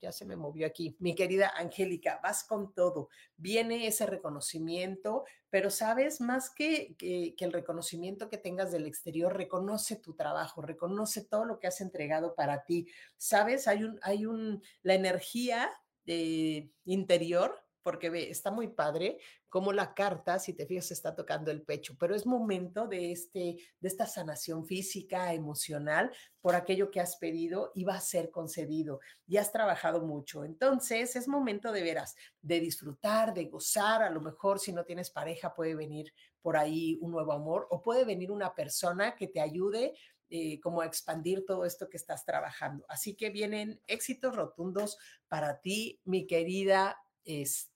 ya 0.00 0.12
se 0.12 0.24
me 0.24 0.36
movió 0.36 0.66
aquí. 0.66 0.96
Mi 0.98 1.14
querida 1.14 1.52
Angélica, 1.56 2.20
vas 2.22 2.44
con 2.44 2.74
todo. 2.74 3.08
Viene 3.36 3.86
ese 3.86 4.06
reconocimiento, 4.06 5.24
pero 5.50 5.70
sabes, 5.70 6.20
más 6.20 6.50
que, 6.50 6.94
que, 6.98 7.34
el 7.38 7.52
reconocimiento 7.52 8.28
que 8.28 8.38
tengas 8.38 8.72
del 8.72 8.86
exterior, 8.86 9.36
reconoce 9.36 9.96
tu 9.96 10.14
trabajo, 10.14 10.62
reconoce 10.62 11.24
todo 11.24 11.44
lo 11.44 11.58
que 11.58 11.68
has 11.68 11.80
entregado 11.80 12.34
para 12.34 12.64
ti. 12.64 12.86
Sabes, 13.16 13.68
hay 13.68 13.84
un, 13.84 13.98
hay 14.02 14.26
un, 14.26 14.62
la 14.82 14.94
energía 14.94 15.70
eh, 16.06 16.70
interior 16.84 17.63
porque 17.84 18.10
ve, 18.10 18.30
está 18.30 18.50
muy 18.50 18.68
padre 18.68 19.18
como 19.48 19.72
la 19.72 19.94
carta, 19.94 20.40
si 20.40 20.54
te 20.54 20.66
fijas, 20.66 20.90
está 20.90 21.14
tocando 21.14 21.52
el 21.52 21.62
pecho, 21.62 21.94
pero 22.00 22.16
es 22.16 22.26
momento 22.26 22.88
de, 22.88 23.12
este, 23.12 23.56
de 23.78 23.88
esta 23.88 24.06
sanación 24.06 24.64
física, 24.66 25.32
emocional, 25.32 26.10
por 26.40 26.56
aquello 26.56 26.90
que 26.90 27.00
has 27.00 27.16
pedido 27.16 27.70
y 27.74 27.84
va 27.84 27.94
a 27.94 28.00
ser 28.00 28.32
concedido. 28.32 28.98
Y 29.28 29.36
has 29.36 29.52
trabajado 29.52 30.00
mucho. 30.00 30.44
Entonces, 30.44 31.14
es 31.14 31.28
momento 31.28 31.70
de 31.70 31.82
veras, 31.82 32.16
de 32.42 32.58
disfrutar, 32.58 33.32
de 33.32 33.44
gozar. 33.44 34.02
A 34.02 34.10
lo 34.10 34.20
mejor 34.20 34.58
si 34.58 34.72
no 34.72 34.84
tienes 34.84 35.10
pareja, 35.10 35.54
puede 35.54 35.76
venir 35.76 36.12
por 36.42 36.56
ahí 36.56 36.98
un 37.00 37.12
nuevo 37.12 37.32
amor 37.32 37.68
o 37.70 37.80
puede 37.80 38.04
venir 38.04 38.32
una 38.32 38.54
persona 38.54 39.14
que 39.14 39.28
te 39.28 39.40
ayude 39.40 39.94
eh, 40.30 40.58
como 40.60 40.80
a 40.80 40.86
expandir 40.86 41.44
todo 41.46 41.64
esto 41.64 41.88
que 41.88 41.98
estás 41.98 42.24
trabajando. 42.24 42.84
Así 42.88 43.14
que 43.14 43.30
vienen 43.30 43.80
éxitos 43.86 44.34
rotundos 44.34 44.98
para 45.28 45.60
ti, 45.60 46.00
mi 46.04 46.26
querida 46.26 46.98
este, 47.24 47.73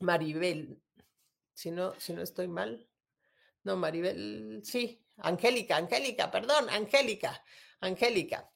Maribel, 0.00 0.82
si 1.54 1.70
no, 1.70 1.98
si 1.98 2.12
no 2.12 2.22
estoy 2.22 2.48
mal. 2.48 2.88
No, 3.62 3.76
Maribel, 3.76 4.60
sí, 4.64 5.04
Angélica, 5.18 5.76
Angélica, 5.76 6.30
perdón, 6.30 6.68
Angélica, 6.70 7.42
Angélica. 7.80 8.50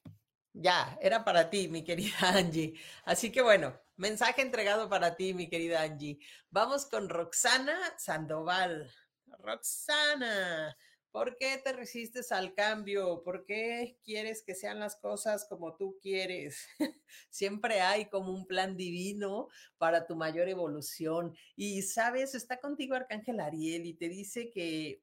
Ya, 0.53 0.97
era 1.01 1.23
para 1.23 1.49
ti, 1.49 1.67
mi 1.67 1.83
querida 1.83 2.17
Angie. 2.37 2.73
Así 3.05 3.31
que 3.31 3.41
bueno, 3.41 3.79
mensaje 3.95 4.41
entregado 4.41 4.89
para 4.89 5.15
ti, 5.15 5.33
mi 5.33 5.49
querida 5.49 5.81
Angie. 5.81 6.19
Vamos 6.49 6.85
con 6.85 7.09
Roxana 7.09 7.77
Sandoval. 7.97 8.91
Roxana, 9.39 10.75
¿Por 11.11 11.37
qué 11.37 11.59
te 11.63 11.73
resistes 11.73 12.31
al 12.31 12.53
cambio? 12.53 13.23
¿Por 13.23 13.45
qué 13.45 13.97
quieres 14.03 14.43
que 14.43 14.53
sean 14.53 14.79
las 14.79 14.95
cosas 14.95 15.45
como 15.49 15.75
tú 15.75 15.97
quieres? 16.01 16.67
Siempre 17.29 17.81
hay 17.81 18.05
como 18.09 18.31
un 18.31 18.45
plan 18.45 18.77
divino 18.77 19.47
para 19.77 20.05
tu 20.05 20.15
mayor 20.15 20.49
evolución. 20.49 21.35
Y 21.55 21.81
sabes, 21.81 22.35
está 22.35 22.59
contigo 22.59 22.95
Arcángel 22.95 23.39
Ariel 23.39 23.87
y 23.87 23.95
te 23.95 24.07
dice 24.07 24.51
que 24.51 25.01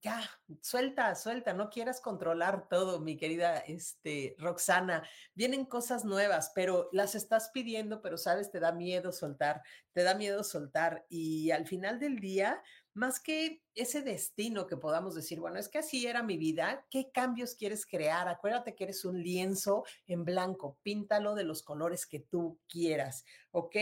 ya, 0.00 0.22
suelta, 0.60 1.14
suelta, 1.14 1.52
no 1.52 1.70
quieras 1.70 2.00
controlar 2.00 2.68
todo, 2.68 3.00
mi 3.00 3.16
querida 3.16 3.58
este, 3.58 4.36
Roxana. 4.38 5.02
Vienen 5.34 5.64
cosas 5.64 6.04
nuevas, 6.04 6.52
pero 6.54 6.88
las 6.92 7.14
estás 7.14 7.50
pidiendo, 7.52 8.02
pero 8.02 8.18
sabes, 8.18 8.50
te 8.50 8.60
da 8.60 8.72
miedo 8.72 9.12
soltar, 9.12 9.62
te 9.92 10.02
da 10.02 10.14
miedo 10.14 10.44
soltar. 10.44 11.06
Y 11.08 11.50
al 11.50 11.66
final 11.66 11.98
del 11.98 12.20
día, 12.20 12.62
más 12.96 13.20
que 13.20 13.62
ese 13.74 14.02
destino 14.02 14.66
que 14.66 14.76
podamos 14.76 15.14
decir, 15.14 15.38
bueno, 15.38 15.58
es 15.58 15.68
que 15.68 15.78
así 15.78 16.06
era 16.06 16.22
mi 16.22 16.38
vida, 16.38 16.86
¿qué 16.90 17.10
cambios 17.12 17.54
quieres 17.54 17.84
crear? 17.84 18.26
Acuérdate 18.26 18.74
que 18.74 18.84
eres 18.84 19.04
un 19.04 19.22
lienzo 19.22 19.84
en 20.06 20.24
blanco, 20.24 20.78
píntalo 20.82 21.34
de 21.34 21.44
los 21.44 21.62
colores 21.62 22.06
que 22.06 22.20
tú 22.20 22.58
quieras, 22.68 23.24
¿ok? 23.50 23.76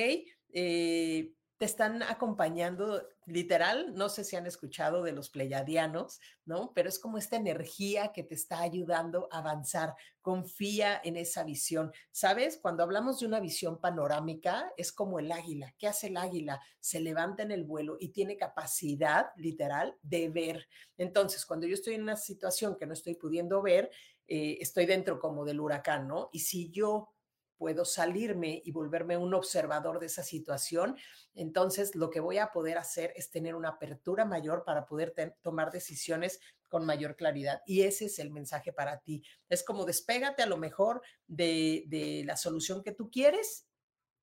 Eh, 0.53 1.33
te 1.57 1.65
están 1.65 2.03
acompañando 2.03 3.07
literal, 3.27 3.95
no 3.95 4.09
sé 4.09 4.25
si 4.25 4.37
han 4.37 4.47
escuchado 4.47 5.03
de 5.03 5.13
los 5.13 5.31
pleyadianos, 5.31 6.21
¿no? 6.45 6.73
Pero 6.75 6.89
es 6.89 6.99
como 6.99 7.19
esta 7.19 7.37
energía 7.37 8.13
que 8.13 8.23
te 8.23 8.35
está 8.35 8.61
ayudando 8.61 9.29
a 9.31 9.39
avanzar. 9.39 9.95
Confía 10.21 11.01
en 11.03 11.17
esa 11.17 11.45
visión. 11.45 11.93
¿Sabes? 12.11 12.59
Cuando 12.61 12.83
hablamos 12.83 13.21
de 13.21 13.27
una 13.27 13.41
visión 13.41 13.81
panorámica, 13.81 14.73
es 14.77 14.93
como 14.93 15.19
el 15.19 15.33
águila. 15.33 15.75
¿Qué 15.79 15.87
hace 15.87 16.09
el 16.09 16.17
águila? 16.17 16.61
Se 16.81 17.01
levanta 17.01 17.43
en 17.43 17.51
el 17.51 17.65
vuelo 17.65 17.97
y 17.99 18.09
tiene 18.09 18.37
capacidad 18.37 19.29
literal 19.37 19.97
de 20.03 20.29
ver. 20.29 20.69
Entonces, 20.99 21.47
cuando 21.47 21.67
yo 21.67 21.75
estoy 21.75 21.95
en 21.95 22.03
una 22.03 22.17
situación 22.17 22.77
que 22.77 22.87
no 22.87 22.93
estoy 22.93 23.15
pudiendo 23.15 23.63
ver, 23.63 23.91
eh, 24.27 24.59
estoy 24.61 24.87
dentro 24.87 25.19
como 25.19 25.45
del 25.45 25.61
huracán, 25.61 26.09
¿no? 26.09 26.31
Y 26.33 26.41
si 26.41 26.71
yo 26.71 27.14
puedo 27.57 27.85
salirme 27.85 28.63
y 28.65 28.73
volverme 28.73 29.17
un 29.17 29.35
observador 29.35 30.01
de 30.01 30.07
esa 30.07 30.23
situación, 30.23 30.97
entonces 31.35 31.95
lo 31.95 32.11
que 32.11 32.21
voy 32.21 32.39
a 32.39 32.53
poder 32.53 32.79
hacer 32.79 33.13
es 33.17 33.31
tener 33.31 33.55
una 33.55 33.71
apertura 33.71 34.25
mayor 34.25 34.65
para 34.65 34.87
poder 34.87 35.15
tomar 35.43 35.71
decisiones 35.71 36.41
con 36.69 36.85
mayor 36.87 37.15
claridad. 37.15 37.63
Y 37.67 37.83
ese 37.83 38.07
es 38.07 38.19
el 38.19 38.31
mensaje 38.31 38.73
para 38.73 38.99
ti. 38.99 39.23
Es 39.49 39.63
como 39.63 39.85
despégate 39.85 40.43
a 40.43 40.47
lo 40.47 40.57
mejor 40.57 41.03
de, 41.27 42.23
la 42.27 42.37
solución 42.37 42.83
que 42.83 42.93
tú 42.93 43.11
quieres, 43.11 43.69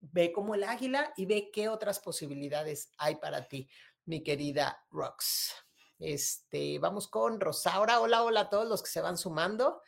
ve 0.01 0.33
como 0.33 0.55
el 0.55 0.63
águila 0.63 1.13
y 1.15 1.25
ve 1.25 1.49
qué 1.53 1.69
otras 1.69 1.99
posibilidades 1.99 2.91
hay 2.97 3.15
para 3.15 3.47
ti, 3.47 3.69
mi 4.05 4.21
querida 4.21 4.85
Rox. 4.91 5.53
Este, 5.97 6.79
vamos 6.79 7.07
con 7.07 7.39
Rosaura. 7.39 8.01
Hola, 8.01 8.23
hola 8.23 8.41
a 8.41 8.49
todos 8.49 8.67
los 8.67 8.81
que 8.83 8.89
se 8.89 8.99
van 9.01 9.17
sumando. 9.17 9.81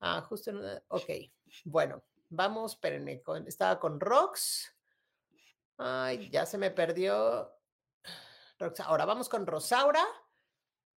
Ah, 0.00 0.22
justo 0.22 0.50
en 0.50 0.58
una, 0.58 0.82
ok. 0.88 1.10
Bueno, 1.64 2.02
vamos, 2.28 2.72
espérenme, 2.72 3.22
estaba 3.46 3.78
con 3.78 4.00
Rox. 4.00 4.72
Ay, 5.78 6.30
ya 6.30 6.46
se 6.46 6.58
me 6.58 6.70
perdió. 6.70 7.52
Ahora 8.84 9.04
vamos 9.04 9.28
con 9.28 9.46
Rosaura 9.46 10.04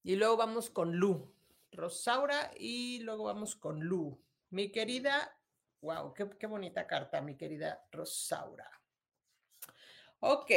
y 0.04 0.16
luego 0.16 0.38
vamos 0.38 0.70
con 0.70 0.94
Lu. 0.94 1.34
Rosaura 1.72 2.52
y 2.58 3.00
luego 3.00 3.26
vamos 3.26 3.56
con 3.56 3.82
Lu. 3.82 4.22
Mi 4.50 4.72
querida, 4.72 5.38
wow, 5.82 6.14
qué, 6.14 6.30
qué 6.40 6.48
bonita 6.48 6.88
carta, 6.88 7.22
mi 7.22 7.36
querida 7.36 7.86
Rosaura. 7.92 8.70
Ok. 10.22 10.52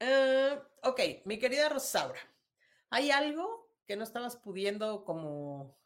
Uh, 0.00 0.88
ok, 0.88 1.00
mi 1.24 1.38
querida 1.38 1.68
Rosaura. 1.68 2.20
¿Hay 2.90 3.10
algo 3.10 3.70
que 3.86 3.96
no 3.96 4.04
estabas 4.04 4.36
pudiendo 4.36 5.04
como 5.04 5.78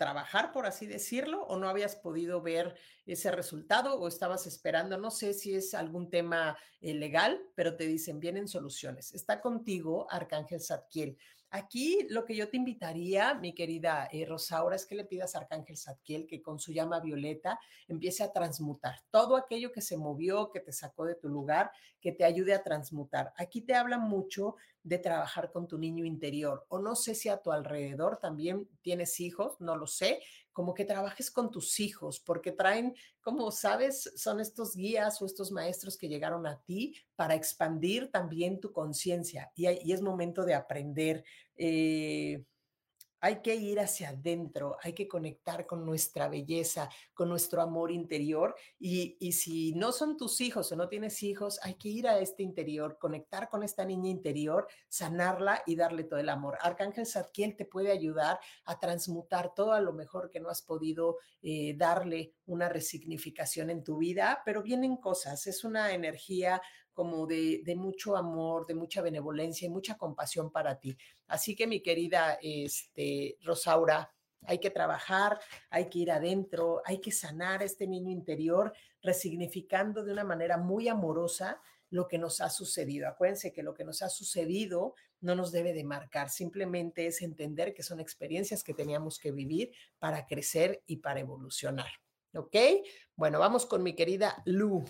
trabajar, 0.00 0.50
por 0.50 0.64
así 0.64 0.86
decirlo, 0.86 1.42
o 1.42 1.58
no 1.58 1.68
habías 1.68 1.94
podido 1.94 2.40
ver 2.40 2.74
ese 3.04 3.30
resultado 3.30 4.00
o 4.00 4.08
estabas 4.08 4.46
esperando, 4.46 4.96
no 4.96 5.10
sé 5.10 5.34
si 5.34 5.54
es 5.54 5.74
algún 5.74 6.08
tema 6.08 6.56
eh, 6.80 6.94
legal, 6.94 7.38
pero 7.54 7.76
te 7.76 7.86
dicen, 7.86 8.18
vienen 8.18 8.48
soluciones. 8.48 9.12
Está 9.12 9.42
contigo 9.42 10.06
Arcángel 10.10 10.62
Zadkiel. 10.62 11.18
Aquí 11.52 12.06
lo 12.10 12.24
que 12.24 12.36
yo 12.36 12.48
te 12.48 12.56
invitaría, 12.56 13.34
mi 13.34 13.52
querida 13.52 14.08
eh, 14.12 14.24
Rosaura, 14.24 14.76
es 14.76 14.86
que 14.86 14.94
le 14.94 15.04
pidas 15.04 15.34
a 15.34 15.40
Arcángel 15.40 15.76
Zadkiel 15.76 16.28
que 16.28 16.40
con 16.40 16.60
su 16.60 16.72
llama 16.72 17.00
violeta 17.00 17.58
empiece 17.88 18.22
a 18.22 18.32
transmutar 18.32 19.00
todo 19.10 19.36
aquello 19.36 19.72
que 19.72 19.80
se 19.80 19.96
movió, 19.96 20.52
que 20.52 20.60
te 20.60 20.72
sacó 20.72 21.06
de 21.06 21.16
tu 21.16 21.28
lugar, 21.28 21.72
que 22.00 22.12
te 22.12 22.24
ayude 22.24 22.54
a 22.54 22.62
transmutar. 22.62 23.32
Aquí 23.36 23.62
te 23.62 23.74
habla 23.74 23.98
mucho 23.98 24.54
de 24.84 24.98
trabajar 24.98 25.50
con 25.50 25.66
tu 25.66 25.76
niño 25.76 26.04
interior, 26.04 26.66
o 26.68 26.78
no 26.78 26.94
sé 26.94 27.16
si 27.16 27.28
a 27.28 27.38
tu 27.38 27.50
alrededor 27.50 28.18
también 28.18 28.68
tienes 28.80 29.18
hijos, 29.18 29.60
no 29.60 29.76
lo 29.76 29.88
sé, 29.88 30.20
como 30.52 30.74
que 30.74 30.84
trabajes 30.84 31.30
con 31.30 31.50
tus 31.50 31.80
hijos, 31.80 32.20
porque 32.20 32.52
traen, 32.52 32.94
como 33.20 33.50
sabes, 33.50 34.12
son 34.16 34.40
estos 34.40 34.74
guías 34.74 35.20
o 35.22 35.26
estos 35.26 35.52
maestros 35.52 35.96
que 35.96 36.08
llegaron 36.08 36.46
a 36.46 36.60
ti 36.60 36.94
para 37.16 37.34
expandir 37.34 38.10
también 38.10 38.60
tu 38.60 38.72
conciencia 38.72 39.50
y, 39.54 39.66
es 39.66 40.02
momento 40.02 40.44
de 40.44 40.54
aprender. 40.54 41.24
Eh, 41.56 42.44
hay 43.20 43.42
que 43.42 43.54
ir 43.54 43.80
hacia 43.80 44.10
adentro, 44.10 44.76
hay 44.82 44.94
que 44.94 45.06
conectar 45.06 45.66
con 45.66 45.84
nuestra 45.84 46.28
belleza, 46.28 46.88
con 47.14 47.28
nuestro 47.28 47.60
amor 47.60 47.90
interior. 47.90 48.54
Y, 48.78 49.16
si 49.32 49.72
no 49.74 49.92
son 49.92 50.16
tus 50.16 50.40
hijos 50.40 50.72
o 50.72 50.76
no 50.76 50.88
tienes 50.88 51.22
hijos, 51.22 51.60
hay 51.62 51.74
que 51.74 51.88
ir 51.88 52.08
a 52.08 52.18
este 52.18 52.42
interior, 52.42 52.98
conectar 52.98 53.48
con 53.48 53.62
esta 53.62 53.84
niña 53.84 54.10
interior, 54.10 54.66
sanarla 54.88 55.62
y 55.66 55.76
darle 55.76 56.04
todo 56.04 56.18
el 56.18 56.28
amor. 56.28 56.58
Arcángel 56.60 57.06
Zadkiel 57.06 57.56
te 57.56 57.64
puede 57.64 57.90
ayudar 57.90 58.40
a 58.64 58.78
transmutar 58.78 59.54
todo 59.54 59.72
a 59.72 59.80
lo 59.80 59.92
mejor 59.92 60.30
que 60.30 60.40
no 60.40 60.48
has 60.48 60.62
podido 60.62 61.18
eh, 61.42 61.74
darle 61.76 62.34
una 62.46 62.68
resignificación 62.68 63.70
en 63.70 63.84
tu 63.84 63.98
vida, 63.98 64.42
pero 64.44 64.62
vienen 64.62 64.96
cosas, 64.96 65.46
es 65.46 65.64
una 65.64 65.92
energía 65.92 66.60
como 67.00 67.26
de, 67.26 67.62
mucho 67.78 68.14
amor, 68.14 68.66
de 68.66 68.74
mucha 68.74 69.00
benevolencia 69.00 69.64
y 69.64 69.70
mucha 69.70 69.96
compasión 69.96 70.50
para 70.50 70.78
ti. 70.78 70.94
Así 71.28 71.56
que 71.56 71.66
mi 71.66 71.80
querida 71.80 72.38
este, 72.42 73.38
Rosaura, 73.40 74.12
hay 74.42 74.58
que 74.58 74.68
trabajar, 74.68 75.40
hay 75.70 75.88
que 75.88 76.00
ir 76.00 76.10
adentro, 76.10 76.82
hay 76.84 77.00
que 77.00 77.10
sanar 77.10 77.62
este 77.62 77.86
niño 77.86 78.10
interior, 78.10 78.74
resignificando 79.00 80.04
de 80.04 80.12
una 80.12 80.24
manera 80.24 80.58
muy 80.58 80.88
amorosa 80.88 81.62
lo 81.88 82.06
que 82.06 82.18
nos 82.18 82.42
ha 82.42 82.50
sucedido. 82.50 83.08
Acuérdense 83.08 83.50
que 83.50 83.62
lo 83.62 83.72
que 83.72 83.84
nos 83.84 84.02
ha 84.02 84.10
sucedido 84.10 84.94
no 85.22 85.34
nos 85.34 85.52
debe 85.52 85.72
de 85.72 85.84
marcar, 85.84 86.28
simplemente 86.28 87.06
es 87.06 87.22
entender 87.22 87.72
que 87.72 87.82
son 87.82 87.98
experiencias 87.98 88.62
que 88.62 88.74
teníamos 88.74 89.18
que 89.18 89.32
vivir 89.32 89.72
para 89.98 90.26
crecer 90.26 90.82
y 90.84 90.98
para 90.98 91.20
evolucionar. 91.20 91.88
¿Ok? 92.34 92.56
Bueno, 93.16 93.38
vamos 93.38 93.64
con 93.64 93.82
mi 93.82 93.94
querida 93.94 94.42
Lu. 94.44 94.84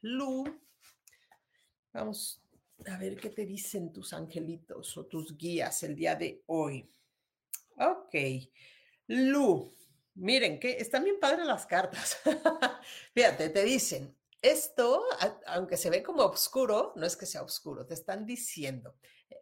Lu 0.00 0.44
Vamos 1.92 2.42
a 2.86 2.96
ver 2.98 3.16
qué 3.16 3.30
te 3.30 3.44
dicen 3.44 3.92
tus 3.92 4.12
angelitos 4.12 4.96
o 4.96 5.06
tus 5.06 5.36
guías 5.36 5.82
el 5.82 5.96
día 5.96 6.14
de 6.14 6.42
hoy. 6.46 6.88
Ok. 7.76 8.14
Lu, 9.08 9.74
miren 10.14 10.60
que 10.60 10.78
están 10.78 11.04
bien 11.04 11.18
padres 11.18 11.46
las 11.46 11.66
cartas. 11.66 12.18
Fíjate, 13.14 13.48
te 13.50 13.64
dicen, 13.64 14.16
esto, 14.40 15.02
aunque 15.46 15.76
se 15.76 15.90
ve 15.90 16.02
como 16.02 16.22
oscuro, 16.24 16.92
no 16.96 17.04
es 17.04 17.16
que 17.16 17.26
sea 17.26 17.42
oscuro, 17.42 17.84
te 17.86 17.94
están 17.94 18.24
diciendo, 18.24 18.94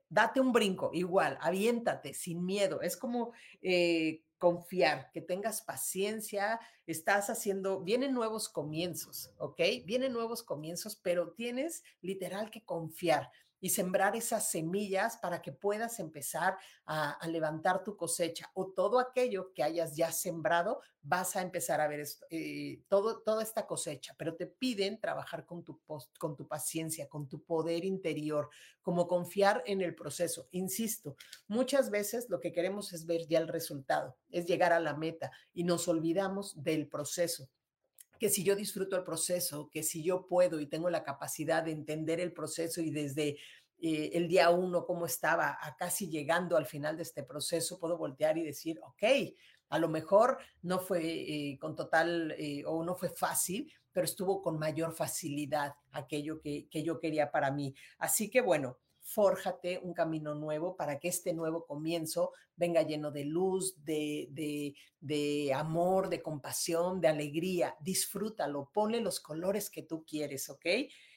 date 0.08 0.40
un 0.40 0.52
brinco, 0.52 0.90
igual, 0.92 1.38
aviéntate 1.40 2.14
sin 2.14 2.44
miedo. 2.44 2.80
Es 2.80 2.96
como 2.96 3.32
eh, 3.60 4.22
confiar, 4.38 5.10
que 5.12 5.20
tengas 5.20 5.62
paciencia, 5.62 6.60
estás 6.86 7.28
haciendo, 7.28 7.80
vienen 7.80 8.14
nuevos 8.14 8.48
comienzos, 8.48 9.30
¿ok? 9.38 9.60
Vienen 9.84 10.12
nuevos 10.12 10.42
comienzos, 10.42 10.96
pero 10.96 11.32
tienes 11.32 11.82
literal 12.00 12.50
que 12.50 12.64
confiar 12.64 13.30
y 13.60 13.70
sembrar 13.70 14.16
esas 14.16 14.50
semillas 14.50 15.16
para 15.16 15.42
que 15.42 15.52
puedas 15.52 15.98
empezar 16.00 16.56
a, 16.86 17.18
levantar 17.28 17.84
tu 17.84 17.96
cosecha 17.96 18.50
o 18.54 18.68
todo 18.68 18.98
aquello 18.98 19.52
que 19.52 19.62
hayas 19.62 19.96
ya 19.96 20.10
sembrado, 20.12 20.80
vas 21.02 21.36
a 21.36 21.42
empezar 21.42 21.80
a 21.80 21.88
ver 21.88 22.06
eh, 22.30 22.82
todo, 22.88 23.20
toda 23.20 23.42
esta 23.42 23.66
cosecha, 23.66 24.14
pero 24.18 24.34
te 24.34 24.46
piden 24.46 24.98
trabajar 24.98 25.44
con 25.44 25.62
tu, 25.64 25.80
con 26.18 26.36
tu 26.36 26.46
paciencia, 26.48 27.08
con 27.08 27.28
tu 27.28 27.42
poder 27.42 27.84
interior, 27.84 28.48
como 28.80 29.06
confiar 29.06 29.62
en 29.66 29.82
el 29.82 29.94
proceso. 29.94 30.48
Insisto, 30.52 31.16
muchas 31.46 31.90
veces 31.90 32.28
lo 32.30 32.40
que 32.40 32.52
queremos 32.52 32.92
es 32.92 33.06
ver 33.06 33.26
ya 33.26 33.38
el 33.38 33.48
resultado, 33.48 34.16
es 34.30 34.46
llegar 34.46 34.72
a 34.72 34.80
la 34.80 34.94
meta 34.94 35.30
y 35.52 35.64
nos 35.64 35.88
olvidamos 35.88 36.62
del 36.62 36.88
proceso 36.88 37.48
que 38.18 38.28
si 38.30 38.44
yo 38.44 38.56
disfruto 38.56 38.96
el 38.96 39.04
proceso, 39.04 39.68
que 39.70 39.82
si 39.82 40.02
yo 40.02 40.26
puedo 40.26 40.60
y 40.60 40.66
tengo 40.66 40.90
la 40.90 41.04
capacidad 41.04 41.62
de 41.62 41.72
entender 41.72 42.20
el 42.20 42.32
proceso 42.32 42.80
y 42.80 42.90
desde 42.90 43.38
eh, 43.80 44.10
el 44.14 44.28
día 44.28 44.50
uno, 44.50 44.84
cómo 44.84 45.06
estaba, 45.06 45.56
a 45.60 45.76
casi 45.76 46.08
llegando 46.10 46.56
al 46.56 46.66
final 46.66 46.96
de 46.96 47.04
este 47.04 47.22
proceso, 47.22 47.78
puedo 47.78 47.96
voltear 47.96 48.36
y 48.36 48.44
decir, 48.44 48.78
ok, 48.82 49.04
a 49.70 49.78
lo 49.78 49.88
mejor 49.88 50.38
no 50.62 50.80
fue 50.80 51.02
eh, 51.04 51.58
con 51.60 51.76
total 51.76 52.34
eh, 52.38 52.62
o 52.66 52.82
no 52.84 52.96
fue 52.96 53.10
fácil, 53.10 53.72
pero 53.92 54.04
estuvo 54.04 54.42
con 54.42 54.58
mayor 54.58 54.94
facilidad 54.94 55.74
aquello 55.92 56.40
que, 56.40 56.68
que 56.68 56.82
yo 56.82 56.98
quería 56.98 57.30
para 57.30 57.50
mí. 57.50 57.74
Así 57.98 58.30
que 58.30 58.40
bueno, 58.40 58.78
fórjate 59.08 59.80
un 59.82 59.94
camino 59.94 60.34
nuevo 60.34 60.76
para 60.76 60.98
que 60.98 61.08
este 61.08 61.32
nuevo 61.32 61.64
comienzo 61.64 62.32
venga 62.56 62.82
lleno 62.82 63.10
de 63.10 63.24
luz, 63.24 63.82
de, 63.82 64.28
de, 65.00 65.54
amor, 65.54 66.10
de 66.10 66.20
compasión, 66.20 67.00
de 67.00 67.08
alegría. 67.08 67.74
Disfrútalo, 67.80 68.70
ponle 68.72 69.00
los 69.00 69.20
colores 69.20 69.70
que 69.70 69.82
tú 69.82 70.04
quieres, 70.04 70.50
¿ok? 70.50 70.66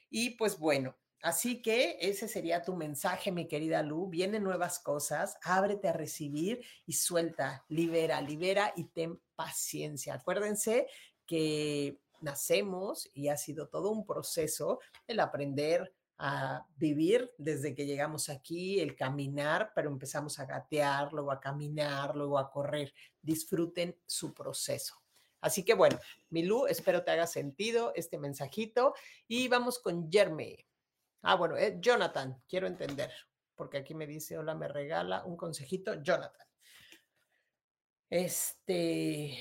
Y 0.09 0.31
pues 0.31 0.57
bueno, 0.57 0.95
Así 1.23 1.61
que 1.61 1.99
ese 2.01 2.27
sería 2.27 2.63
tu 2.63 2.75
mensaje, 2.75 3.31
mi 3.31 3.47
querida 3.47 3.83
Lu. 3.83 4.07
Vienen 4.09 4.41
nuevas 4.41 4.79
cosas, 4.79 5.37
ábrete 5.43 5.87
a 5.87 5.93
recibir 5.93 6.65
y 6.87 6.93
suelta, 6.93 7.63
libera, 7.69 8.19
libera 8.21 8.73
y 8.75 8.85
ten 8.85 9.21
paciencia. 9.35 10.15
Acuérdense 10.15 10.87
que 11.27 11.99
nacemos 12.21 13.07
y 13.13 13.27
ha 13.27 13.37
sido 13.37 13.67
todo 13.67 13.91
un 13.91 14.03
proceso 14.03 14.79
el 15.05 15.19
aprender 15.19 15.93
a 16.23 16.67
vivir 16.77 17.33
desde 17.39 17.73
que 17.73 17.87
llegamos 17.87 18.29
aquí, 18.29 18.79
el 18.79 18.95
caminar, 18.95 19.71
pero 19.73 19.89
empezamos 19.89 20.37
a 20.37 20.45
gatear, 20.45 21.11
luego 21.11 21.31
a 21.31 21.39
caminar, 21.39 22.15
luego 22.15 22.37
a 22.37 22.51
correr. 22.51 22.93
Disfruten 23.19 23.97
su 24.05 24.31
proceso. 24.31 25.01
Así 25.41 25.65
que 25.65 25.73
bueno, 25.73 25.99
Milú, 26.29 26.67
espero 26.67 27.03
te 27.03 27.09
haga 27.09 27.25
sentido 27.25 27.91
este 27.95 28.19
mensajito 28.19 28.93
y 29.27 29.47
vamos 29.47 29.79
con 29.79 30.11
Jeremy. 30.11 30.63
Ah, 31.23 31.33
bueno, 31.33 31.57
eh, 31.57 31.77
Jonathan, 31.81 32.39
quiero 32.47 32.67
entender, 32.67 33.11
porque 33.55 33.79
aquí 33.79 33.95
me 33.95 34.05
dice, 34.05 34.37
hola, 34.37 34.53
me 34.53 34.67
regala 34.67 35.25
un 35.25 35.35
consejito, 35.35 36.03
Jonathan. 36.03 36.47
Este, 38.11 39.39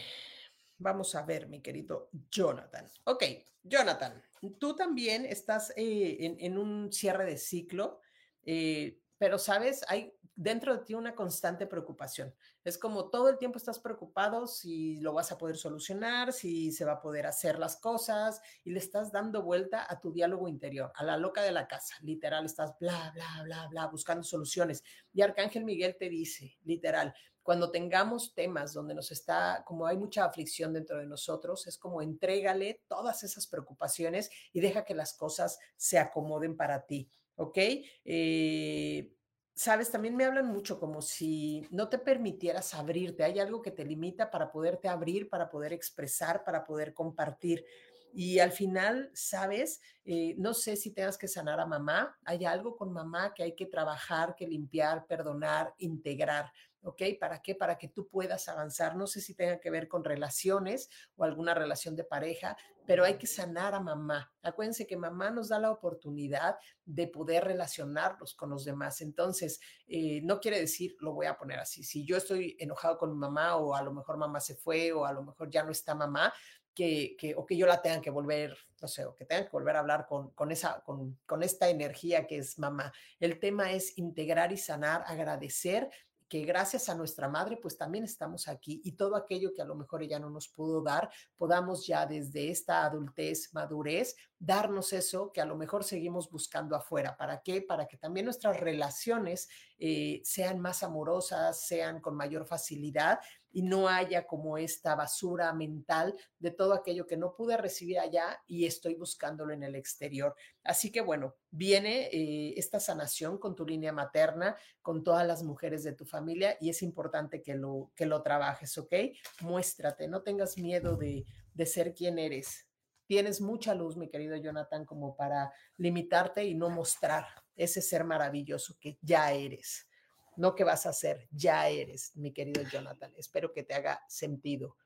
vamos 0.81 1.15
a 1.15 1.23
ver, 1.23 1.49
mi 1.49 1.61
querido 1.61 2.11
Jonathan. 2.31 2.91
Ok, 3.05 3.25
Jonathan, 3.63 4.21
tú 4.59 4.75
también 4.75 5.25
estás 5.25 5.73
eh, 5.77 6.37
en, 6.39 6.59
un 6.59 6.93
cierre 6.93 7.25
de 7.25 7.37
ciclo. 7.37 8.01
Eh, 8.43 8.99
pero 9.19 9.39
sabes, 9.39 9.85
hay 9.87 10.15
dentro 10.35 10.75
de 10.75 10.85
ti 10.87 10.95
una 10.95 11.15
constante 11.15 11.67
preocupación. 11.67 12.35
Es 12.65 12.79
como 12.79 13.11
todo 13.11 13.29
el 13.29 13.37
tiempo 13.37 13.59
estás 13.59 13.79
preocupado 13.79 14.47
si 14.47 14.99
lo 15.01 15.13
vas 15.13 15.31
a 15.31 15.37
poder 15.37 15.59
solucionar, 15.59 16.33
si 16.33 16.73
se 16.73 16.87
va 16.87 16.93
a 16.93 17.01
poder 17.03 17.27
hacer 17.27 17.59
las 17.59 17.77
cosas 17.77 18.41
y 18.65 18.71
le 18.71 18.79
estás 18.79 19.13
dando 19.13 19.43
vuelta 19.43 19.85
a 19.87 20.01
tu 20.01 20.11
diálogo 20.11 20.49
interior, 20.49 20.91
a 20.95 21.05
la 21.05 21.19
loca 21.19 21.43
de 21.43 21.53
la 21.53 21.69
casa. 21.69 21.97
Literal, 22.01 22.47
estás 22.47 22.79
bla, 22.79 23.13
bla, 23.15 23.43
bla, 23.45 23.69
bla, 23.69 23.87
buscando 23.89 24.25
soluciones. 24.25 24.83
Y 25.13 25.21
Arcángel 25.21 25.65
Miguel 25.65 25.97
te 25.99 26.09
dice, 26.09 26.57
literal, 26.65 27.13
cuando 27.43 27.71
tengamos 27.71 28.35
temas 28.35 28.73
donde 28.73 28.95
nos 28.95 29.11
está, 29.11 29.63
como 29.67 29.87
hay 29.87 29.97
mucha 29.97 30.25
aflicción 30.25 30.73
dentro 30.73 30.99
de 30.99 31.07
nosotros, 31.07 31.67
es 31.67 31.79
como 31.79 32.03
entrégale 32.03 32.83
todas 32.87 33.23
esas 33.23 33.47
preocupaciones 33.47 34.31
y 34.53 34.61
deja 34.61 34.85
que 34.85 34.95
las 34.95 35.15
cosas 35.15 35.59
se 35.77 35.99
acomoden 35.99 36.57
para 36.57 36.87
ti. 36.87 37.09
¿Ok? 37.37 37.59
Eh, 38.05 39.15
sabes, 39.55 39.91
también 39.91 40.17
me 40.17 40.25
hablan 40.25 40.47
mucho 40.47 40.79
como 40.79 41.03
si 41.03 41.67
no 41.71 41.89
te 41.89 41.99
permitieras 41.99 42.75
abrirte. 42.75 43.25
Hay 43.25 43.39
algo 43.39 43.63
que 43.63 43.71
te 43.71 43.85
limita 43.85 44.31
para 44.31 44.51
poderte 44.51 44.89
abrir, 44.89 45.29
para 45.29 45.49
poder 45.49 45.73
expresar, 45.73 46.45
para 46.45 46.65
poder 46.65 46.93
compartir. 46.95 47.65
Y 48.13 48.39
al 48.41 48.53
final, 48.53 49.11
sabes, 49.15 49.81
eh, 50.05 50.35
no 50.37 50.53
sé 50.55 50.77
si 50.77 50.93
tengas 50.93 51.17
que 51.17 51.29
sanar 51.29 51.61
a 51.61 51.67
mamá. 51.67 52.19
Hay 52.25 52.45
algo 52.45 52.77
con 52.77 52.93
mamá 52.93 53.33
que 53.35 53.43
hay 53.43 53.55
que 53.55 53.67
trabajar, 53.67 54.35
que 54.35 54.47
limpiar, 54.47 55.07
perdonar, 55.07 55.75
integrar. 55.79 56.51
¿Ok? 56.83 57.03
¿Para 57.19 57.43
qué? 57.43 57.55
Para 57.55 57.79
que 57.79 57.89
tú 57.89 58.09
puedas 58.09 58.49
avanzar. 58.49 58.97
No 58.97 59.07
sé 59.07 59.21
si 59.21 59.35
tenga 59.35 59.61
que 59.61 59.71
ver 59.71 59.89
con 59.89 60.05
relaciones 60.05 60.89
o 61.17 61.25
alguna 61.25 61.55
relación 61.55 61.97
de 61.97 62.05
pareja, 62.05 62.57
pero 62.87 63.05
hay 63.05 63.19
que 63.19 63.27
sanar 63.27 63.75
a 63.75 63.81
mamá. 63.81 64.33
Acuérdense 64.43 64.87
que 64.87 64.97
mamá 64.97 65.31
nos 65.31 65.49
da 65.49 65.59
la 65.59 65.71
oportunidad 65.71 66.57
de 66.85 67.07
poder 67.07 67.45
relacionarnos 67.45 68.35
con 68.35 68.51
los 68.51 68.65
demás. 68.65 69.01
Entonces, 69.01 69.61
eh, 69.87 70.21
no 70.23 70.41
quiere 70.41 70.59
decir, 70.59 70.97
lo 71.01 71.13
voy 71.13 71.27
a 71.27 71.37
poner 71.37 71.61
así, 71.61 71.85
si 71.85 72.05
yo 72.05 72.17
estoy 72.17 72.57
enojado 72.59 72.99
con 72.99 73.13
mi 73.13 73.17
mamá 73.17 73.57
o 73.57 73.75
a 73.75 73.83
lo 73.83 73.93
mejor 73.93 74.17
mamá 74.17 74.41
se 74.41 74.57
fue 74.57 74.93
o 74.93 75.05
a 75.05 75.13
lo 75.13 75.23
mejor 75.23 75.51
ya 75.51 75.63
no 75.63 75.71
está 75.71 75.95
mamá, 75.95 76.33
que, 76.75 77.17
que, 77.19 77.35
o 77.35 77.45
que 77.45 77.57
yo 77.57 77.67
la 77.67 77.83
tenga 77.83 78.01
que 78.01 78.11
volver, 78.11 78.57
no 78.81 78.89
sé, 78.89 79.05
o 79.05 79.15
que 79.15 79.25
tenga 79.25 79.45
que 79.45 79.51
volver 79.51 79.77
a 79.77 79.81
hablar 79.81 80.07
con, 80.07 80.31
con 80.31 80.51
esa, 80.51 80.81
con, 80.83 81.19
con 81.27 81.43
esta 81.43 81.69
energía 81.69 82.27
que 82.27 82.39
es 82.39 82.59
mamá. 82.59 82.93
El 83.19 83.39
tema 83.39 83.73
es 83.73 83.99
integrar 83.99 84.53
y 84.53 84.57
sanar, 84.57 85.05
agradecer 85.07 85.91
que 86.31 86.45
gracias 86.45 86.89
a 86.89 86.95
nuestra 86.95 87.29
madre, 87.29 87.57
pues 87.57 87.77
también 87.77 88.05
estamos 88.05 88.47
aquí 88.47 88.81
y 88.85 88.93
todo 88.93 89.17
aquello 89.17 89.53
que 89.53 89.63
a 89.63 89.65
lo 89.65 89.75
mejor 89.75 90.05
ella 90.05 90.21
no 90.21 90.31
nos 90.31 90.49
pudo 90.49 90.81
dar, 90.81 91.11
podamos 91.37 91.85
ya 91.85 92.07
desde 92.07 92.51
esta 92.51 92.85
adultez, 92.85 93.53
madurez, 93.53 94.15
darnos 94.39 94.93
eso 94.93 95.33
que 95.33 95.41
a 95.41 95.45
lo 95.45 95.57
mejor 95.57 95.83
seguimos 95.83 96.31
buscando 96.31 96.77
afuera. 96.77 97.17
¿Para 97.17 97.43
qué? 97.43 97.63
Para 97.63 97.89
que 97.89 97.97
también 97.97 98.27
nuestras 98.27 98.59
relaciones 98.61 99.49
eh, 99.77 100.21
sean 100.23 100.61
más 100.61 100.85
amorosas, 100.85 101.67
sean 101.67 102.01
con 102.01 102.15
mayor 102.15 102.47
facilidad 102.47 103.19
y 103.53 103.63
no 103.63 103.89
haya 103.89 104.27
como 104.27 104.59
esta 104.59 104.95
basura 104.95 105.53
mental 105.53 106.17
de 106.39 106.51
todo 106.51 106.75
aquello 106.75 107.07
que 107.07 107.17
no 107.17 107.35
pude 107.35 107.57
recibir 107.57 107.99
allá 107.99 108.43
y 108.47 108.67
estoy 108.67 108.95
buscándolo 108.95 109.53
en 109.53 109.63
el 109.63 109.75
exterior. 109.75 110.35
Así 110.63 110.93
que 110.93 111.01
bueno, 111.01 111.35
viene 111.51 112.09
eh, 112.13 112.55
esta 112.57 112.81
sanación 112.81 113.39
con 113.39 113.55
tu 113.55 113.67
línea 113.67 113.93
materna, 113.93 114.57
con 114.83 115.03
todas 115.03 115.27
las 115.27 115.43
mujeres 115.43 115.83
de 115.83 115.93
tu 115.93 116.05
familia 116.05 116.57
y 116.61 116.71
es 116.71 116.83
importante 116.83 117.43
que 117.43 117.55
lo, 117.55 117.91
que 117.95 118.07
lo 118.07 118.23
trabajes, 118.23 118.77
¿ok? 118.79 118.95
Muéstrate, 119.41 120.09
no 120.09 120.23
tengas 120.23 120.57
miedo 120.59 120.97
de, 120.97 121.25
de 121.55 121.67
ser 121.67 121.95
quien 121.95 122.19
eres. 122.19 122.67
Tienes 123.07 123.41
mucha 123.41 123.75
luz, 123.75 123.97
mi 123.97 124.09
querido 124.09 124.37
Jonathan, 124.37 124.85
como 124.85 125.17
para 125.17 125.53
limitarte 125.77 126.45
y 126.45 126.55
no 126.55 126.71
mostrar 126.71 127.27
ese 127.57 127.83
ser 127.83 128.05
maravilloso 128.05 128.77
que 128.81 128.99
ya 129.03 129.33
eres 129.33 129.90
no 130.37 130.55
que 130.55 130.65
vas 130.65 130.87
a 130.87 130.91
hacer, 130.91 131.29
ya 131.31 131.69
eres, 131.69 132.17
mi 132.17 132.33
querido 132.33 132.63
Jonathan. 132.63 133.13
Espero 133.17 133.53
que 133.53 133.63
te 133.63 133.75
haga 133.75 134.03
sentido. 134.09 134.77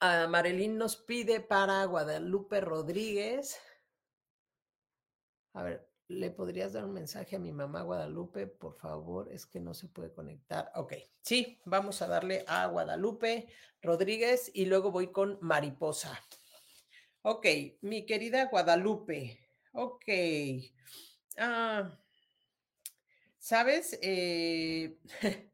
Uh, 0.00 0.28
Marilyn 0.28 0.78
nos 0.78 0.96
pide 0.96 1.40
para 1.40 1.84
Guadalupe 1.84 2.60
Rodríguez. 2.60 3.58
A 5.54 5.64
ver, 5.64 5.90
¿le 6.06 6.30
podrías 6.30 6.72
dar 6.72 6.84
un 6.84 6.92
mensaje 6.92 7.34
a 7.34 7.40
mi 7.40 7.52
mamá 7.52 7.82
Guadalupe? 7.82 8.46
Por 8.46 8.76
favor, 8.76 9.28
es 9.32 9.44
que 9.44 9.58
no 9.58 9.74
se 9.74 9.88
puede 9.88 10.12
conectar. 10.12 10.70
Ok, 10.76 10.94
sí, 11.20 11.60
vamos 11.64 12.00
a 12.00 12.06
darle 12.06 12.44
a 12.46 12.66
Guadalupe 12.66 13.48
Rodríguez 13.82 14.50
y 14.54 14.66
luego 14.66 14.92
voy 14.92 15.10
con 15.10 15.38
Mariposa. 15.40 16.16
Ok, 17.22 17.46
mi 17.80 18.06
querida 18.06 18.46
Guadalupe. 18.46 19.40
Ok. 19.72 20.04
Ah. 21.36 21.98
¿Sabes? 23.38 23.98
Eh, 24.02 24.98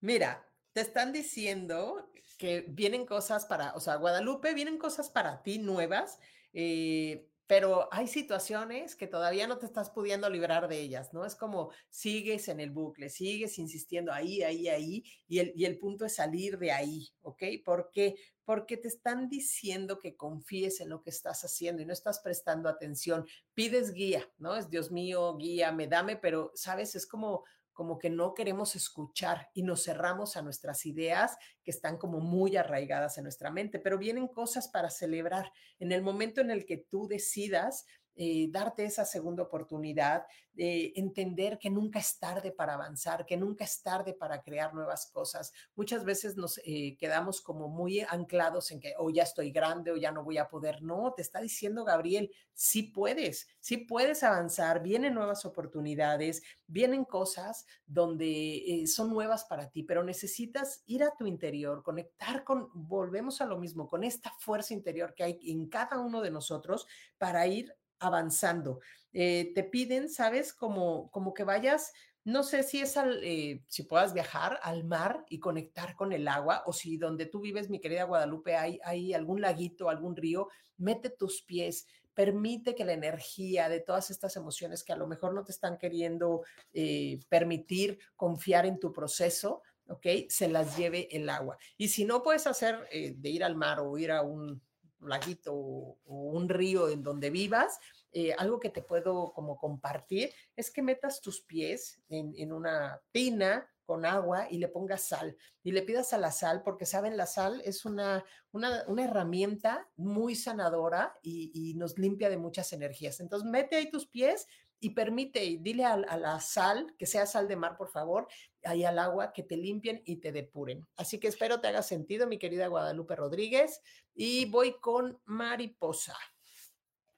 mira, 0.00 0.48
te 0.72 0.80
están 0.80 1.12
diciendo 1.12 2.10
que 2.38 2.64
vienen 2.68 3.06
cosas 3.06 3.46
para, 3.46 3.74
o 3.74 3.80
sea, 3.80 3.96
Guadalupe, 3.96 4.54
vienen 4.54 4.78
cosas 4.78 5.10
para 5.10 5.42
ti 5.42 5.58
nuevas, 5.58 6.18
eh, 6.52 7.28
pero 7.46 7.88
hay 7.92 8.06
situaciones 8.06 8.96
que 8.96 9.06
todavía 9.06 9.46
no 9.46 9.58
te 9.58 9.66
estás 9.66 9.90
pudiendo 9.90 10.30
librar 10.30 10.66
de 10.66 10.80
ellas, 10.80 11.12
¿no? 11.12 11.26
Es 11.26 11.34
como 11.36 11.70
sigues 11.90 12.48
en 12.48 12.60
el 12.60 12.70
bucle, 12.70 13.10
sigues 13.10 13.58
insistiendo 13.58 14.12
ahí, 14.12 14.42
ahí, 14.42 14.68
ahí, 14.68 15.04
y 15.28 15.40
el, 15.40 15.52
y 15.54 15.66
el 15.66 15.78
punto 15.78 16.06
es 16.06 16.14
salir 16.14 16.58
de 16.58 16.72
ahí, 16.72 17.08
¿ok? 17.22 17.42
¿Por 17.64 17.90
qué? 17.92 18.16
Porque 18.44 18.76
te 18.76 18.88
están 18.88 19.28
diciendo 19.28 19.98
que 19.98 20.16
confíes 20.16 20.80
en 20.80 20.88
lo 20.88 21.02
que 21.02 21.10
estás 21.10 21.44
haciendo 21.44 21.82
y 21.82 21.86
no 21.86 21.92
estás 21.92 22.20
prestando 22.20 22.68
atención. 22.68 23.26
Pides 23.52 23.92
guía, 23.92 24.26
¿no? 24.38 24.56
Es 24.56 24.70
Dios 24.70 24.90
mío, 24.90 25.36
guíame, 25.36 25.86
dame, 25.86 26.16
pero, 26.16 26.50
¿sabes? 26.54 26.94
Es 26.94 27.06
como 27.06 27.44
como 27.74 27.98
que 27.98 28.08
no 28.08 28.32
queremos 28.32 28.76
escuchar 28.76 29.50
y 29.52 29.62
nos 29.62 29.84
cerramos 29.84 30.36
a 30.36 30.42
nuestras 30.42 30.86
ideas 30.86 31.36
que 31.62 31.70
están 31.70 31.98
como 31.98 32.20
muy 32.20 32.56
arraigadas 32.56 33.18
en 33.18 33.24
nuestra 33.24 33.50
mente, 33.50 33.78
pero 33.78 33.98
vienen 33.98 34.28
cosas 34.28 34.68
para 34.68 34.88
celebrar. 34.88 35.52
En 35.78 35.92
el 35.92 36.00
momento 36.00 36.40
en 36.40 36.50
el 36.50 36.64
que 36.64 36.78
tú 36.78 37.06
decidas 37.08 37.84
eh, 38.16 38.48
darte 38.50 38.84
esa 38.84 39.04
segunda 39.04 39.42
oportunidad, 39.42 40.24
de 40.54 40.92
entender 40.94 41.58
que 41.58 41.68
nunca 41.68 41.98
es 41.98 42.18
tarde 42.18 42.52
para 42.52 42.74
avanzar, 42.74 43.26
que 43.26 43.36
nunca 43.36 43.64
es 43.64 43.82
tarde 43.82 44.14
para 44.14 44.42
crear 44.42 44.72
nuevas 44.72 45.10
cosas. 45.10 45.52
Muchas 45.74 46.04
veces 46.04 46.36
nos 46.36 46.60
eh, 46.64 46.96
quedamos 46.98 47.40
como 47.40 47.68
muy 47.68 48.00
anclados 48.00 48.70
en 48.70 48.80
que, 48.80 48.94
oh, 48.98 49.10
ya 49.10 49.24
estoy 49.24 49.50
grande 49.50 49.90
o 49.90 49.96
ya 49.96 50.12
no 50.12 50.22
voy 50.22 50.38
a 50.38 50.48
poder. 50.48 50.82
No, 50.82 51.12
te 51.12 51.22
está 51.22 51.40
diciendo 51.40 51.84
Gabriel, 51.84 52.30
sí 52.52 52.84
puedes, 52.84 53.48
sí 53.58 53.78
puedes 53.78 54.22
avanzar, 54.22 54.80
vienen 54.80 55.14
nuevas 55.14 55.44
oportunidades, 55.44 56.42
vienen 56.66 57.04
cosas 57.04 57.66
donde 57.86 58.82
eh, 58.82 58.86
son 58.86 59.10
nuevas 59.10 59.44
para 59.44 59.70
ti, 59.70 59.82
pero 59.82 60.04
necesitas 60.04 60.82
ir 60.86 61.02
a 61.02 61.16
tu 61.16 61.26
interior, 61.26 61.82
conectar 61.82 62.44
con, 62.44 62.68
volvemos 62.74 63.40
a 63.40 63.46
lo 63.46 63.58
mismo, 63.58 63.88
con 63.88 64.04
esta 64.04 64.32
fuerza 64.38 64.72
interior 64.72 65.14
que 65.14 65.24
hay 65.24 65.40
en 65.50 65.68
cada 65.68 65.98
uno 65.98 66.22
de 66.22 66.30
nosotros 66.30 66.86
para 67.18 67.46
ir 67.48 67.74
avanzando. 67.98 68.80
Eh, 69.12 69.52
te 69.54 69.62
piden, 69.62 70.08
¿sabes? 70.08 70.52
Como, 70.52 71.10
como 71.10 71.34
que 71.34 71.44
vayas, 71.44 71.92
no 72.24 72.42
sé 72.42 72.62
si 72.62 72.80
es 72.80 72.96
al, 72.96 73.20
eh, 73.22 73.62
si 73.68 73.84
puedas 73.84 74.12
viajar 74.12 74.58
al 74.62 74.84
mar 74.84 75.24
y 75.28 75.38
conectar 75.38 75.94
con 75.94 76.12
el 76.12 76.26
agua, 76.26 76.64
o 76.66 76.72
si 76.72 76.96
donde 76.96 77.26
tú 77.26 77.40
vives, 77.40 77.70
mi 77.70 77.80
querida 77.80 78.04
Guadalupe, 78.04 78.56
hay, 78.56 78.80
hay 78.84 79.14
algún 79.14 79.40
laguito, 79.40 79.88
algún 79.88 80.16
río, 80.16 80.48
mete 80.78 81.10
tus 81.10 81.42
pies, 81.42 81.86
permite 82.12 82.74
que 82.74 82.84
la 82.84 82.92
energía 82.92 83.68
de 83.68 83.80
todas 83.80 84.10
estas 84.10 84.36
emociones 84.36 84.82
que 84.82 84.92
a 84.92 84.96
lo 84.96 85.06
mejor 85.06 85.34
no 85.34 85.44
te 85.44 85.52
están 85.52 85.78
queriendo 85.78 86.42
eh, 86.72 87.20
permitir 87.28 87.98
confiar 88.16 88.66
en 88.66 88.80
tu 88.80 88.92
proceso, 88.92 89.62
¿ok? 89.88 90.06
Se 90.28 90.48
las 90.48 90.76
lleve 90.76 91.08
el 91.14 91.28
agua. 91.28 91.58
Y 91.76 91.88
si 91.88 92.04
no 92.04 92.22
puedes 92.22 92.46
hacer 92.46 92.88
de 92.90 93.30
ir 93.30 93.44
al 93.44 93.56
mar 93.56 93.80
o 93.80 93.98
ir 93.98 94.10
a 94.10 94.22
un 94.22 94.62
laguito 95.06 95.52
o, 95.54 95.98
un 96.06 96.48
río 96.48 96.88
en 96.88 97.02
donde 97.02 97.30
vivas, 97.30 97.78
eh, 98.12 98.32
algo 98.38 98.60
que 98.60 98.70
te 98.70 98.82
puedo 98.82 99.32
como 99.32 99.56
compartir 99.56 100.30
es 100.54 100.70
que 100.70 100.82
metas 100.82 101.20
tus 101.20 101.40
pies 101.40 102.00
en, 102.08 102.52
una 102.52 103.00
tina 103.10 103.68
con 103.84 104.06
agua 104.06 104.46
y 104.50 104.58
le 104.58 104.68
pongas 104.68 105.02
sal 105.02 105.36
y 105.62 105.72
le 105.72 105.82
pidas 105.82 106.12
a 106.12 106.18
la 106.18 106.30
sal 106.30 106.62
porque 106.62 106.86
saben 106.86 107.16
la 107.16 107.26
sal 107.26 107.60
es 107.64 107.84
una, 107.84 108.24
una, 108.52 108.84
herramienta 108.98 109.88
muy 109.96 110.36
sanadora 110.36 111.18
y, 111.22 111.74
nos 111.76 111.98
limpia 111.98 112.30
de 112.30 112.36
muchas 112.38 112.72
energías. 112.72 113.20
Entonces 113.20 113.50
mete 113.50 113.76
ahí 113.76 113.90
tus 113.90 114.06
pies 114.06 114.46
y 114.84 114.90
permite, 114.90 115.42
y 115.42 115.56
dile 115.56 115.86
a, 115.86 115.96
la 115.96 116.40
sal, 116.40 116.94
que 116.98 117.06
sea 117.06 117.24
sal 117.24 117.48
de 117.48 117.56
mar, 117.56 117.74
por 117.78 117.88
favor, 117.88 118.28
ahí 118.64 118.84
al 118.84 118.98
agua, 118.98 119.32
que 119.32 119.42
te 119.42 119.56
limpien 119.56 120.02
y 120.04 120.16
te 120.16 120.30
depuren. 120.30 120.86
Así 120.96 121.18
que 121.18 121.28
espero 121.28 121.58
te 121.58 121.68
haga 121.68 121.82
sentido, 121.82 122.26
mi 122.26 122.38
querida 122.38 122.66
Guadalupe 122.66 123.16
Rodríguez. 123.16 123.80
Y 124.14 124.44
voy 124.44 124.78
con 124.80 125.18
mariposa. 125.24 126.14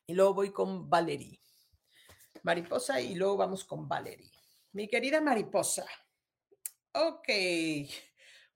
Y 0.07 0.15
luego 0.15 0.35
voy 0.35 0.53
con 0.53 0.89
Valerie. 0.89 1.41
Mariposa 2.45 3.01
y 3.01 3.17
luego 3.17 3.37
vamos 3.37 3.65
con 3.65 3.89
Valerie. 3.89 4.31
Mi 4.71 4.87
querida 4.87 5.21
mariposa. 5.21 5.85
Ok. 6.93 7.29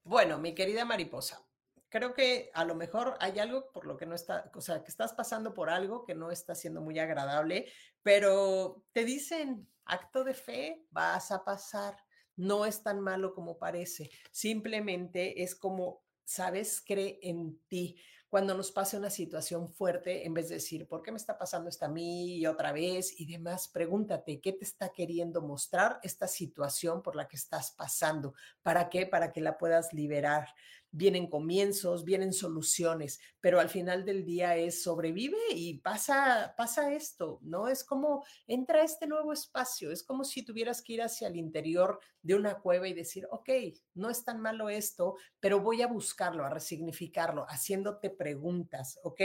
Bueno, 0.04 0.38
mi 0.38 0.54
querida 0.54 0.84
mariposa, 0.84 1.44
creo 1.90 2.14
que 2.14 2.50
a 2.54 2.64
lo 2.64 2.74
mejor 2.74 3.16
hay 3.20 3.38
algo 3.38 3.70
por 3.72 3.84
lo 3.84 3.96
que 3.96 4.06
no 4.06 4.14
está, 4.14 4.50
o 4.54 4.60
sea, 4.60 4.82
que 4.82 4.90
estás 4.90 5.12
pasando 5.12 5.52
por 5.52 5.68
algo 5.68 6.04
que 6.04 6.14
no 6.14 6.30
está 6.30 6.54
siendo 6.54 6.80
muy 6.80 6.98
agradable, 6.98 7.70
pero 8.02 8.84
te 8.92 9.04
dicen, 9.04 9.68
acto 9.84 10.24
de 10.24 10.34
fe, 10.34 10.86
vas 10.90 11.30
a 11.30 11.44
pasar. 11.44 11.96
No 12.36 12.64
es 12.64 12.82
tan 12.82 13.00
malo 13.00 13.34
como 13.34 13.58
parece. 13.58 14.10
Simplemente 14.30 15.42
es 15.42 15.54
como, 15.54 16.04
sabes, 16.24 16.80
cree 16.80 17.18
en 17.22 17.58
ti 17.66 18.00
cuando 18.30 18.54
nos 18.54 18.70
pase 18.70 18.96
una 18.96 19.10
situación 19.10 19.68
fuerte, 19.68 20.24
en 20.24 20.32
vez 20.32 20.48
de 20.48 20.54
decir, 20.54 20.86
¿por 20.86 21.02
qué 21.02 21.10
me 21.10 21.16
está 21.16 21.36
pasando 21.36 21.68
esto 21.68 21.84
a 21.84 21.88
mí 21.88 22.36
y 22.36 22.46
otra 22.46 22.70
vez 22.72 23.20
y 23.20 23.26
demás? 23.26 23.66
Pregúntate, 23.66 24.40
¿qué 24.40 24.52
te 24.52 24.64
está 24.64 24.90
queriendo 24.90 25.42
mostrar 25.42 25.98
esta 26.04 26.28
situación 26.28 27.02
por 27.02 27.16
la 27.16 27.26
que 27.26 27.34
estás 27.34 27.72
pasando? 27.72 28.34
¿Para 28.62 28.88
qué? 28.88 29.04
Para 29.04 29.32
que 29.32 29.40
la 29.40 29.58
puedas 29.58 29.92
liberar 29.92 30.46
vienen 30.92 31.28
comienzos, 31.28 32.04
vienen 32.04 32.32
soluciones, 32.32 33.20
pero 33.40 33.60
al 33.60 33.68
final 33.68 34.04
del 34.04 34.24
día 34.24 34.56
es 34.56 34.82
sobrevive 34.82 35.38
y 35.54 35.78
pasa, 35.78 36.54
pasa 36.56 36.92
esto, 36.92 37.38
¿no? 37.42 37.68
Es 37.68 37.84
como 37.84 38.24
entra 38.46 38.80
a 38.80 38.84
este 38.84 39.06
nuevo 39.06 39.32
espacio, 39.32 39.92
es 39.92 40.02
como 40.02 40.24
si 40.24 40.44
tuvieras 40.44 40.82
que 40.82 40.94
ir 40.94 41.02
hacia 41.02 41.28
el 41.28 41.36
interior 41.36 42.00
de 42.22 42.34
una 42.34 42.58
cueva 42.58 42.88
y 42.88 42.92
decir, 42.92 43.26
ok, 43.30 43.48
no 43.94 44.10
es 44.10 44.24
tan 44.24 44.40
malo 44.40 44.68
esto, 44.68 45.16
pero 45.38 45.60
voy 45.60 45.82
a 45.82 45.86
buscarlo, 45.86 46.44
a 46.44 46.50
resignificarlo, 46.50 47.46
haciéndote 47.48 48.10
preguntas, 48.20 49.00
¿ok? 49.02 49.20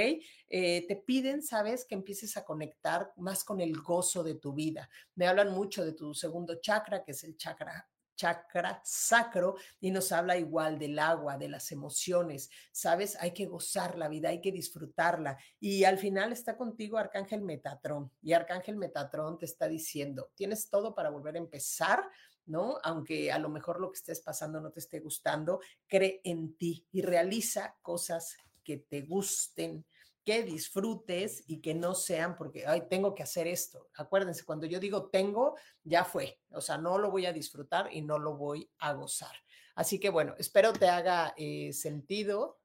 Eh, 0.47 0.85
te 0.87 0.95
piden, 0.95 1.43
sabes, 1.43 1.83
que 1.83 1.95
empieces 1.95 2.37
a 2.37 2.45
conectar 2.45 3.11
más 3.17 3.43
con 3.43 3.59
el 3.59 3.75
gozo 3.81 4.23
de 4.23 4.35
tu 4.35 4.53
vida. 4.53 4.89
Me 5.15 5.27
hablan 5.27 5.51
mucho 5.51 5.83
de 5.83 5.91
tu 5.91 6.13
segundo 6.13 6.61
chakra, 6.61 7.03
que 7.03 7.11
es 7.11 7.25
el 7.25 7.35
chakra 7.35 7.89
chakra 8.15 8.81
sacro 8.83 9.55
y 9.79 9.91
nos 9.91 10.11
habla 10.11 10.37
igual 10.37 10.79
del 10.79 10.97
agua, 10.99 11.37
de 11.37 11.49
las 11.49 11.71
emociones, 11.71 12.49
¿sabes? 12.71 13.17
Hay 13.19 13.31
que 13.31 13.45
gozar 13.45 13.97
la 13.97 14.07
vida, 14.07 14.29
hay 14.29 14.41
que 14.41 14.51
disfrutarla. 14.51 15.37
Y 15.59 15.83
al 15.83 15.97
final 15.97 16.31
está 16.31 16.57
contigo 16.57 16.97
Arcángel 16.97 17.41
Metatrón 17.41 18.11
y 18.21 18.33
Arcángel 18.33 18.77
Metatrón 18.77 19.37
te 19.37 19.45
está 19.45 19.67
diciendo, 19.67 20.31
tienes 20.35 20.69
todo 20.69 20.95
para 20.95 21.09
volver 21.09 21.35
a 21.35 21.39
empezar. 21.39 22.09
¿No? 22.47 22.77
Aunque 22.83 23.31
a 23.31 23.39
lo 23.39 23.49
mejor 23.49 23.79
lo 23.79 23.91
que 23.91 23.97
estés 23.97 24.21
pasando 24.21 24.61
no 24.61 24.69
te 24.69 24.79
esté 24.79 24.99
gustando, 24.99 25.61
cree 25.87 26.21
en 26.23 26.55
ti 26.55 26.85
y 26.91 27.01
realiza 27.01 27.75
cosas 27.81 28.37
que 28.65 28.77
te 28.77 29.03
gusten, 29.03 29.85
que 30.25 30.43
disfrutes 30.43 31.43
y 31.47 31.61
que 31.61 31.73
no 31.73 31.93
sean 31.95 32.35
porque, 32.35 32.65
ay, 32.65 32.89
tengo 32.89 33.13
que 33.15 33.23
hacer 33.23 33.47
esto. 33.47 33.89
Acuérdense, 33.95 34.43
cuando 34.43 34.65
yo 34.65 34.79
digo 34.79 35.09
tengo, 35.09 35.55
ya 35.83 36.03
fue. 36.03 36.41
O 36.49 36.59
sea, 36.59 36.77
no 36.77 36.97
lo 36.97 37.11
voy 37.11 37.27
a 37.27 37.31
disfrutar 37.31 37.87
y 37.93 38.01
no 38.01 38.19
lo 38.19 38.35
voy 38.35 38.69
a 38.79 38.93
gozar. 38.93 39.35
Así 39.75 39.99
que 39.99 40.09
bueno, 40.09 40.33
espero 40.37 40.73
te 40.73 40.89
haga 40.89 41.33
eh, 41.37 41.71
sentido 41.71 42.59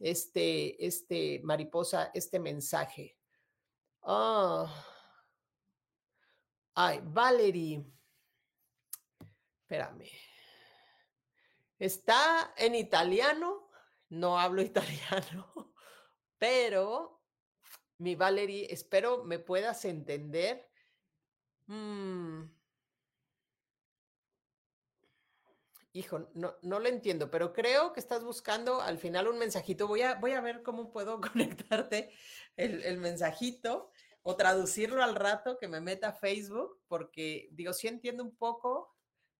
este, 0.00 0.84
este, 0.84 1.40
mariposa, 1.44 2.10
este 2.14 2.40
mensaje. 2.40 3.16
Oh. 4.00 4.68
Ay, 6.74 7.00
Valerie. 7.04 7.84
Espérame. 9.62 10.08
Está 11.78 12.54
en 12.56 12.74
italiano. 12.74 13.67
No 14.10 14.38
hablo 14.38 14.62
italiano. 14.62 15.72
Pero, 16.38 17.22
mi 17.98 18.14
Valerie, 18.14 18.72
espero 18.72 19.24
me 19.24 19.38
puedas 19.38 19.84
entender. 19.84 20.68
Mm. 21.66 22.44
Hijo, 25.92 26.28
no, 26.34 26.54
no 26.62 26.78
lo 26.78 26.88
entiendo, 26.88 27.30
pero 27.30 27.52
creo 27.52 27.92
que 27.92 28.00
estás 28.00 28.22
buscando 28.22 28.80
al 28.80 28.98
final 28.98 29.26
un 29.26 29.38
mensajito. 29.38 29.88
Voy 29.88 30.02
a, 30.02 30.14
voy 30.14 30.32
a 30.32 30.40
ver 30.40 30.62
cómo 30.62 30.92
puedo 30.92 31.20
conectarte 31.20 32.12
el, 32.56 32.98
mensajito 32.98 33.90
o 34.22 34.36
traducirlo 34.36 35.02
al 35.02 35.14
rato 35.14 35.58
que 35.58 35.66
me 35.66 35.80
meta 35.80 36.10
a 36.10 36.12
Facebook, 36.12 36.80
porque 36.86 37.48
digo, 37.52 37.72
sí 37.72 37.88
entiendo 37.88 38.22
un 38.22 38.36
poco 38.36 38.94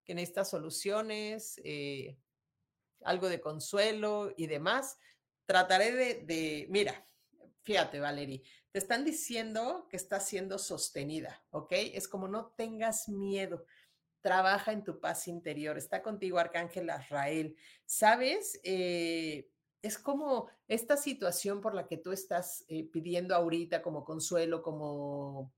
que 0.05 0.15
necesitas 0.15 0.51
soluciones, 0.51 1.61
eh, 1.63 2.19
algo 3.05 3.29
de 3.29 3.41
consuelo 3.41 4.33
y 4.37 4.47
demás, 4.47 4.99
trataré 5.47 5.93
de, 6.25 6.67
mira, 6.71 7.07
fíjate, 7.63 8.01
Valerie, 8.01 8.43
te 8.71 8.79
están 8.79 9.05
diciendo 9.05 9.87
que 9.91 9.97
estás 9.97 10.27
siendo 10.27 10.59
sostenida, 10.59 11.43
¿ok? 11.51 11.73
Es 11.73 12.09
como 12.09 12.29
no 12.29 12.53
tengas 12.57 13.09
miedo. 13.09 13.65
Trabaja 14.21 14.73
en 14.73 14.85
tu 14.85 15.01
paz 15.01 15.29
interior. 15.29 15.79
Está 15.79 16.03
contigo 16.03 16.39
Arcángel 16.39 16.91
Azrael. 16.91 17.57
¿Sabes? 17.87 18.61
Eh, 18.65 19.49
es 19.81 19.97
como 19.99 20.49
esta 20.67 20.97
situación 20.97 21.61
por 21.61 21.75
la 21.75 21.87
que 21.87 21.97
tú 21.97 22.13
estás 22.13 22.65
eh, 22.69 22.85
pidiendo 22.85 23.35
ahorita 23.35 23.81
como 23.81 24.05
consuelo, 24.05 24.61
como 24.61 25.53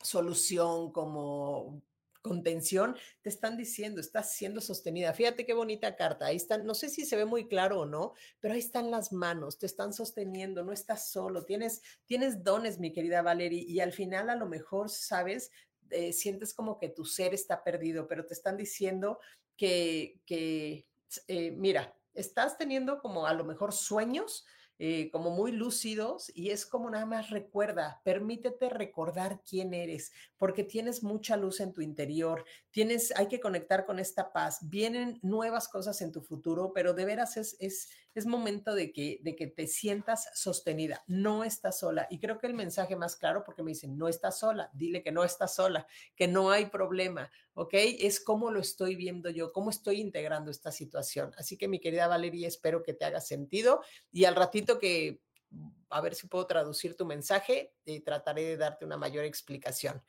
solución, 0.00 0.92
como 0.92 1.82
contención, 2.22 2.96
te 3.22 3.28
están 3.28 3.56
diciendo, 3.56 4.00
estás 4.00 4.34
siendo 4.34 4.60
sostenida. 4.60 5.12
Fíjate 5.12 5.46
qué 5.46 5.54
bonita 5.54 5.96
carta. 5.96 6.26
Ahí 6.26 6.36
están, 6.36 6.66
no 6.66 6.74
sé 6.74 6.88
si 6.88 7.04
se 7.04 7.16
ve 7.16 7.24
muy 7.24 7.48
claro 7.48 7.80
o 7.80 7.86
no, 7.86 8.14
pero 8.40 8.54
ahí 8.54 8.60
están 8.60 8.90
las 8.90 9.12
manos, 9.12 9.58
te 9.58 9.66
están 9.66 9.92
sosteniendo, 9.92 10.62
no 10.62 10.72
estás 10.72 11.10
solo, 11.10 11.44
tienes, 11.44 11.82
tienes 12.06 12.44
dones, 12.44 12.78
mi 12.78 12.92
querida 12.92 13.22
Valerie, 13.22 13.64
y 13.66 13.80
al 13.80 13.92
final 13.92 14.30
a 14.30 14.36
lo 14.36 14.46
mejor, 14.46 14.90
sabes, 14.90 15.50
eh, 15.90 16.12
sientes 16.12 16.54
como 16.54 16.78
que 16.78 16.88
tu 16.88 17.04
ser 17.04 17.34
está 17.34 17.64
perdido, 17.64 18.06
pero 18.06 18.24
te 18.26 18.34
están 18.34 18.56
diciendo 18.56 19.18
que, 19.56 20.20
que 20.24 20.86
eh, 21.26 21.50
mira, 21.52 21.96
estás 22.14 22.56
teniendo 22.56 23.00
como 23.00 23.26
a 23.26 23.34
lo 23.34 23.44
mejor 23.44 23.72
sueños, 23.72 24.44
eh, 24.82 25.10
como 25.10 25.28
muy 25.28 25.52
lúcidos 25.52 26.32
y 26.34 26.48
es 26.48 26.64
como 26.64 26.88
nada 26.88 27.04
más 27.04 27.28
recuerda, 27.28 28.00
permítete 28.02 28.70
recordar 28.70 29.42
quién 29.46 29.74
eres, 29.74 30.10
porque 30.38 30.64
tienes 30.64 31.02
mucha 31.02 31.36
luz 31.36 31.60
en 31.60 31.74
tu 31.74 31.82
interior, 31.82 32.46
tienes, 32.70 33.12
hay 33.14 33.28
que 33.28 33.40
conectar 33.40 33.84
con 33.84 33.98
esta 33.98 34.32
paz, 34.32 34.70
vienen 34.70 35.18
nuevas 35.20 35.68
cosas 35.68 36.00
en 36.00 36.12
tu 36.12 36.22
futuro, 36.22 36.72
pero 36.72 36.94
de 36.94 37.04
veras 37.04 37.36
es, 37.36 37.58
es, 37.60 37.90
es 38.14 38.26
momento 38.26 38.74
de 38.74 38.92
que, 38.92 39.20
de 39.22 39.36
que 39.36 39.46
te 39.46 39.66
sientas 39.66 40.28
sostenida, 40.34 41.02
no 41.06 41.44
estás 41.44 41.78
sola. 41.78 42.06
Y 42.10 42.18
creo 42.18 42.38
que 42.38 42.46
el 42.46 42.54
mensaje 42.54 42.96
más 42.96 43.16
claro, 43.16 43.44
porque 43.44 43.62
me 43.62 43.70
dicen, 43.70 43.96
no 43.96 44.08
estás 44.08 44.38
sola, 44.38 44.70
dile 44.72 45.02
que 45.02 45.12
no 45.12 45.24
estás 45.24 45.54
sola, 45.54 45.86
que 46.16 46.26
no 46.26 46.50
hay 46.50 46.66
problema, 46.66 47.30
¿ok? 47.54 47.74
Es 47.74 48.20
cómo 48.20 48.50
lo 48.50 48.60
estoy 48.60 48.96
viendo 48.96 49.30
yo, 49.30 49.52
cómo 49.52 49.70
estoy 49.70 50.00
integrando 50.00 50.50
esta 50.50 50.72
situación. 50.72 51.32
Así 51.36 51.56
que 51.56 51.68
mi 51.68 51.78
querida 51.78 52.08
Valeria, 52.08 52.48
espero 52.48 52.82
que 52.82 52.94
te 52.94 53.04
haga 53.04 53.20
sentido 53.20 53.82
y 54.10 54.24
al 54.24 54.34
ratito 54.34 54.78
que 54.78 55.22
a 55.88 56.00
ver 56.00 56.14
si 56.14 56.28
puedo 56.28 56.46
traducir 56.46 56.96
tu 56.96 57.04
mensaje 57.04 57.74
y 57.84 58.00
trataré 58.00 58.42
de 58.44 58.56
darte 58.56 58.84
una 58.84 58.96
mayor 58.96 59.24
explicación. 59.24 60.02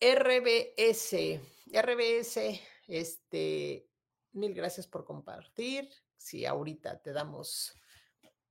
RBS, 0.00 1.40
RBS, 1.72 2.60
este, 2.86 3.88
mil 4.32 4.54
gracias 4.54 4.86
por 4.86 5.04
compartir 5.04 5.90
si 6.16 6.46
ahorita 6.46 7.00
te 7.00 7.12
damos 7.12 7.74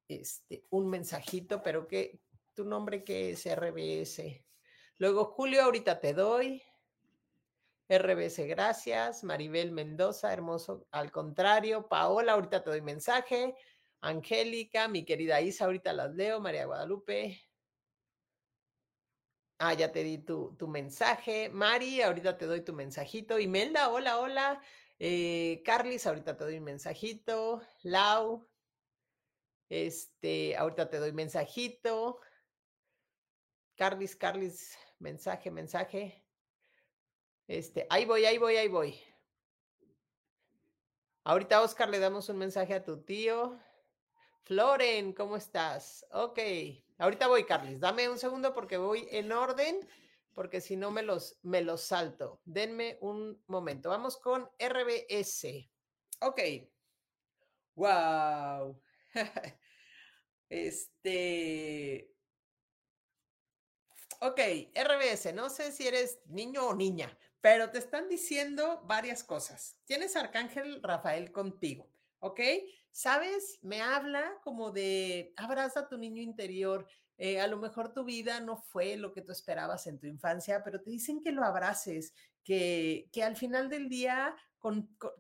este, 0.08 0.66
un 0.70 0.88
mensajito, 0.90 1.62
pero 1.64 1.88
que 1.88 2.20
tu 2.54 2.66
nombre 2.66 3.04
que 3.04 3.32
es 3.32 3.46
RBS. 3.46 4.44
Luego, 4.98 5.26
Julio, 5.26 5.64
ahorita 5.64 6.00
te 6.00 6.14
doy. 6.14 6.64
RBS, 7.88 8.48
gracias. 8.48 9.24
Maribel 9.24 9.72
Mendoza, 9.72 10.34
hermoso. 10.34 10.88
Al 10.92 11.12
contrario, 11.12 11.88
Paola, 11.88 12.34
ahorita 12.34 12.64
te 12.64 12.70
doy 12.70 12.82
mensaje. 12.82 13.56
Angélica, 14.02 14.88
mi 14.88 15.04
querida 15.04 15.42
Isa, 15.42 15.66
ahorita 15.66 15.94
las 15.94 16.14
leo. 16.16 16.40
María 16.40 16.66
Guadalupe. 16.66 17.40
Ah, 19.60 19.74
ya 19.74 19.92
te 19.92 20.04
di 20.04 20.18
tu, 20.20 20.56
tu 20.58 20.68
mensaje. 20.68 21.50
Mari, 21.50 22.02
ahorita 22.02 22.38
te 22.38 22.46
doy 22.46 22.62
tu 22.62 22.74
mensajito. 22.74 23.40
Imelda, 23.40 23.90
hola, 23.90 24.20
hola. 24.20 24.62
Eh, 24.98 25.62
Carlis, 25.66 26.08
ahorita 26.08 26.38
te 26.38 26.44
doy 26.46 26.58
un 26.58 26.64
mensajito. 26.64 27.62
Lau, 27.84 28.48
este, 29.70 30.56
ahorita 30.56 30.90
te 30.90 31.00
doy 31.00 31.12
mensajito. 31.12 32.20
Carlis, 33.76 34.16
Carlis, 34.16 34.78
mensaje, 35.00 35.52
mensaje. 35.52 36.26
Este, 37.48 37.86
ahí 37.90 38.06
voy, 38.06 38.26
ahí 38.26 38.38
voy, 38.38 38.56
ahí 38.56 38.68
voy. 38.68 39.00
Ahorita, 41.24 41.62
Oscar, 41.62 41.90
le 41.90 42.00
damos 42.00 42.30
un 42.30 42.38
mensaje 42.38 42.74
a 42.74 42.84
tu 42.84 43.04
tío. 43.04 43.60
Floren, 44.44 45.12
¿cómo 45.12 45.36
estás? 45.36 46.06
Ok, 46.12 46.40
ahorita 47.00 47.28
voy, 47.28 47.46
Carlis. 47.46 47.80
Dame 47.80 48.08
un 48.10 48.20
segundo 48.20 48.54
porque 48.54 48.78
voy 48.78 49.08
en 49.12 49.32
orden 49.32 49.88
porque 50.36 50.62
si 50.62 50.76
no 50.76 50.92
me 50.92 51.02
los, 51.02 51.40
me 51.42 51.62
los 51.62 51.82
salto. 51.82 52.42
Denme 52.46 53.00
un 53.02 53.42
momento. 53.48 53.90
Vamos 53.90 54.18
con 54.18 54.48
RBS. 54.60 55.68
Ok. 56.22 56.42
Wow. 57.76 58.80
este. 60.50 62.12
Ok, 64.22 64.40
RBS, 64.74 65.34
no 65.34 65.50
sé 65.50 65.72
si 65.72 65.88
eres 65.88 66.20
niño 66.28 66.68
o 66.68 66.76
niña, 66.76 67.18
pero 67.42 67.70
te 67.70 67.80
están 67.80 68.08
diciendo 68.08 68.82
varias 68.86 69.24
cosas. 69.24 69.78
Tienes 69.86 70.16
Arcángel 70.16 70.82
Rafael 70.82 71.32
contigo. 71.32 71.90
¿ok? 72.26 72.40
¿Sabes? 72.92 73.60
Me 73.62 73.82
habla 73.82 74.40
como 74.44 74.72
de 74.72 75.34
abraza 75.38 75.82
a 75.82 75.88
tu 75.88 75.98
niño 75.98 76.24
interior. 76.24 76.88
Eh, 77.18 77.40
a 77.40 77.48
lo 77.48 77.58
mejor 77.58 77.94
tu 77.94 78.04
vida 78.04 78.40
no 78.40 78.58
fue 78.58 78.98
lo 78.98 79.14
que 79.14 79.22
tú 79.22 79.32
esperabas 79.32 79.88
en 79.88 80.00
tu 80.00 80.08
infancia, 80.08 80.64
pero 80.64 80.82
te 80.82 80.92
dicen 80.92 81.22
que 81.22 81.32
lo 81.32 81.44
abraces, 81.44 82.14
que, 82.44 83.10
que 83.12 83.24
al 83.24 83.36
final 83.36 83.70
del 83.70 83.90
día 83.90 84.36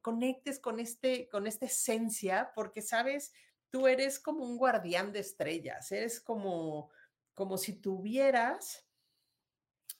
conectes 0.01 0.59
con, 0.59 0.79
este, 0.79 1.29
con 1.29 1.45
esta 1.47 1.67
esencia, 1.67 2.51
porque 2.55 2.81
sabes, 2.81 3.31
tú 3.69 3.87
eres 3.87 4.19
como 4.19 4.43
un 4.43 4.57
guardián 4.57 5.11
de 5.11 5.19
estrellas, 5.19 5.91
eres 5.91 6.19
como, 6.19 6.89
como 7.33 7.57
si 7.57 7.73
tuvieras 7.73 8.87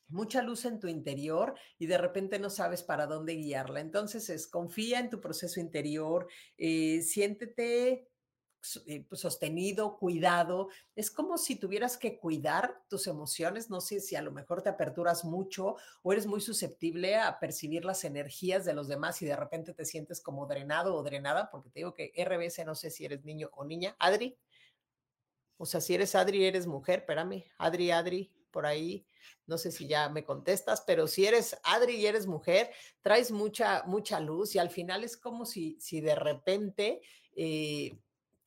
mucha 0.08 0.42
luz 0.42 0.66
en 0.66 0.80
tu 0.80 0.88
interior 0.88 1.56
y 1.78 1.88
de 1.88 1.98
repente 1.98 2.40
no 2.40 2.50
sabes 2.50 2.84
para 2.84 3.08
dónde 3.08 3.34
guiarla. 3.34 3.80
Entonces 3.82 4.30
es 4.30 4.48
confía 4.48 5.00
en 5.00 5.10
tu 5.10 5.20
proceso 5.20 5.60
interior, 5.60 6.28
eh, 6.58 7.02
siéntete 7.02 8.08
sostenido, 9.12 9.98
cuidado. 9.98 10.70
Es 10.96 11.12
como 11.12 11.38
si 11.38 11.56
tuvieras 11.56 11.98
que 11.98 12.18
cuidar 12.18 12.82
tus 12.90 13.08
emociones. 13.08 13.70
No 13.70 13.82
sé 13.82 14.00
si 14.00 14.16
a 14.16 14.22
lo 14.22 14.32
mejor 14.32 14.62
te 14.62 14.70
aperturas 14.70 15.24
mucho 15.24 15.76
o 16.04 16.12
eres 16.12 16.26
muy 16.26 16.42
susceptible 16.42 17.16
a 17.16 17.40
percibir 17.40 17.86
las 17.86 18.04
energías 18.04 18.66
de 18.66 18.74
los 18.74 18.88
demás 18.88 19.22
y 19.22 19.26
de 19.26 19.36
repente 19.36 19.74
te 19.74 19.86
sientes 19.86 20.22
como 20.22 20.46
drenado 20.46 20.96
o 20.96 21.04
drenada, 21.04 21.50
porque 21.52 21.70
te 21.70 21.80
digo 21.80 21.94
que 21.94 22.12
RBC 22.16 22.66
no 22.66 22.76
sé 22.76 22.90
si 22.90 23.06
eres 23.06 23.24
niño 23.24 23.50
o 23.54 23.64
niña. 23.66 23.96
Adri. 24.00 24.38
O 25.58 25.66
sea, 25.66 25.80
si 25.80 25.96
eres 25.96 26.16
Adri, 26.16 26.46
eres 26.46 26.68
mujer, 26.68 27.00
espérame. 27.00 27.46
Adri, 27.58 27.92
Adri, 27.92 28.32
por 28.52 28.66
ahí. 28.66 29.06
No 29.48 29.58
sé 29.58 29.72
si 29.72 29.88
ya 29.88 30.10
me 30.10 30.24
contestas, 30.24 30.84
pero 30.86 31.08
si 31.08 31.26
eres 31.26 31.58
Adri 31.64 31.96
y 31.96 32.06
eres 32.06 32.28
mujer, 32.28 32.72
traes 33.02 33.32
mucha, 33.32 33.84
mucha 33.86 34.20
luz 34.20 34.56
y 34.56 34.60
al 34.60 34.70
final 34.70 35.04
es 35.04 35.18
como 35.18 35.46
si, 35.46 35.78
si 35.80 36.02
de 36.02 36.16
repente 36.16 37.02
eh, 37.36 37.98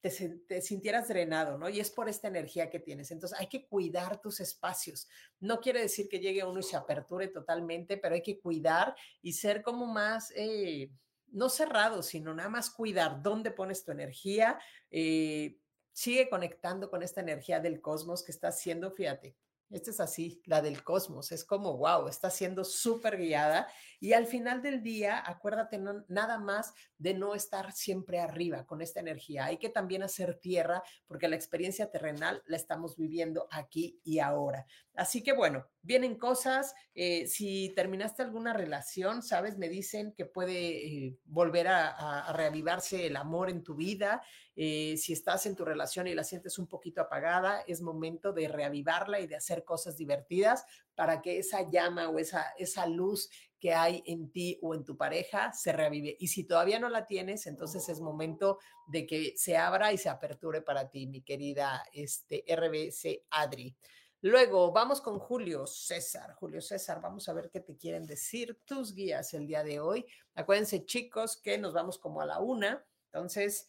te, 0.00 0.60
sintieras 0.62 1.08
drenado, 1.08 1.58
¿no? 1.58 1.68
Y 1.68 1.80
es 1.80 1.90
por 1.90 2.08
esta 2.08 2.28
energía 2.28 2.70
que 2.70 2.78
tienes. 2.78 3.10
Entonces 3.10 3.38
hay 3.38 3.48
que 3.48 3.66
cuidar 3.66 4.20
tus 4.20 4.40
espacios. 4.40 5.08
No 5.40 5.60
quiere 5.60 5.80
decir 5.80 6.08
que 6.08 6.20
llegue 6.20 6.44
uno 6.44 6.60
y 6.60 6.62
se 6.62 6.76
aperture 6.76 7.28
totalmente, 7.28 7.96
pero 7.96 8.14
hay 8.14 8.22
que 8.22 8.38
cuidar 8.38 8.94
y 9.22 9.32
ser 9.32 9.62
como 9.62 9.86
más, 9.86 10.32
eh, 10.36 10.90
no 11.30 11.48
cerrado, 11.48 12.02
sino 12.02 12.32
nada 12.32 12.48
más 12.48 12.70
cuidar 12.70 13.22
dónde 13.22 13.50
pones 13.50 13.84
tu 13.84 13.90
energía. 13.90 14.58
Eh, 14.90 15.58
sigue 15.92 16.28
conectando 16.28 16.90
con 16.90 17.02
esta 17.02 17.20
energía 17.20 17.58
del 17.60 17.80
cosmos 17.80 18.22
que 18.22 18.32
está 18.32 18.48
haciendo, 18.48 18.92
fíjate, 18.92 19.34
esta 19.70 19.90
es 19.90 20.00
así, 20.00 20.40
la 20.46 20.62
del 20.62 20.82
cosmos. 20.82 21.30
Es 21.32 21.44
como, 21.44 21.76
wow, 21.76 22.08
está 22.08 22.30
siendo 22.30 22.64
súper 22.64 23.18
guiada. 23.18 23.68
Y 24.00 24.12
al 24.12 24.26
final 24.26 24.62
del 24.62 24.82
día, 24.82 25.22
acuérdate 25.24 25.78
nada 26.08 26.38
más 26.38 26.72
de 26.96 27.14
no 27.14 27.34
estar 27.34 27.72
siempre 27.72 28.18
arriba 28.20 28.64
con 28.64 28.80
esta 28.80 29.00
energía. 29.00 29.44
Hay 29.44 29.58
que 29.58 29.68
también 29.68 30.02
hacer 30.02 30.38
tierra 30.38 30.82
porque 31.06 31.28
la 31.28 31.36
experiencia 31.36 31.90
terrenal 31.90 32.42
la 32.46 32.56
estamos 32.56 32.96
viviendo 32.96 33.46
aquí 33.50 34.00
y 34.04 34.20
ahora. 34.20 34.66
Así 34.98 35.22
que 35.22 35.32
bueno, 35.32 35.64
vienen 35.80 36.18
cosas. 36.18 36.74
Eh, 36.92 37.28
si 37.28 37.72
terminaste 37.76 38.24
alguna 38.24 38.52
relación, 38.52 39.22
sabes, 39.22 39.56
me 39.56 39.68
dicen 39.68 40.12
que 40.12 40.26
puede 40.26 40.86
eh, 40.86 41.16
volver 41.24 41.68
a, 41.68 42.32
reavivarse 42.32 43.06
el 43.06 43.14
amor 43.14 43.48
en 43.48 43.62
tu 43.62 43.76
vida. 43.76 44.20
Eh, 44.56 44.96
si 44.96 45.12
estás 45.12 45.46
en 45.46 45.54
tu 45.54 45.64
relación 45.64 46.08
y 46.08 46.16
la 46.16 46.24
sientes 46.24 46.58
un 46.58 46.66
poquito 46.66 47.00
apagada, 47.00 47.60
es 47.68 47.80
momento 47.80 48.32
de 48.32 48.48
reavivarla 48.48 49.20
y 49.20 49.28
de 49.28 49.36
hacer 49.36 49.62
cosas 49.62 49.96
divertidas 49.96 50.64
para 50.96 51.22
que 51.22 51.38
esa 51.38 51.70
llama 51.70 52.08
o 52.08 52.18
esa, 52.18 52.52
esa 52.58 52.84
luz 52.88 53.30
que 53.60 53.74
hay 53.74 54.02
en 54.04 54.32
ti 54.32 54.58
o 54.62 54.74
en 54.74 54.84
tu 54.84 54.96
pareja 54.96 55.52
se 55.52 55.72
reavive. 55.72 56.16
Y 56.18 56.26
si 56.26 56.42
todavía 56.42 56.80
no 56.80 56.88
la 56.88 57.06
tienes, 57.06 57.46
entonces 57.46 57.88
es 57.88 58.00
momento 58.00 58.58
de 58.88 59.06
que 59.06 59.34
se 59.36 59.56
abra 59.56 59.92
y 59.92 59.98
se 59.98 60.08
aperture 60.08 60.60
para 60.60 60.90
ti, 60.90 61.06
mi 61.06 61.22
querida 61.22 61.84
este, 61.92 62.44
RBC 62.48 63.26
Adri. 63.30 63.76
Luego 64.22 64.72
vamos 64.72 65.00
con 65.00 65.18
Julio 65.20 65.64
César. 65.66 66.34
Julio 66.34 66.60
César, 66.60 67.00
vamos 67.00 67.28
a 67.28 67.32
ver 67.32 67.50
qué 67.50 67.60
te 67.60 67.76
quieren 67.76 68.04
decir 68.04 68.58
tus 68.64 68.92
guías 68.92 69.32
el 69.34 69.46
día 69.46 69.62
de 69.62 69.78
hoy. 69.78 70.04
Acuérdense, 70.34 70.84
chicos, 70.84 71.36
que 71.36 71.56
nos 71.56 71.72
vamos 71.72 71.98
como 71.98 72.20
a 72.20 72.26
la 72.26 72.40
una. 72.40 72.84
Entonces, 73.12 73.68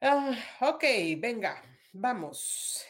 ah, 0.00 0.34
ok, 0.60 0.84
venga, 1.18 1.62
vamos. 1.92 2.86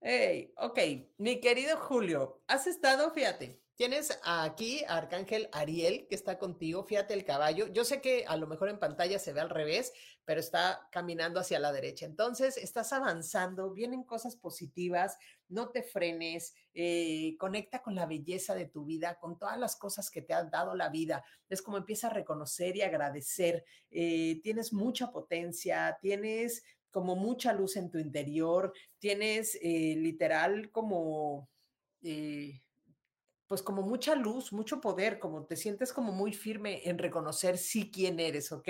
Hey, 0.00 0.52
ok, 0.58 0.78
mi 1.16 1.40
querido 1.40 1.76
Julio, 1.78 2.42
has 2.46 2.68
estado, 2.68 3.10
fíjate, 3.10 3.63
Tienes 3.76 4.20
aquí 4.22 4.84
a 4.86 4.98
Arcángel 4.98 5.48
Ariel 5.50 6.06
que 6.08 6.14
está 6.14 6.38
contigo, 6.38 6.84
fíjate 6.84 7.12
el 7.12 7.24
caballo. 7.24 7.66
Yo 7.72 7.84
sé 7.84 8.00
que 8.00 8.24
a 8.24 8.36
lo 8.36 8.46
mejor 8.46 8.68
en 8.68 8.78
pantalla 8.78 9.18
se 9.18 9.32
ve 9.32 9.40
al 9.40 9.50
revés, 9.50 9.92
pero 10.24 10.38
está 10.38 10.88
caminando 10.92 11.40
hacia 11.40 11.58
la 11.58 11.72
derecha. 11.72 12.06
Entonces, 12.06 12.56
estás 12.56 12.92
avanzando, 12.92 13.72
vienen 13.72 14.04
cosas 14.04 14.36
positivas, 14.36 15.18
no 15.48 15.70
te 15.70 15.82
frenes, 15.82 16.54
eh, 16.72 17.36
conecta 17.36 17.82
con 17.82 17.96
la 17.96 18.06
belleza 18.06 18.54
de 18.54 18.66
tu 18.66 18.84
vida, 18.84 19.18
con 19.18 19.40
todas 19.40 19.58
las 19.58 19.74
cosas 19.74 20.08
que 20.08 20.22
te 20.22 20.34
ha 20.34 20.44
dado 20.44 20.76
la 20.76 20.88
vida. 20.88 21.24
Es 21.48 21.60
como 21.60 21.76
empieza 21.76 22.06
a 22.06 22.10
reconocer 22.10 22.76
y 22.76 22.82
agradecer. 22.82 23.64
Eh, 23.90 24.40
tienes 24.44 24.72
mucha 24.72 25.10
potencia, 25.10 25.98
tienes 26.00 26.62
como 26.92 27.16
mucha 27.16 27.52
luz 27.52 27.76
en 27.76 27.90
tu 27.90 27.98
interior, 27.98 28.72
tienes 29.00 29.58
eh, 29.60 29.96
literal 29.96 30.70
como 30.70 31.48
pues 33.46 33.62
como 33.62 33.82
mucha 33.82 34.14
luz, 34.14 34.52
mucho 34.52 34.80
poder, 34.80 35.18
como 35.18 35.44
te 35.44 35.56
sientes 35.56 35.92
como 35.92 36.12
muy 36.12 36.32
firme 36.32 36.88
en 36.88 36.98
reconocer 36.98 37.58
sí 37.58 37.90
quién 37.90 38.18
eres, 38.18 38.52
¿ok? 38.52 38.68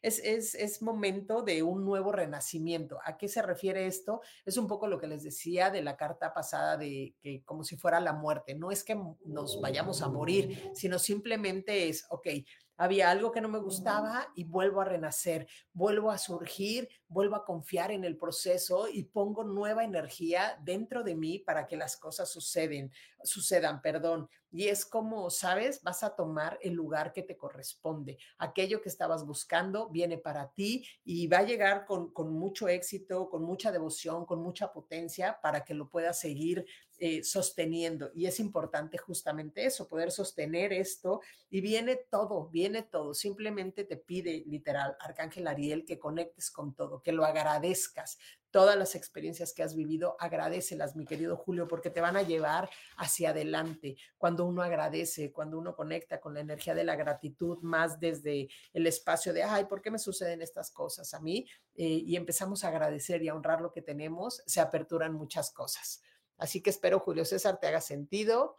Es, 0.00 0.18
es, 0.18 0.54
es, 0.54 0.82
momento 0.82 1.42
de 1.42 1.62
un 1.62 1.84
nuevo 1.84 2.10
renacimiento. 2.12 2.98
¿A 3.04 3.16
qué 3.16 3.28
se 3.28 3.42
refiere 3.42 3.86
esto? 3.86 4.20
Es 4.44 4.56
un 4.56 4.66
poco 4.66 4.86
lo 4.86 4.98
que 4.98 5.06
les 5.06 5.22
decía 5.22 5.70
de 5.70 5.82
la 5.82 5.96
carta 5.96 6.32
pasada 6.32 6.76
de 6.76 7.14
que 7.20 7.42
como 7.44 7.64
si 7.64 7.76
fuera 7.76 8.00
la 8.00 8.12
muerte. 8.12 8.54
No 8.54 8.70
es 8.70 8.82
que 8.84 8.98
nos 9.24 9.60
vayamos 9.60 10.02
a 10.02 10.08
morir, 10.08 10.70
sino 10.74 10.98
simplemente 10.98 11.88
es, 11.88 12.06
ok, 12.08 12.28
había 12.76 13.10
algo 13.10 13.32
que 13.32 13.40
no 13.40 13.48
me 13.48 13.58
gustaba 13.58 14.30
y 14.34 14.44
vuelvo 14.44 14.80
a 14.80 14.84
renacer, 14.84 15.46
vuelvo 15.72 16.10
a 16.10 16.18
surgir, 16.18 16.88
vuelvo 17.08 17.36
a 17.36 17.44
confiar 17.44 17.90
en 17.92 18.04
el 18.04 18.16
proceso 18.16 18.88
y 18.88 19.04
pongo 19.04 19.44
nueva 19.44 19.84
energía 19.84 20.58
dentro 20.62 21.02
de 21.04 21.14
mí 21.14 21.38
para 21.38 21.66
que 21.66 21.76
las 21.76 21.96
cosas 21.96 22.30
suceden, 22.30 22.90
sucedan, 23.22 23.80
perdón. 23.80 24.28
Y 24.50 24.68
es 24.68 24.86
como, 24.86 25.30
sabes, 25.30 25.82
vas 25.82 26.04
a 26.04 26.14
tomar 26.14 26.58
el 26.62 26.74
lugar 26.74 27.12
que 27.12 27.22
te 27.22 27.36
corresponde. 27.36 28.18
Aquello 28.38 28.80
que 28.80 28.88
estabas 28.88 29.26
buscando 29.26 29.88
viene 29.88 30.18
para 30.18 30.52
ti 30.52 30.86
y 31.04 31.26
va 31.26 31.38
a 31.38 31.44
llegar 31.44 31.84
con, 31.86 32.12
con 32.12 32.32
mucho 32.32 32.68
éxito, 32.68 33.28
con 33.28 33.42
mucha 33.42 33.72
devoción, 33.72 34.24
con 34.24 34.40
mucha 34.40 34.72
potencia 34.72 35.40
para 35.42 35.64
que 35.64 35.74
lo 35.74 35.90
puedas 35.90 36.20
seguir 36.20 36.64
eh, 37.06 37.22
sosteniendo. 37.22 38.10
Y 38.14 38.24
es 38.24 38.40
importante 38.40 38.96
justamente 38.96 39.66
eso, 39.66 39.90
poder 39.90 40.10
sostener 40.10 40.72
esto. 40.72 41.20
Y 41.50 41.60
viene 41.60 41.96
todo, 41.96 42.48
viene 42.48 42.80
todo. 42.80 43.12
Simplemente 43.12 43.84
te 43.84 43.98
pide, 43.98 44.42
literal, 44.46 44.96
Arcángel 44.98 45.46
Ariel, 45.46 45.84
que 45.84 45.98
conectes 45.98 46.50
con 46.50 46.74
todo, 46.74 47.02
que 47.02 47.12
lo 47.12 47.26
agradezcas. 47.26 48.16
Todas 48.50 48.78
las 48.78 48.94
experiencias 48.94 49.52
que 49.52 49.62
has 49.62 49.74
vivido, 49.74 50.16
agradecelas, 50.18 50.96
mi 50.96 51.04
querido 51.04 51.36
Julio, 51.36 51.68
porque 51.68 51.90
te 51.90 52.00
van 52.00 52.16
a 52.16 52.22
llevar 52.22 52.70
hacia 52.96 53.30
adelante. 53.30 53.96
Cuando 54.16 54.46
uno 54.46 54.62
agradece, 54.62 55.30
cuando 55.30 55.58
uno 55.58 55.76
conecta 55.76 56.22
con 56.22 56.32
la 56.32 56.40
energía 56.40 56.74
de 56.74 56.84
la 56.84 56.96
gratitud, 56.96 57.58
más 57.60 58.00
desde 58.00 58.48
el 58.72 58.86
espacio 58.86 59.34
de, 59.34 59.42
ay, 59.42 59.66
¿por 59.66 59.82
qué 59.82 59.90
me 59.90 59.98
suceden 59.98 60.40
estas 60.40 60.70
cosas 60.70 61.12
a 61.12 61.20
mí? 61.20 61.46
Eh, 61.74 61.84
y 62.06 62.16
empezamos 62.16 62.64
a 62.64 62.68
agradecer 62.68 63.22
y 63.22 63.28
a 63.28 63.34
honrar 63.34 63.60
lo 63.60 63.72
que 63.72 63.82
tenemos, 63.82 64.42
se 64.46 64.62
aperturan 64.62 65.12
muchas 65.12 65.52
cosas. 65.52 66.00
Así 66.38 66.60
que 66.60 66.70
espero, 66.70 67.00
Julio 67.00 67.24
César, 67.24 67.58
te 67.60 67.66
haga 67.66 67.80
sentido. 67.80 68.56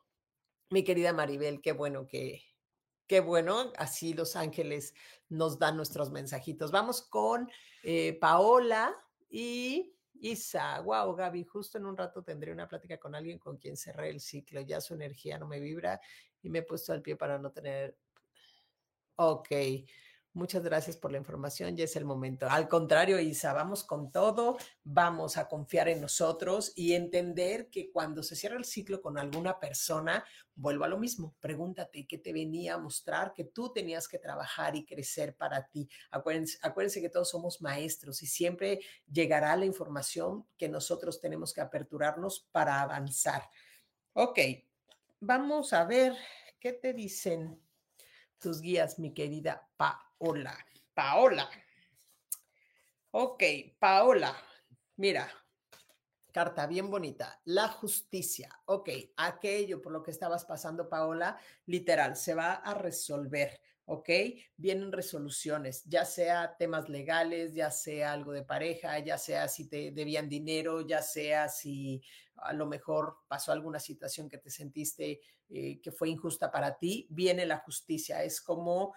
Mi 0.70 0.84
querida 0.84 1.14
Maribel, 1.14 1.62
qué 1.62 1.74
bueno 1.74 2.08
que, 2.08 2.42
qué 3.08 3.20
bueno, 3.20 3.72
así 3.78 4.14
los 4.14 4.36
ángeles 4.36 4.94
nos 5.30 5.60
dan 5.60 5.78
nuestros 5.78 6.12
mensajitos. 6.12 6.72
Vamos 6.72 7.02
con 7.02 7.50
eh, 7.84 8.18
Paola 8.20 8.96
y 9.30 9.94
Isa. 10.14 10.80
Wow, 10.82 11.16
Gaby, 11.16 11.44
justo 11.44 11.78
en 11.78 11.86
un 11.86 11.98
rato 11.98 12.24
tendré 12.24 12.52
una 12.52 12.68
plática 12.68 12.98
con 12.98 13.14
alguien 13.16 13.38
con 13.38 13.58
quien 13.58 13.78
cerré 13.78 14.10
el 14.10 14.20
ciclo. 14.20 14.62
Ya 14.62 14.82
su 14.82 14.94
energía 14.94 15.38
no 15.38 15.48
me 15.48 15.60
vibra 15.60 16.00
y 16.42 16.50
me 16.50 16.60
he 16.60 16.64
puesto 16.64 16.94
al 16.94 17.02
pie 17.02 17.16
para 17.16 17.38
no 17.38 17.52
tener. 17.52 17.98
Ok. 19.18 19.50
Muchas 20.36 20.64
gracias 20.64 20.98
por 20.98 21.14
la 21.14 21.18
información, 21.18 21.78
ya 21.78 21.86
es 21.86 21.96
el 21.96 22.04
momento. 22.04 22.46
Al 22.50 22.68
contrario, 22.68 23.18
Isa, 23.22 23.54
vamos 23.54 23.86
con 23.86 24.12
todo, 24.12 24.58
vamos 24.84 25.38
a 25.38 25.48
confiar 25.48 25.88
en 25.88 26.02
nosotros 26.02 26.74
y 26.76 26.92
entender 26.92 27.70
que 27.70 27.90
cuando 27.90 28.22
se 28.22 28.36
cierra 28.36 28.58
el 28.58 28.66
ciclo 28.66 29.02
con 29.02 29.18
alguna 29.18 29.62
persona, 29.62 30.26
vuelvo 30.54 30.84
a 30.84 30.90
lo 30.90 30.98
mismo, 30.98 31.38
pregúntate 31.40 32.06
qué 32.06 32.18
te 32.18 32.34
venía 32.34 32.74
a 32.74 32.78
mostrar, 32.78 33.34
que 33.34 33.46
tú 33.46 33.72
tenías 33.72 34.10
que 34.10 34.20
trabajar 34.20 34.76
y 34.76 34.86
crecer 34.86 35.38
para 35.38 35.70
ti. 35.70 35.88
Acuérdense, 36.12 36.58
acuérdense 36.62 37.00
que 37.00 37.10
todos 37.10 37.30
somos 37.30 37.62
maestros 37.62 38.22
y 38.22 38.28
siempre 38.28 38.82
llegará 39.10 39.56
la 39.56 39.64
información 39.64 40.46
que 40.58 40.68
nosotros 40.68 41.22
tenemos 41.22 41.54
que 41.54 41.62
aperturarnos 41.62 42.46
para 42.52 42.82
avanzar. 42.82 43.42
Ok, 44.12 44.40
vamos 45.22 45.72
a 45.72 45.86
ver 45.86 46.14
qué 46.60 46.74
te 46.74 46.92
dicen 46.92 47.58
tus 48.38 48.60
guías, 48.60 49.00
mi 49.00 49.14
querida 49.14 49.70
Pa. 49.78 50.02
Hola. 50.20 50.58
Paola. 50.94 51.50
Ok, 53.12 53.44
Paola. 53.78 54.36
Mira, 54.98 55.30
carta 56.32 56.68
bien 56.68 56.90
bonita. 56.90 57.42
La 57.46 57.68
justicia. 57.68 58.50
Ok, 58.66 58.90
aquello 59.18 59.82
por 59.82 59.92
lo 59.92 60.02
que 60.02 60.12
estabas 60.12 60.46
pasando, 60.46 60.88
Paola, 60.88 61.38
literal, 61.66 62.16
se 62.16 62.34
va 62.34 62.54
a 62.54 62.74
resolver. 62.74 63.60
¿ok? 63.86 64.10
Vienen 64.58 64.92
resoluciones, 64.92 65.84
ya 65.86 66.06
sea 66.06 66.56
temas 66.58 66.90
legales, 66.90 67.54
ya 67.54 67.70
sea 67.70 68.14
algo 68.14 68.32
de 68.32 68.44
pareja, 68.44 68.98
ya 69.00 69.18
sea 69.18 69.48
si 69.48 69.68
te 69.68 69.92
debían 69.92 70.28
dinero, 70.28 70.82
ya 70.82 71.02
sea 71.02 71.50
si 71.50 72.02
a 72.38 72.54
lo 72.54 72.66
mejor 72.66 73.18
pasó 73.28 73.52
alguna 73.52 73.80
situación 73.80 74.28
que 74.28 74.40
te 74.40 74.50
sentiste 74.50 75.22
eh, 75.48 75.80
que 75.80 75.92
fue 75.92 76.10
injusta 76.10 76.52
para 76.52 76.78
ti, 76.78 77.08
viene 77.12 77.46
la 77.46 77.60
justicia. 77.60 78.24
Es 78.24 78.42
como 78.42 78.94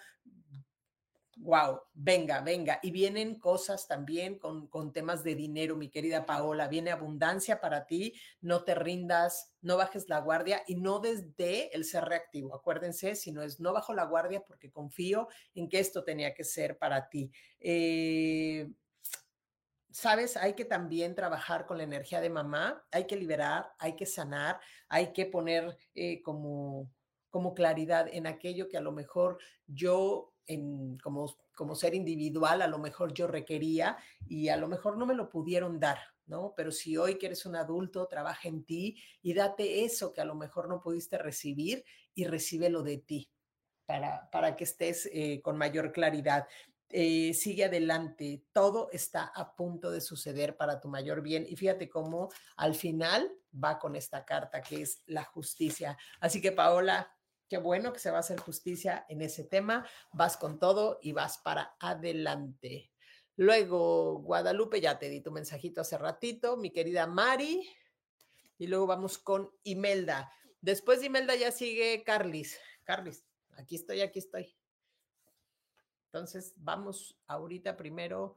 wow, 1.40 1.80
venga, 1.94 2.40
venga. 2.40 2.80
Y 2.82 2.90
vienen 2.90 3.38
cosas 3.38 3.86
también 3.86 4.38
con, 4.38 4.92
temas 4.92 5.22
de 5.22 5.34
dinero, 5.34 5.76
mi 5.76 5.88
querida 5.88 6.26
Paola. 6.26 6.68
Viene 6.68 6.90
abundancia 6.90 7.60
para 7.60 7.86
ti, 7.86 8.14
no 8.40 8.64
te 8.64 8.74
rindas, 8.74 9.54
no 9.60 9.76
bajes 9.76 10.08
la 10.08 10.20
guardia 10.20 10.62
y 10.66 10.76
no 10.76 11.00
desde 11.00 11.74
el 11.74 11.84
ser 11.84 12.04
reactivo. 12.04 12.54
Acuérdense, 12.54 13.14
si 13.14 13.32
no 13.32 13.42
es 13.42 13.60
no 13.60 13.72
bajo 13.72 13.94
la 13.94 14.04
guardia 14.04 14.44
porque 14.46 14.70
confío 14.70 15.28
en 15.54 15.68
que 15.68 15.78
esto 15.78 16.04
tenía 16.04 16.34
que 16.34 16.44
ser 16.44 16.78
para 16.78 17.08
ti. 17.08 17.30
Eh, 17.60 18.68
Sabes, 19.90 20.36
hay 20.36 20.52
que 20.52 20.66
también 20.66 21.14
trabajar 21.14 21.66
con 21.66 21.78
la 21.78 21.82
energía 21.82 22.20
de 22.20 22.28
mamá, 22.28 22.86
hay 22.92 23.06
que 23.06 23.16
liberar, 23.16 23.72
hay 23.78 23.96
que 23.96 24.06
sanar, 24.06 24.60
hay 24.88 25.12
que 25.12 25.24
poner 25.26 25.76
eh, 25.94 26.22
como, 26.22 26.92
como 27.30 27.54
claridad 27.54 28.06
en 28.12 28.26
aquello 28.26 28.68
que 28.68 28.76
a 28.76 28.82
lo 28.82 28.92
mejor 28.92 29.38
yo 29.66 30.34
como, 31.02 31.36
como 31.54 31.74
ser 31.74 31.94
individual, 31.94 32.62
a 32.62 32.66
lo 32.66 32.78
mejor 32.78 33.12
yo 33.12 33.26
requería 33.26 33.98
y 34.26 34.48
a 34.48 34.56
lo 34.56 34.68
mejor 34.68 34.96
no 34.96 35.06
me 35.06 35.14
lo 35.14 35.28
pudieron 35.28 35.78
dar, 35.78 35.98
¿no? 36.26 36.54
Pero 36.56 36.72
si 36.72 36.96
hoy 36.96 37.18
que 37.18 37.26
eres 37.26 37.44
un 37.46 37.56
adulto, 37.56 38.06
trabaja 38.06 38.48
en 38.48 38.64
ti 38.64 38.96
y 39.22 39.34
date 39.34 39.84
eso 39.84 40.12
que 40.12 40.20
a 40.20 40.24
lo 40.24 40.34
mejor 40.34 40.68
no 40.68 40.80
pudiste 40.80 41.18
recibir 41.18 41.84
y 42.14 42.24
recíbelo 42.24 42.82
de 42.82 42.98
ti 42.98 43.30
para, 43.86 44.28
para 44.30 44.56
que 44.56 44.64
estés 44.64 45.08
eh, 45.12 45.40
con 45.42 45.56
mayor 45.56 45.92
claridad. 45.92 46.46
Eh, 46.90 47.34
sigue 47.34 47.64
adelante, 47.64 48.44
todo 48.52 48.88
está 48.92 49.24
a 49.24 49.54
punto 49.54 49.90
de 49.90 50.00
suceder 50.00 50.56
para 50.56 50.80
tu 50.80 50.88
mayor 50.88 51.20
bien 51.20 51.44
y 51.46 51.54
fíjate 51.54 51.90
cómo 51.90 52.30
al 52.56 52.74
final 52.74 53.30
va 53.52 53.78
con 53.78 53.94
esta 53.94 54.24
carta 54.24 54.62
que 54.62 54.82
es 54.82 55.02
la 55.06 55.24
justicia. 55.24 55.98
Así 56.18 56.40
que 56.40 56.52
Paola, 56.52 57.14
Qué 57.48 57.56
bueno 57.56 57.92
que 57.92 57.98
se 57.98 58.10
va 58.10 58.18
a 58.18 58.20
hacer 58.20 58.38
justicia 58.38 59.06
en 59.08 59.22
ese 59.22 59.44
tema. 59.44 59.88
Vas 60.12 60.36
con 60.36 60.58
todo 60.58 60.98
y 61.02 61.12
vas 61.12 61.38
para 61.38 61.76
adelante. 61.80 62.92
Luego, 63.36 64.18
Guadalupe, 64.18 64.80
ya 64.80 64.98
te 64.98 65.08
di 65.08 65.20
tu 65.22 65.30
mensajito 65.30 65.80
hace 65.80 65.96
ratito, 65.96 66.56
mi 66.56 66.70
querida 66.70 67.06
Mari. 67.06 67.66
Y 68.58 68.66
luego 68.66 68.86
vamos 68.86 69.16
con 69.16 69.50
Imelda. 69.62 70.30
Después 70.60 71.00
de 71.00 71.06
Imelda 71.06 71.36
ya 71.36 71.50
sigue 71.50 72.02
Carlis. 72.04 72.58
Carlis, 72.84 73.24
aquí 73.56 73.76
estoy, 73.76 74.00
aquí 74.02 74.18
estoy. 74.18 74.54
Entonces, 76.06 76.52
vamos 76.56 77.18
ahorita 77.26 77.76
primero 77.76 78.36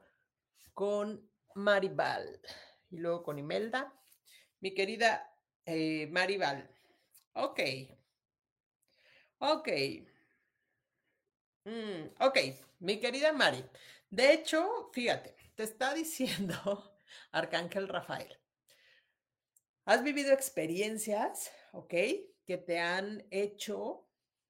con 0.72 1.28
Maribal 1.54 2.40
y 2.90 2.98
luego 2.98 3.22
con 3.22 3.38
Imelda. 3.38 3.92
Mi 4.60 4.72
querida 4.72 5.34
eh, 5.66 6.06
Maribal. 6.06 6.70
Ok, 7.34 7.60
Ok. 9.42 9.68
Mm, 11.64 12.10
ok, 12.20 12.38
mi 12.80 12.98
querida 13.00 13.32
Mari. 13.32 13.64
De 14.10 14.32
hecho, 14.32 14.90
fíjate, 14.92 15.34
te 15.54 15.62
está 15.64 15.94
diciendo 15.94 16.96
Arcángel 17.32 17.88
Rafael. 17.88 18.38
Has 19.84 20.02
vivido 20.04 20.32
experiencias, 20.32 21.50
¿ok? 21.72 21.94
Que 22.46 22.58
te 22.58 22.78
han 22.78 23.26
hecho 23.30 24.08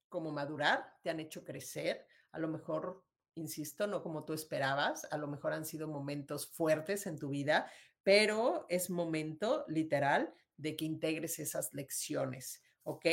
como 0.09 0.31
madurar, 0.31 0.99
te 1.03 1.09
han 1.09 1.21
hecho 1.21 1.43
crecer, 1.43 2.07
a 2.33 2.39
lo 2.39 2.49
mejor, 2.49 3.03
insisto, 3.35 3.87
no 3.87 4.03
como 4.03 4.25
tú 4.25 4.35
esperabas, 4.35 5.07
a 5.11 5.17
lo 5.17 5.27
mejor 5.27 5.55
han 5.55 5.65
sido 5.65 5.89
momentos 5.89 6.47
fuertes 6.47 7.07
en 7.07 7.19
tu 7.19 7.31
vida, 7.31 7.71
pero 8.03 8.67
es 8.69 8.91
momento 8.91 9.65
literal 9.69 10.35
de 10.59 10.77
que 10.77 10.85
integres 10.85 11.39
esas 11.39 11.73
lecciones, 11.73 12.63
¿ok? 12.83 13.07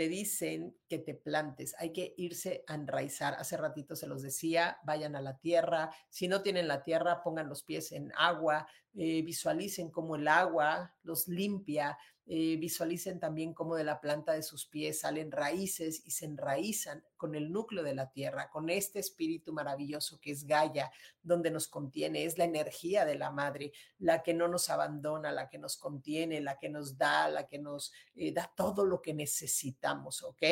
Te 0.00 0.08
dicen 0.08 0.74
que 0.88 0.98
te 0.98 1.12
plantes, 1.12 1.74
hay 1.78 1.92
que 1.92 2.14
irse 2.16 2.64
a 2.66 2.74
enraizar. 2.74 3.34
Hace 3.34 3.58
ratito 3.58 3.94
se 3.94 4.06
los 4.06 4.22
decía, 4.22 4.78
vayan 4.82 5.14
a 5.14 5.20
la 5.20 5.36
tierra, 5.36 5.90
si 6.08 6.26
no 6.26 6.40
tienen 6.40 6.68
la 6.68 6.82
tierra, 6.82 7.22
pongan 7.22 7.50
los 7.50 7.64
pies 7.64 7.92
en 7.92 8.10
agua, 8.16 8.66
eh, 8.94 9.20
visualicen 9.20 9.90
cómo 9.90 10.16
el 10.16 10.26
agua 10.26 10.96
los 11.02 11.28
limpia, 11.28 11.98
eh, 12.32 12.56
visualicen 12.58 13.18
también 13.18 13.52
cómo 13.52 13.74
de 13.74 13.82
la 13.82 14.00
planta 14.00 14.34
de 14.34 14.44
sus 14.44 14.64
pies 14.64 15.00
salen 15.00 15.32
raíces 15.32 16.00
y 16.06 16.12
se 16.12 16.26
enraizan 16.26 17.02
con 17.16 17.34
el 17.34 17.50
núcleo 17.50 17.82
de 17.82 17.92
la 17.92 18.12
tierra, 18.12 18.50
con 18.50 18.70
este 18.70 19.00
espíritu 19.00 19.52
maravilloso 19.52 20.20
que 20.20 20.30
es 20.30 20.46
Gaia, 20.46 20.92
donde 21.20 21.50
nos 21.50 21.66
contiene, 21.66 22.24
es 22.24 22.38
la 22.38 22.44
energía 22.44 23.04
de 23.04 23.16
la 23.16 23.32
madre, 23.32 23.72
la 23.98 24.22
que 24.22 24.32
no 24.32 24.46
nos 24.46 24.70
abandona, 24.70 25.32
la 25.32 25.48
que 25.48 25.58
nos 25.58 25.76
contiene, 25.76 26.40
la 26.40 26.56
que 26.56 26.68
nos 26.68 26.96
da, 26.96 27.28
la 27.28 27.48
que 27.48 27.58
nos 27.58 27.92
eh, 28.14 28.30
da 28.32 28.48
todo 28.56 28.86
lo 28.86 29.02
que 29.02 29.12
necesitamos, 29.12 30.22
¿ok? 30.22 30.42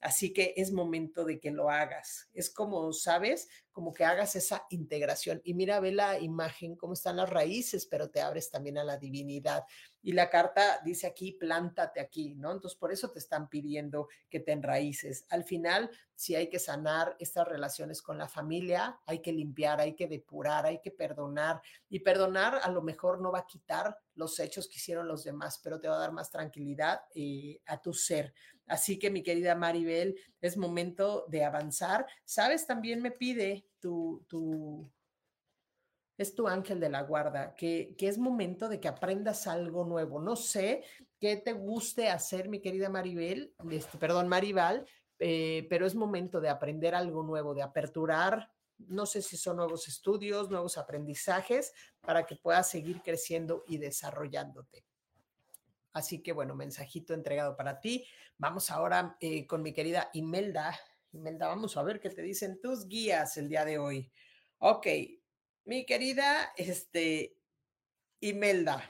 Así 0.00 0.32
que 0.32 0.54
es 0.56 0.72
momento 0.72 1.24
de 1.24 1.38
que 1.38 1.52
lo 1.52 1.70
hagas. 1.70 2.28
Es 2.34 2.50
como, 2.50 2.92
¿sabes? 2.92 3.48
Como 3.78 3.94
que 3.94 4.04
hagas 4.04 4.34
esa 4.34 4.66
integración. 4.70 5.40
Y 5.44 5.54
mira, 5.54 5.78
ve 5.78 5.92
la 5.92 6.18
imagen, 6.18 6.74
cómo 6.74 6.94
están 6.94 7.16
las 7.16 7.30
raíces, 7.30 7.86
pero 7.86 8.10
te 8.10 8.20
abres 8.20 8.50
también 8.50 8.76
a 8.76 8.82
la 8.82 8.96
divinidad. 8.96 9.62
Y 10.02 10.14
la 10.14 10.28
carta 10.28 10.80
dice 10.84 11.06
aquí, 11.06 11.30
plántate 11.30 12.00
aquí, 12.00 12.34
¿no? 12.34 12.50
Entonces, 12.50 12.76
por 12.76 12.90
eso 12.90 13.12
te 13.12 13.20
están 13.20 13.48
pidiendo 13.48 14.08
que 14.28 14.40
te 14.40 14.50
enraíces. 14.50 15.26
Al 15.28 15.44
final, 15.44 15.92
si 16.16 16.34
hay 16.34 16.48
que 16.48 16.58
sanar 16.58 17.14
estas 17.20 17.46
relaciones 17.46 18.02
con 18.02 18.18
la 18.18 18.26
familia, 18.26 18.98
hay 19.06 19.20
que 19.20 19.30
limpiar, 19.30 19.80
hay 19.80 19.94
que 19.94 20.08
depurar, 20.08 20.66
hay 20.66 20.80
que 20.80 20.90
perdonar. 20.90 21.62
Y 21.88 22.00
perdonar 22.00 22.58
a 22.60 22.72
lo 22.72 22.82
mejor 22.82 23.20
no 23.20 23.30
va 23.30 23.38
a 23.38 23.46
quitar 23.46 23.96
los 24.16 24.40
hechos 24.40 24.66
que 24.66 24.78
hicieron 24.78 25.06
los 25.06 25.22
demás, 25.22 25.60
pero 25.62 25.78
te 25.78 25.86
va 25.86 25.94
a 25.94 26.00
dar 26.00 26.10
más 26.10 26.32
tranquilidad 26.32 27.02
eh, 27.14 27.60
a 27.66 27.80
tu 27.80 27.94
ser. 27.94 28.34
Así 28.68 28.98
que, 28.98 29.10
mi 29.10 29.22
querida 29.22 29.54
Maribel, 29.54 30.18
es 30.40 30.56
momento 30.56 31.24
de 31.28 31.44
avanzar. 31.44 32.06
Sabes, 32.24 32.66
también 32.66 33.02
me 33.02 33.10
pide 33.10 33.66
tu, 33.80 34.24
tu, 34.28 34.90
es 36.18 36.34
tu 36.34 36.48
ángel 36.48 36.80
de 36.80 36.88
la 36.88 37.02
guarda, 37.02 37.54
que, 37.54 37.94
es 37.96 38.18
momento 38.18 38.68
de 38.68 38.80
que 38.80 38.88
aprendas 38.88 39.46
algo 39.46 39.84
nuevo. 39.84 40.20
No 40.20 40.34
sé 40.34 40.82
qué 41.20 41.36
te 41.36 41.52
guste 41.52 42.10
hacer, 42.10 42.48
mi 42.48 42.60
querida 42.60 42.90
Maribel, 42.90 43.54
este, 43.70 43.98
perdón, 43.98 44.28
Maribal, 44.28 44.84
eh, 45.20 45.66
pero 45.70 45.86
es 45.86 45.94
momento 45.94 46.40
de 46.40 46.48
aprender 46.48 46.94
algo 46.96 47.22
nuevo, 47.22 47.54
de 47.54 47.62
aperturar, 47.62 48.52
no 48.78 49.06
sé 49.06 49.22
si 49.22 49.36
son 49.36 49.56
nuevos 49.56 49.86
estudios, 49.88 50.50
nuevos 50.50 50.76
aprendizajes, 50.76 51.72
para 52.00 52.26
que 52.26 52.36
puedas 52.36 52.68
seguir 52.68 53.00
creciendo 53.00 53.64
y 53.68 53.78
desarrollándote. 53.78 54.87
Así 55.92 56.22
que 56.22 56.32
bueno, 56.32 56.54
mensajito 56.54 57.14
entregado 57.14 57.56
para 57.56 57.80
ti. 57.80 58.06
Vamos 58.36 58.70
ahora 58.70 59.16
eh, 59.20 59.46
con 59.46 59.62
mi 59.62 59.72
querida 59.72 60.10
Imelda. 60.12 60.78
Imelda, 61.12 61.48
vamos 61.48 61.76
a 61.76 61.82
ver 61.82 62.00
qué 62.00 62.10
te 62.10 62.22
dicen 62.22 62.60
tus 62.60 62.86
guías 62.86 63.36
el 63.36 63.48
día 63.48 63.64
de 63.64 63.78
hoy. 63.78 64.10
Ok, 64.58 64.86
mi 65.64 65.86
querida 65.86 66.52
este, 66.56 67.38
Imelda, 68.20 68.82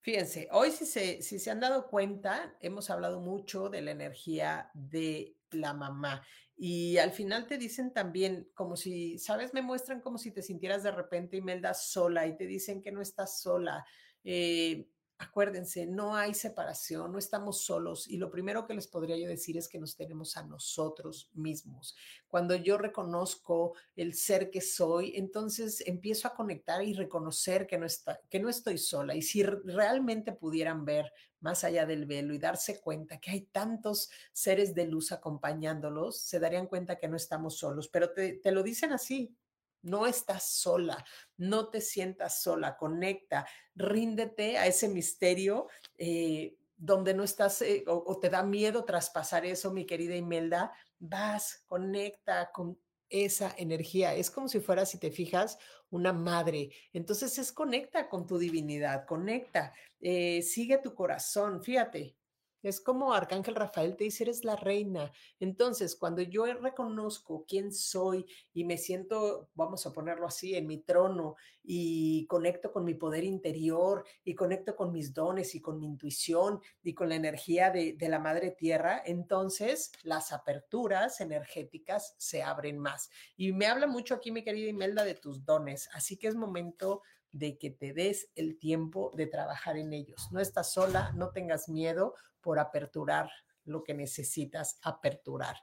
fíjense, 0.00 0.48
hoy 0.52 0.70
si 0.70 0.86
se, 0.86 1.22
si 1.22 1.38
se 1.38 1.50
han 1.50 1.60
dado 1.60 1.88
cuenta, 1.88 2.56
hemos 2.60 2.90
hablado 2.90 3.20
mucho 3.20 3.68
de 3.68 3.82
la 3.82 3.90
energía 3.90 4.70
de 4.74 5.36
la 5.50 5.74
mamá 5.74 6.24
y 6.56 6.98
al 6.98 7.10
final 7.10 7.46
te 7.46 7.58
dicen 7.58 7.92
también 7.92 8.48
como 8.54 8.76
si, 8.76 9.18
¿sabes? 9.18 9.52
Me 9.52 9.62
muestran 9.62 10.00
como 10.00 10.18
si 10.18 10.30
te 10.30 10.42
sintieras 10.42 10.82
de 10.82 10.92
repente, 10.92 11.38
Imelda, 11.38 11.74
sola 11.74 12.26
y 12.26 12.36
te 12.36 12.46
dicen 12.46 12.82
que 12.82 12.92
no 12.92 13.00
estás 13.00 13.40
sola. 13.40 13.84
Eh, 14.22 14.88
acuérdense, 15.22 15.86
no 15.86 16.16
hay 16.16 16.34
separación, 16.34 17.12
no 17.12 17.18
estamos 17.18 17.64
solos 17.64 18.08
y 18.08 18.16
lo 18.16 18.30
primero 18.30 18.66
que 18.66 18.74
les 18.74 18.88
podría 18.88 19.16
yo 19.16 19.28
decir 19.28 19.56
es 19.56 19.68
que 19.68 19.78
nos 19.78 19.96
tenemos 19.96 20.36
a 20.36 20.42
nosotros 20.42 21.30
mismos. 21.32 21.96
Cuando 22.26 22.56
yo 22.56 22.76
reconozco 22.76 23.74
el 23.94 24.14
ser 24.14 24.50
que 24.50 24.60
soy, 24.60 25.12
entonces 25.16 25.82
empiezo 25.86 26.26
a 26.26 26.34
conectar 26.34 26.82
y 26.82 26.94
reconocer 26.94 27.66
que 27.66 27.78
no, 27.78 27.86
está, 27.86 28.20
que 28.28 28.40
no 28.40 28.48
estoy 28.48 28.78
sola. 28.78 29.14
Y 29.14 29.22
si 29.22 29.42
realmente 29.42 30.32
pudieran 30.32 30.84
ver 30.84 31.12
más 31.40 31.62
allá 31.62 31.86
del 31.86 32.06
velo 32.06 32.34
y 32.34 32.38
darse 32.38 32.80
cuenta 32.80 33.18
que 33.18 33.30
hay 33.30 33.42
tantos 33.42 34.10
seres 34.32 34.74
de 34.74 34.86
luz 34.86 35.12
acompañándolos, 35.12 36.20
se 36.20 36.40
darían 36.40 36.66
cuenta 36.66 36.96
que 36.96 37.08
no 37.08 37.16
estamos 37.16 37.58
solos, 37.58 37.88
pero 37.88 38.12
te, 38.12 38.34
te 38.34 38.50
lo 38.50 38.62
dicen 38.62 38.92
así, 38.92 39.36
no 39.82 40.06
estás 40.06 40.44
sola, 40.44 41.04
no 41.36 41.68
te 41.68 41.80
sientas 41.80 42.42
sola, 42.42 42.76
conecta, 42.76 43.46
ríndete 43.74 44.58
a 44.58 44.66
ese 44.66 44.88
misterio 44.88 45.68
eh, 45.98 46.56
donde 46.76 47.14
no 47.14 47.22
estás 47.22 47.62
eh, 47.62 47.84
o, 47.86 48.18
te 48.18 48.28
da 48.28 48.42
miedo 48.42 48.84
traspasar 48.84 49.44
eso, 49.46 49.72
mi 49.72 49.86
querida 49.86 50.16
Imelda, 50.16 50.72
vas, 50.98 51.64
conecta 51.66 52.50
con 52.52 52.78
esa 53.08 53.54
energía. 53.58 54.14
Es 54.14 54.30
como 54.30 54.48
si 54.48 54.60
fuera, 54.60 54.86
si 54.86 54.98
te 54.98 55.10
fijas, 55.10 55.58
una 55.90 56.12
madre. 56.12 56.70
Entonces 56.92 57.38
es 57.38 57.52
conecta 57.52 58.08
con 58.08 58.26
tu 58.26 58.38
divinidad, 58.38 59.06
conecta, 59.06 59.72
eh, 60.00 60.42
sigue 60.42 60.78
tu 60.78 60.94
corazón. 60.94 61.62
Fíjate, 61.62 62.16
es 62.62 62.80
como 62.80 63.12
Arcángel 63.12 63.54
Rafael 63.54 63.96
te 63.96 64.04
dice, 64.04 64.24
eres 64.24 64.44
la 64.44 64.56
reina. 64.56 65.12
Entonces, 65.40 65.96
cuando 65.96 66.22
yo 66.22 66.46
reconozco 66.46 67.44
quién 67.46 67.72
soy 67.72 68.26
y 68.54 68.64
me 68.64 68.78
siento, 68.78 69.50
vamos 69.54 69.86
a 69.86 69.92
ponerlo 69.92 70.26
así, 70.26 70.54
en 70.54 70.66
mi 70.66 70.78
trono 70.78 71.36
y 71.64 72.26
conecto 72.26 72.72
con 72.72 72.84
mi 72.84 72.94
poder 72.94 73.24
interior 73.24 74.04
y 74.24 74.34
conecto 74.34 74.76
con 74.76 74.92
mis 74.92 75.12
dones 75.12 75.54
y 75.54 75.60
con 75.60 75.78
mi 75.78 75.86
intuición 75.86 76.60
y 76.82 76.94
con 76.94 77.08
la 77.08 77.16
energía 77.16 77.70
de, 77.70 77.94
de 77.94 78.08
la 78.08 78.18
Madre 78.18 78.50
Tierra, 78.50 79.02
entonces 79.04 79.92
las 80.02 80.32
aperturas 80.32 81.20
energéticas 81.20 82.14
se 82.18 82.42
abren 82.42 82.78
más. 82.78 83.10
Y 83.36 83.52
me 83.52 83.66
habla 83.66 83.86
mucho 83.86 84.14
aquí, 84.14 84.30
mi 84.30 84.42
querida 84.42 84.68
Imelda, 84.68 85.04
de 85.04 85.14
tus 85.14 85.44
dones. 85.44 85.88
Así 85.92 86.16
que 86.16 86.28
es 86.28 86.34
momento 86.34 87.02
de 87.32 87.56
que 87.56 87.70
te 87.70 87.92
des 87.92 88.30
el 88.34 88.58
tiempo 88.58 89.10
de 89.16 89.26
trabajar 89.26 89.76
en 89.76 89.92
ellos. 89.92 90.28
No 90.30 90.40
estás 90.40 90.72
sola, 90.72 91.12
no 91.16 91.30
tengas 91.30 91.68
miedo 91.68 92.14
por 92.42 92.58
aperturar 92.58 93.30
lo 93.64 93.82
que 93.84 93.94
necesitas 93.94 94.78
aperturar. 94.82 95.56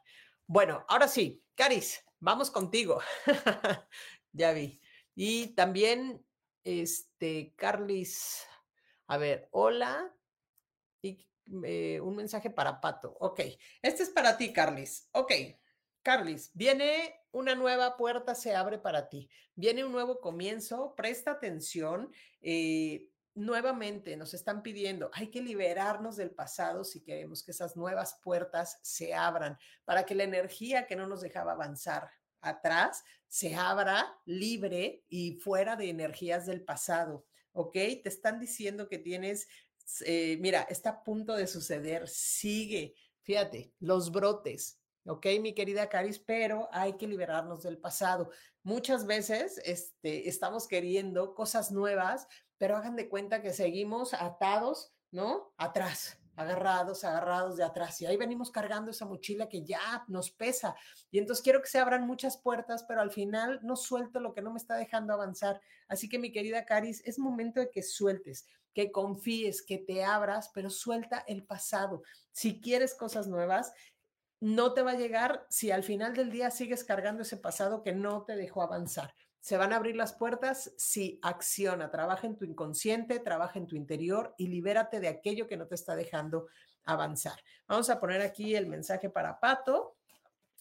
Bueno, 0.48 0.86
ahora 0.88 1.08
sí, 1.08 1.44
Caris, 1.54 2.04
vamos 2.20 2.50
contigo. 2.50 3.02
ya 4.32 4.52
vi. 4.54 4.82
Y 5.14 5.54
también, 5.54 6.26
este, 6.64 7.54
Carlis, 7.56 8.46
a 9.08 9.18
ver, 9.18 9.50
hola. 9.52 10.16
Y 11.02 11.28
eh, 11.64 12.00
un 12.02 12.16
mensaje 12.16 12.50
para 12.50 12.80
Pato. 12.80 13.16
Ok, 13.20 13.42
este 13.82 14.04
es 14.04 14.10
para 14.10 14.38
ti, 14.38 14.54
Carlis. 14.54 15.10
Ok, 15.12 15.34
Carlis, 16.02 16.52
viene 16.54 17.20
una 17.32 17.56
nueva 17.56 17.98
puerta, 17.98 18.34
se 18.36 18.56
abre 18.56 18.80
para 18.80 19.10
ti. 19.10 19.30
Viene 19.56 19.84
un 19.84 19.92
nuevo 19.92 20.20
comienzo, 20.20 20.96
presta 20.96 21.32
atención. 21.32 22.12
Eh, 22.42 23.09
nuevamente 23.40 24.18
nos 24.18 24.34
están 24.34 24.62
pidiendo, 24.62 25.10
hay 25.14 25.28
que 25.32 25.42
liberarnos 25.42 26.18
del 26.18 26.32
pasado 26.32 26.84
si 26.84 27.02
queremos 27.02 27.42
que 27.42 27.52
esas 27.52 27.76
nuevas 27.76 28.20
puertas 28.22 28.80
se 28.84 29.14
abran, 29.14 29.58
para 29.86 30.06
que 30.06 30.14
la 30.14 30.24
energía 30.24 30.86
que 30.86 30.96
no 30.96 31.08
nos 31.08 31.22
dejaba 31.22 31.54
avanzar 31.54 32.10
atrás 32.42 33.04
se 33.28 33.56
abra 33.56 34.20
libre 34.26 35.04
y 35.08 35.34
fuera 35.36 35.76
de 35.76 35.90
energías 35.90 36.46
del 36.46 36.64
pasado. 36.64 37.26
¿Ok? 37.52 37.74
Te 37.74 38.02
están 38.06 38.40
diciendo 38.40 38.88
que 38.88 39.00
tienes, 39.00 39.48
eh, 40.06 40.38
mira, 40.40 40.62
está 40.64 40.90
a 40.90 41.04
punto 41.04 41.36
de 41.36 41.48
suceder, 41.48 42.08
sigue, 42.08 42.96
fíjate, 43.22 43.74
los 43.80 44.12
brotes, 44.12 44.80
¿ok, 45.06 45.26
mi 45.42 45.54
querida 45.54 45.90
Caris? 45.90 46.20
Pero 46.20 46.70
hay 46.72 46.94
que 46.94 47.08
liberarnos 47.08 47.64
del 47.64 47.78
pasado. 47.78 48.30
Muchas 48.64 49.06
veces 49.06 49.60
este, 49.66 50.30
estamos 50.30 50.68
queriendo 50.68 51.34
cosas 51.34 51.72
nuevas, 51.72 52.28
pero 52.60 52.78
hagan 52.78 52.96
de 52.96 53.10
cuenta 53.10 53.42
que 53.42 53.54
seguimos 53.54 54.14
atados, 54.14 54.94
¿no? 55.12 55.54
Atrás, 55.58 56.20
agarrados, 56.36 57.04
agarrados 57.04 57.58
de 57.58 57.64
atrás. 57.64 58.00
Y 58.02 58.06
ahí 58.06 58.18
venimos 58.18 58.52
cargando 58.52 58.92
esa 58.92 59.06
mochila 59.06 59.50
que 59.50 59.64
ya 59.64 60.04
nos 60.08 60.30
pesa. 60.30 60.76
Y 61.10 61.20
entonces 61.20 61.42
quiero 61.42 61.62
que 61.62 61.70
se 61.70 61.80
abran 61.80 62.06
muchas 62.06 62.38
puertas, 62.38 62.84
pero 62.84 63.02
al 63.02 63.12
final 63.12 63.62
no 63.64 63.76
suelto 63.76 64.20
lo 64.20 64.34
que 64.34 64.42
no 64.42 64.52
me 64.52 64.60
está 64.60 64.76
dejando 64.76 65.14
avanzar. 65.14 65.62
Así 65.88 66.08
que 66.10 66.20
mi 66.20 66.32
querida 66.32 66.66
Caris, 66.66 67.02
es 67.06 67.18
momento 67.18 67.62
de 67.62 67.72
que 67.72 67.82
sueltes, 67.82 68.46
que 68.74 68.92
confíes, 68.92 69.64
que 69.64 69.78
te 69.78 70.04
abras, 70.04 70.52
pero 70.54 70.70
suelta 70.70 71.24
el 71.28 71.46
pasado. 71.46 72.04
Si 72.32 72.60
quieres 72.60 72.94
cosas 72.94 73.28
nuevas, 73.28 73.74
no 74.42 74.74
te 74.74 74.82
va 74.82 74.92
a 74.92 74.98
llegar 74.98 75.46
si 75.50 75.72
al 75.72 75.84
final 75.84 76.14
del 76.14 76.30
día 76.30 76.52
sigues 76.52 76.84
cargando 76.84 77.24
ese 77.24 77.38
pasado 77.38 77.84
que 77.84 77.94
no 77.94 78.24
te 78.24 78.36
dejó 78.36 78.62
avanzar. 78.62 79.14
Se 79.40 79.58
van 79.58 79.74
a 79.74 79.78
abrir 79.78 79.96
las 79.96 80.14
puertas 80.14 80.74
si 80.78 81.20
acciona, 81.22 81.92
trabaja 81.92 82.28
en 82.28 82.36
tu 82.36 82.46
inconsciente, 82.46 83.20
trabaja 83.20 83.60
en 83.60 83.68
tu 83.68 83.76
interior 83.76 84.36
y 84.38 84.48
libérate 84.48 85.00
de 85.00 85.08
aquello 85.08 85.48
que 85.48 85.58
no 85.58 85.68
te 85.68 85.76
está 85.76 85.96
dejando 85.96 86.48
avanzar. 86.84 87.40
Vamos 87.68 87.90
a 87.90 88.00
poner 88.00 88.22
aquí 88.22 88.56
el 88.56 88.68
mensaje 88.68 89.10
para 89.10 89.40
Pato 89.40 89.98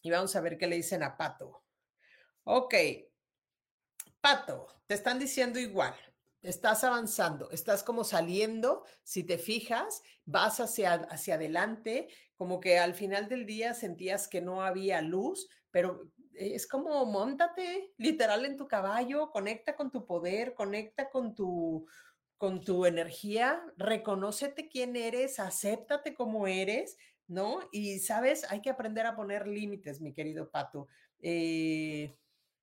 y 0.03 0.11
vamos 0.11 0.35
a 0.37 0.41
ver 0.41 0.59
qué 0.59 0.67
le 0.67 0.77
dicen 0.77 1.03
a 1.03 1.17
Pato. 1.17 1.65
Ok, 2.45 2.75
Pato, 4.21 4.67
te 4.87 4.95
están 4.95 5.19
diciendo 5.19 5.59
igual 5.59 5.95
estás 6.43 6.85
avanzando, 6.85 7.51
estás 7.51 7.83
como 7.83 8.05
saliendo, 8.05 8.85
si 9.03 9.25
te 9.25 9.39
fijas, 9.39 10.03
vas 10.25 10.61
hacia, 10.61 10.95
hacia 10.95 11.35
adelante, 11.35 12.09
como 12.37 12.61
que 12.61 12.79
al 12.79 12.95
final 12.95 13.29
del 13.29 13.47
día 13.47 13.75
sentías 13.75 14.29
que 14.29 14.41
no 14.41 14.63
había 14.63 15.03
luz, 15.03 15.49
pero 15.71 16.11
es 16.39 16.67
como 16.67 17.05
montate 17.07 17.93
literal 17.97 18.45
en 18.45 18.57
tu 18.57 18.69
caballo, 18.69 19.31
conecta 19.31 19.77
con 19.77 19.91
tu 19.91 20.07
poder, 20.07 20.55
conecta 20.55 21.11
con 21.11 21.35
tu 21.35 21.87
con 22.39 22.61
tu 22.61 22.87
energía, 22.87 23.61
reconócete 23.77 24.69
quién 24.69 24.95
eres, 24.95 25.41
acéptate 25.41 26.15
como 26.15 26.47
eres, 26.47 26.97
¿no? 27.27 27.61
Y 27.73 27.99
sabes, 27.99 28.51
hay 28.51 28.63
que 28.63 28.71
aprender 28.71 29.07
a 29.07 29.17
poner 29.17 29.49
límites, 29.49 30.01
mi 30.01 30.15
querido 30.15 30.49
Pato. 30.49 30.87
Eh, 31.21 32.17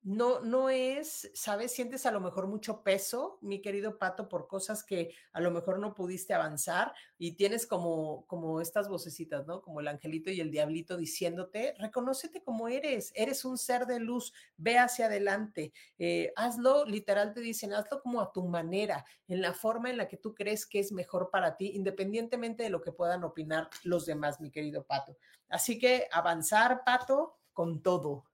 no, 0.06 0.38
no 0.38 0.70
es, 0.70 1.32
¿sabes? 1.34 1.72
Sientes 1.72 2.06
a 2.06 2.12
lo 2.12 2.20
mejor 2.20 2.46
mucho 2.46 2.84
peso, 2.84 3.40
mi 3.42 3.60
querido 3.60 3.98
Pato, 3.98 4.28
por 4.28 4.46
cosas 4.46 4.84
que 4.84 5.12
a 5.32 5.40
lo 5.40 5.50
mejor 5.50 5.80
no 5.80 5.94
pudiste 5.94 6.32
avanzar 6.32 6.94
y 7.18 7.32
tienes 7.32 7.66
como, 7.66 8.24
como 8.28 8.60
estas 8.60 8.88
vocecitas, 8.88 9.48
¿no? 9.48 9.62
Como 9.62 9.80
el 9.80 9.88
angelito 9.88 10.30
y 10.30 10.40
el 10.40 10.52
diablito 10.52 10.96
diciéndote, 10.96 11.74
reconócete 11.80 12.40
como 12.44 12.68
eres, 12.68 13.12
eres 13.16 13.44
un 13.44 13.58
ser 13.58 13.86
de 13.86 13.98
luz, 13.98 14.32
ve 14.56 14.78
hacia 14.78 15.06
adelante, 15.06 15.72
eh, 15.98 16.32
hazlo, 16.36 16.84
literal 16.84 17.34
te 17.34 17.40
dicen, 17.40 17.74
hazlo 17.74 18.00
como 18.00 18.20
a 18.20 18.30
tu 18.32 18.46
manera, 18.46 19.04
en 19.26 19.42
la 19.42 19.54
forma 19.54 19.90
en 19.90 19.96
la 19.96 20.06
que 20.06 20.18
tú 20.18 20.36
crees 20.36 20.66
que 20.66 20.78
es 20.78 20.92
mejor 20.92 21.30
para 21.30 21.56
ti, 21.56 21.72
independientemente 21.74 22.62
de 22.62 22.70
lo 22.70 22.80
que 22.80 22.92
puedan 22.92 23.24
opinar 23.24 23.68
los 23.82 24.06
demás, 24.06 24.40
mi 24.40 24.52
querido 24.52 24.84
Pato. 24.84 25.16
Así 25.48 25.80
que 25.80 26.06
avanzar, 26.12 26.84
Pato, 26.84 27.40
con 27.52 27.82
todo. 27.82 28.24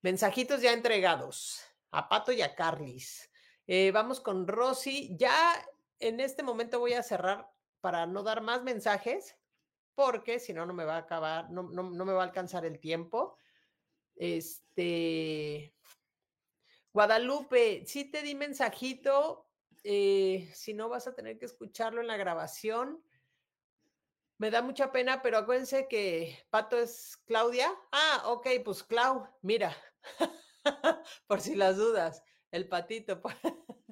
Mensajitos 0.00 0.62
ya 0.62 0.72
entregados 0.72 1.60
a 1.90 2.08
Pato 2.08 2.30
y 2.30 2.42
a 2.42 2.54
Carlis. 2.54 3.30
Eh, 3.66 3.90
vamos 3.92 4.20
con 4.20 4.46
Rosy. 4.46 5.16
Ya 5.16 5.34
en 5.98 6.20
este 6.20 6.42
momento 6.42 6.78
voy 6.78 6.92
a 6.92 7.02
cerrar 7.02 7.50
para 7.80 8.06
no 8.06 8.22
dar 8.22 8.40
más 8.40 8.62
mensajes, 8.62 9.36
porque 9.94 10.38
si 10.38 10.52
no, 10.52 10.66
no 10.66 10.72
me 10.72 10.84
va 10.84 10.94
a 10.94 11.00
acabar, 11.00 11.50
no, 11.50 11.64
no, 11.64 12.04
me 12.04 12.12
va 12.12 12.22
a 12.22 12.26
alcanzar 12.26 12.64
el 12.64 12.78
tiempo. 12.78 13.36
Este. 14.14 15.74
Guadalupe, 16.92 17.84
sí 17.84 18.04
te 18.04 18.22
di 18.22 18.34
mensajito. 18.36 19.50
Eh, 19.82 20.48
si 20.54 20.74
no, 20.74 20.88
vas 20.88 21.08
a 21.08 21.14
tener 21.14 21.38
que 21.38 21.46
escucharlo 21.46 22.00
en 22.00 22.06
la 22.06 22.16
grabación. 22.16 23.02
Me 24.38 24.52
da 24.52 24.62
mucha 24.62 24.92
pena, 24.92 25.20
pero 25.20 25.36
acuérdense 25.36 25.88
que 25.88 26.38
Pato 26.50 26.78
es 26.78 27.16
Claudia. 27.26 27.74
Ah, 27.90 28.22
ok, 28.26 28.46
pues 28.64 28.84
Clau, 28.84 29.28
mira, 29.42 29.76
por 31.26 31.40
si 31.40 31.56
las 31.56 31.76
dudas, 31.76 32.22
el 32.52 32.68
patito. 32.68 33.20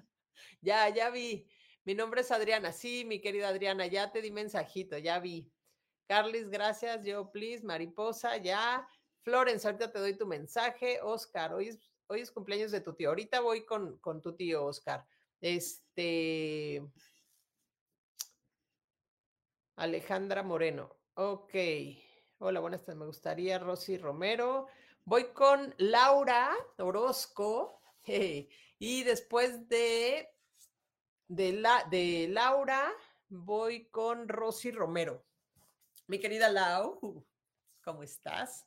ya, 0.61 0.89
ya 0.89 1.11
vi. 1.11 1.49
Mi 1.85 1.97
nombre 1.97 2.21
es 2.21 2.31
Adriana. 2.31 2.71
Sí, 2.71 3.05
mi 3.05 3.21
querida 3.21 3.49
Adriana, 3.49 3.87
ya 3.87 4.13
te 4.13 4.23
di 4.23 4.31
mensajito, 4.31 4.97
ya 4.99 5.19
vi. 5.19 5.53
Carlis, 6.07 6.49
gracias. 6.49 7.05
Yo, 7.05 7.33
please. 7.33 7.65
Mariposa, 7.65 8.37
ya. 8.37 8.87
Florence, 9.23 9.67
ahorita 9.67 9.91
te 9.91 9.99
doy 9.99 10.17
tu 10.17 10.27
mensaje. 10.27 11.01
Oscar, 11.03 11.55
hoy 11.55 11.69
es, 11.69 11.79
hoy 12.07 12.21
es 12.21 12.31
cumpleaños 12.31 12.71
de 12.71 12.81
tu 12.81 12.95
tío. 12.95 13.09
Ahorita 13.09 13.41
voy 13.41 13.65
con, 13.65 13.99
con 13.99 14.23
tu 14.23 14.37
tío, 14.37 14.65
Oscar. 14.65 15.05
Este. 15.41 16.85
Alejandra 19.77 20.43
Moreno. 20.43 20.97
Ok. 21.15 21.55
Hola, 22.39 22.61
buenas 22.61 22.81
tardes. 22.81 22.99
Me 22.99 23.07
gustaría 23.07 23.59
Rosy 23.59 23.99
Romero. 23.99 24.69
Voy 25.05 25.35
con 25.35 25.75
Laura 25.77 26.51
Orozco. 26.79 27.83
y 28.79 29.03
después 29.03 29.69
de, 29.69 30.31
de, 31.29 31.53
la, 31.53 31.85
de 31.91 32.27
Laura, 32.31 32.91
voy 33.29 33.89
con 33.91 34.29
Rosy 34.29 34.71
Romero. 34.71 35.27
Mi 36.07 36.19
querida 36.21 36.49
Lau, 36.49 37.27
¿cómo 37.85 38.03
estás? 38.03 38.67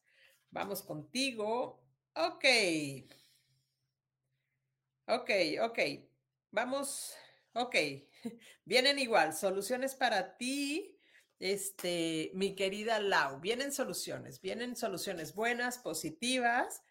Vamos 0.52 0.84
contigo. 0.84 1.84
Ok. 2.14 2.46
Ok, 5.08 5.30
ok. 5.64 5.80
Vamos. 6.52 7.16
Ok. 7.54 7.76
Vienen 8.64 9.00
igual. 9.00 9.34
Soluciones 9.34 9.96
para 9.96 10.38
ti 10.38 10.98
este, 11.40 12.32
mi 12.34 12.54
querida 12.56 13.00
Lau, 13.00 13.40
vienen 13.40 13.72
soluciones, 13.72 14.42
vienen 14.42 14.76
soluciones 14.76 15.34
buenas, 15.34 15.80
positivas. 15.80 16.84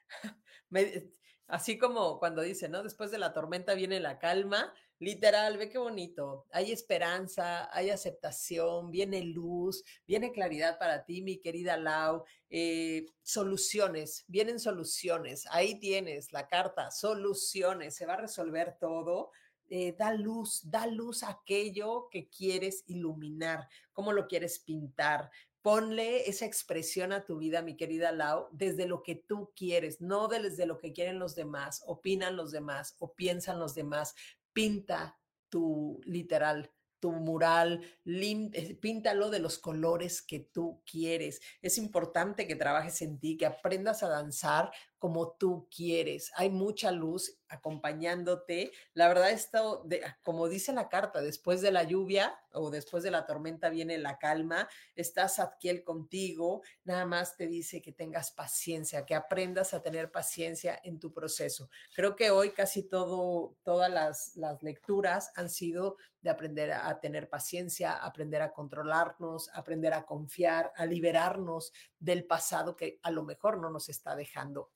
así 1.47 1.79
como 1.79 2.19
cuando 2.19 2.43
dice, 2.43 2.69
¿no? 2.69 2.83
Después 2.83 3.11
de 3.11 3.19
la 3.19 3.33
tormenta 3.33 3.75
viene 3.75 4.01
la 4.01 4.19
calma. 4.19 4.73
Literal, 5.01 5.59
ve 5.59 5.69
qué 5.69 5.79
bonito. 5.79 6.47
Hay 6.51 6.73
esperanza, 6.73 7.69
hay 7.73 7.91
aceptación, 7.91 8.91
viene 8.91 9.23
luz, 9.23 9.85
viene 10.09 10.33
claridad 10.33 10.77
para 10.77 11.05
ti, 11.05 11.23
mi 11.23 11.39
querida 11.39 11.77
Lau. 11.77 12.25
Eh, 12.51 13.07
soluciones, 13.23 14.25
vienen 14.27 14.59
soluciones. 14.59 15.47
Ahí 15.51 15.79
tienes 15.79 16.33
la 16.33 16.49
carta, 16.49 16.91
soluciones. 16.91 17.95
Se 17.95 18.07
va 18.07 18.15
a 18.15 18.23
resolver 18.23 18.77
todo. 18.81 19.31
Eh, 19.71 19.95
da 19.99 20.13
luz, 20.13 20.63
da 20.65 20.87
luz 20.87 21.23
a 21.23 21.31
aquello 21.31 22.09
que 22.11 22.29
quieres 22.29 22.85
iluminar, 22.87 23.69
cómo 23.93 24.13
lo 24.13 24.27
quieres 24.27 24.59
pintar. 24.59 25.31
Ponle 25.61 26.29
esa 26.29 26.47
expresión 26.47 27.13
a 27.13 27.27
tu 27.27 27.37
vida, 27.37 27.61
mi 27.61 27.77
querida 27.77 28.13
Lau, 28.13 28.49
desde 28.53 28.87
lo 28.87 29.03
que 29.03 29.17
tú 29.17 29.53
quieres, 29.55 30.01
no 30.01 30.29
desde 30.29 30.65
lo 30.65 30.79
que 30.79 30.93
quieren 30.93 31.19
los 31.19 31.35
demás, 31.35 31.83
opinan 31.87 32.37
los 32.37 32.51
demás 32.51 32.97
o 32.99 33.15
piensan 33.15 33.59
los 33.59 33.75
demás 33.75 34.15
pinta 34.53 35.19
tu 35.49 36.01
literal, 36.05 36.71
tu 37.01 37.13
mural, 37.13 37.83
eh, 38.05 38.75
píntalo 38.81 39.31
de 39.31 39.39
los 39.39 39.59
colores 39.59 40.23
que 40.23 40.41
tú 40.41 40.83
quieres. 40.91 41.41
Es 41.63 41.79
importante 41.79 42.47
que 42.47 42.57
trabajes 42.57 43.03
en 43.03 43.19
ti, 43.19 43.37
que 43.37 43.47
aprendas 43.47 44.03
a 44.03 44.09
danzar 44.09 44.73
como 44.99 45.33
tú 45.33 45.69
quieres. 45.75 46.33
Hay 46.37 46.51
mucha 46.51 46.91
luz 46.91 47.39
acompañándote. 47.49 48.73
La 48.95 49.09
verdad, 49.09 49.31
esto, 49.31 49.83
de, 49.85 50.03
ah, 50.05 50.19
como 50.23 50.49
dice 50.49 50.73
la 50.73 50.89
carta, 50.89 51.21
después 51.21 51.61
de 51.61 51.71
la 51.71 51.85
lluvia 51.85 52.39
o 52.53 52.71
después 52.71 53.03
de 53.03 53.11
la 53.11 53.27
tormenta 53.27 53.71
viene 53.71 53.99
la 53.99 54.19
calma. 54.19 54.69
Estás 54.95 55.39
Adquiel 55.39 55.85
contigo. 55.85 56.63
Nada 56.85 57.07
más 57.07 57.37
te 57.37 57.47
dice 57.47 57.81
que 57.81 57.93
tengas 57.93 58.33
paciencia, 58.33 59.07
que 59.07 59.15
aprendas 59.15 59.75
a 59.75 59.83
tener 59.83 60.11
paciencia 60.11 60.79
en 60.83 60.99
tu 60.99 61.13
proceso. 61.13 61.71
Creo 61.95 62.17
que 62.17 62.31
hoy 62.31 62.51
casi 62.51 62.83
todas 62.83 63.91
las, 63.91 64.37
lecturas 64.63 65.31
han 65.37 65.49
sido 65.49 65.97
de 66.21 66.31
aprender 66.31 66.73
a 66.73 66.99
tener 67.01 67.29
paciencia, 67.29 67.93
aprender 67.93 68.43
a 68.43 68.53
controlarnos, 68.53 69.51
aprender 69.55 69.95
a 69.95 70.05
confiar, 70.05 70.73
a 70.77 70.85
liberarnos 70.85 71.73
del 71.99 72.25
pasado 72.27 72.77
que 72.77 72.99
a 73.03 73.11
lo 73.11 73.23
mejor 73.23 73.59
no 73.59 73.71
nos 73.71 73.89
está 73.89 74.17
dejando. 74.17 74.71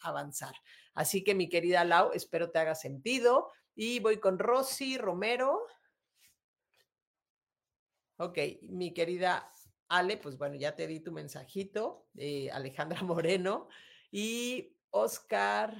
Así 0.95 1.25
que 1.25 1.35
mi 1.35 1.49
querida 1.49 1.85
Lau, 1.85 2.13
espero 2.13 2.51
te 2.51 2.59
haga 2.59 2.75
sentido. 2.75 3.51
Y 3.75 4.01
voy 4.01 4.19
con 4.19 4.39
Rosy 4.39 4.99
Romero. 4.99 5.67
Ok, 8.19 8.39
mi 8.63 8.93
querida 8.93 9.51
Ale, 9.89 10.17
pues 10.17 10.39
bueno, 10.39 10.55
ya 10.57 10.77
te 10.77 10.87
di 10.87 11.01
tu 11.01 11.13
mensajito, 11.13 12.07
eh, 12.17 12.51
Alejandra 12.51 13.03
Moreno. 13.03 13.69
Y 14.11 14.77
Oscar, 14.91 15.77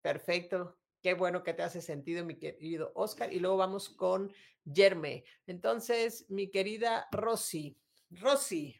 perfecto, 0.00 0.78
qué 1.02 1.14
bueno 1.14 1.42
que 1.42 1.54
te 1.54 1.62
hace 1.62 1.80
sentido, 1.80 2.24
mi 2.24 2.38
querido 2.38 2.92
Oscar. 2.94 3.32
Y 3.32 3.38
luego 3.38 3.56
vamos 3.58 3.88
con 3.90 4.32
Yerme. 4.64 5.24
Entonces, 5.46 6.26
mi 6.28 6.50
querida 6.50 7.06
Rosy, 7.12 7.78
Rosy, 8.10 8.74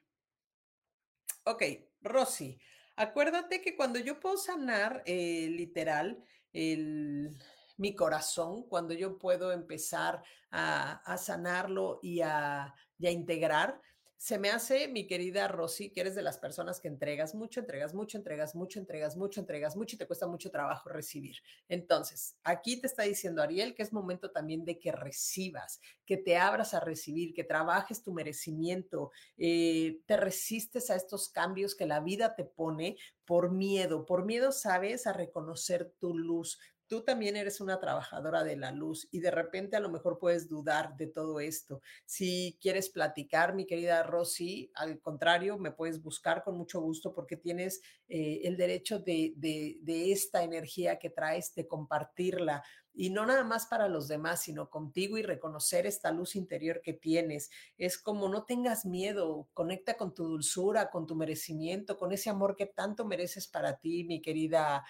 ok, 1.44 1.62
Rosy, 2.01 2.59
acuérdate 2.97 3.61
que 3.61 3.76
cuando 3.76 3.99
yo 3.99 4.18
puedo 4.20 4.36
sanar 4.36 5.03
eh, 5.07 5.49
literal 5.51 6.22
mi 6.53 7.94
corazón, 7.94 8.66
cuando 8.68 8.94
yo 8.94 9.18
puedo 9.18 9.53
empezar 9.53 10.22
a, 10.51 11.16
sanarlo 11.18 11.99
y 12.03 12.22
a, 12.22 12.74
y 12.99 13.07
a 13.07 13.11
integrar, 13.11 13.80
se 14.18 14.38
me 14.38 14.50
hace, 14.50 14.88
mi 14.88 15.06
querida 15.06 15.46
Rosy, 15.46 15.90
que 15.90 16.00
eres 16.00 16.14
de 16.14 16.22
las 16.22 16.38
personas 16.38 16.80
que 16.80 16.88
entregas 16.88 17.34
mucho, 17.34 17.60
entregas 17.60 17.94
mucho, 17.94 18.16
entregas 18.16 18.54
mucho, 18.54 18.78
entregas 18.78 19.16
mucho, 19.16 19.40
entregas 19.40 19.76
mucho 19.76 19.94
y 19.94 19.98
te 19.98 20.06
cuesta 20.06 20.26
mucho 20.26 20.50
trabajo 20.50 20.88
recibir. 20.88 21.36
Entonces, 21.68 22.36
aquí 22.42 22.80
te 22.80 22.86
está 22.86 23.02
diciendo 23.02 23.42
Ariel 23.42 23.74
que 23.74 23.82
es 23.82 23.92
momento 23.92 24.30
también 24.30 24.64
de 24.64 24.78
que 24.78 24.90
recibas, 24.90 25.80
que 26.06 26.16
te 26.16 26.36
abras 26.38 26.72
a 26.72 26.80
recibir, 26.80 27.34
que 27.34 27.44
trabajes 27.44 28.02
tu 28.02 28.12
merecimiento, 28.12 29.10
eh, 29.36 30.00
te 30.06 30.16
resistes 30.16 30.90
a 30.90 30.96
estos 30.96 31.28
cambios 31.28 31.74
que 31.74 31.86
la 31.86 32.00
vida 32.00 32.34
te 32.34 32.44
pone 32.44 32.96
por 33.26 33.50
miedo, 33.50 34.06
por 34.06 34.24
miedo, 34.24 34.52
sabes, 34.52 35.06
a 35.06 35.12
reconocer 35.12 35.92
tu 35.98 36.16
luz, 36.16 36.58
tú 36.89 37.03
también 37.03 37.37
eres 37.37 37.61
una 37.61 37.78
trabajadora 37.78 38.45
de 38.45 38.57
la 38.57 38.72
luz 38.72 39.09
y 39.11 39.20
de 39.20 39.30
repente 39.30 39.76
a 39.76 39.80
lo 39.80 39.91
mejor 39.91 40.18
puedes 40.18 40.49
dudar 40.49 40.97
de 40.97 41.07
todo 41.07 41.41
esto. 41.41 41.80
Si 42.05 42.59
quieres 42.61 42.91
platicar, 42.91 43.55
mi 43.55 43.66
querida 43.66 44.03
Rosy, 44.03 44.70
al 44.74 45.01
contrario, 45.01 45.59
me 45.59 45.72
puedes 45.72 46.03
buscar 46.03 46.43
con 46.45 46.57
mucho 46.57 46.80
gusto 46.80 47.14
porque 47.14 47.37
tienes 47.37 47.80
eh, 48.09 48.41
el 48.45 48.57
derecho 48.57 48.99
de, 48.99 49.34
de 49.37 50.12
esta 50.12 50.43
energía 50.43 50.99
que 50.99 51.11
traes, 51.11 51.55
de 51.55 51.66
compartirla 51.66 52.62
y 52.97 53.11
no 53.11 53.26
nada 53.26 53.45
más 53.45 53.66
para 53.66 53.89
los 53.89 54.09
demás, 54.09 54.43
sino 54.43 54.70
contigo 54.70 55.18
y 55.18 55.22
reconocer 55.22 55.87
esta 55.87 56.11
luz 56.11 56.34
interior 56.34 56.80
que 56.82 56.95
tienes. 56.95 57.51
Es 57.76 57.99
como 57.99 58.28
no 58.30 58.45
tengas 58.45 58.87
miedo, 58.87 59.49
conecta 59.53 59.99
con 59.99 60.14
tu 60.14 60.24
dulzura, 60.24 60.91
con 60.91 61.07
tu 61.07 61.14
merecimiento, 61.14 61.99
con 61.99 62.12
ese 62.12 62.30
amor 62.30 62.57
que 62.57 62.64
tanto 62.64 63.05
mereces 63.05 63.49
para 63.49 63.78
ti, 63.78 64.05
mi 64.05 64.22
querida 64.22 64.82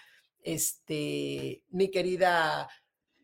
este, 0.47 1.65
mi 1.71 1.91
querida 1.91 2.69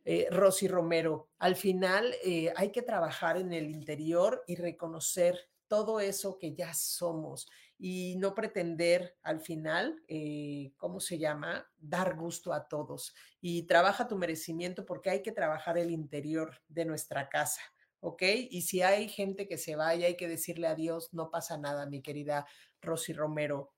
eh, 0.04 0.28
Rosy 0.30 0.68
Romero. 0.68 1.30
Al 1.40 1.56
final 1.56 2.14
eh, 2.22 2.52
hay 2.58 2.72
que 2.74 2.82
trabajar 2.82 3.38
en 3.38 3.54
el 3.54 3.70
interior 3.70 4.44
y 4.46 4.56
reconocer 4.56 5.50
todo 5.70 6.02
eso 6.02 6.38
que 6.38 6.54
ya 6.54 6.74
somos 6.74 7.48
y 7.80 8.18
no 8.18 8.36
pretender 8.36 9.16
al 9.24 9.40
final, 9.40 10.04
eh, 10.10 10.74
¿cómo 10.76 11.00
se 11.00 11.18
llama? 11.18 11.66
Dar 11.78 12.18
gusto 12.18 12.52
a 12.52 12.68
todos. 12.68 13.16
Y 13.40 13.64
trabaja 13.64 14.10
tu 14.10 14.18
merecimiento 14.18 14.86
porque 14.86 15.10
hay 15.10 15.22
que 15.22 15.32
trabajar 15.32 15.78
el 15.78 15.92
interior 15.92 16.62
de 16.68 16.84
nuestra 16.84 17.30
casa. 17.30 17.62
¿ok? 18.02 18.22
Y 18.50 18.64
si 18.64 18.82
hay 18.82 19.08
gente 19.08 19.48
que 19.48 19.58
se 19.58 19.78
vaya, 19.78 20.08
hay 20.08 20.18
que 20.18 20.28
decirle 20.28 20.68
adiós, 20.68 21.14
no 21.14 21.32
pasa 21.32 21.58
nada, 21.58 21.86
mi 21.86 22.02
querida 22.02 22.46
Rosy 22.82 23.14
Romero. 23.14 23.73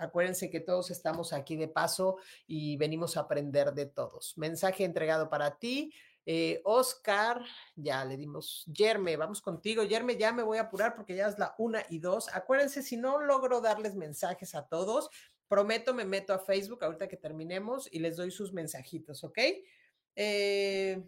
Acuérdense 0.00 0.50
que 0.50 0.60
todos 0.60 0.90
estamos 0.90 1.32
aquí 1.32 1.56
de 1.56 1.68
paso 1.68 2.16
y 2.46 2.76
venimos 2.76 3.16
a 3.16 3.20
aprender 3.20 3.72
de 3.72 3.86
todos. 3.86 4.36
Mensaje 4.36 4.84
entregado 4.84 5.28
para 5.28 5.58
ti. 5.58 5.92
Eh, 6.26 6.60
Oscar, 6.64 7.42
ya 7.76 8.04
le 8.04 8.16
dimos. 8.16 8.64
Yerme, 8.66 9.16
vamos 9.16 9.40
contigo. 9.40 9.82
Yerme, 9.84 10.16
ya 10.16 10.32
me 10.32 10.42
voy 10.42 10.58
a 10.58 10.62
apurar 10.62 10.94
porque 10.94 11.14
ya 11.14 11.28
es 11.28 11.38
la 11.38 11.54
una 11.58 11.84
y 11.88 11.98
dos. 11.98 12.28
Acuérdense, 12.34 12.82
si 12.82 12.96
no 12.96 13.20
logro 13.20 13.60
darles 13.60 13.94
mensajes 13.94 14.54
a 14.54 14.66
todos, 14.66 15.10
prometo 15.48 15.92
me 15.94 16.04
meto 16.04 16.32
a 16.32 16.38
Facebook 16.38 16.84
ahorita 16.84 17.08
que 17.08 17.16
terminemos 17.16 17.88
y 17.90 17.98
les 17.98 18.16
doy 18.16 18.30
sus 18.30 18.52
mensajitos, 18.52 19.24
¿ok? 19.24 19.38
Eh, 20.14 21.02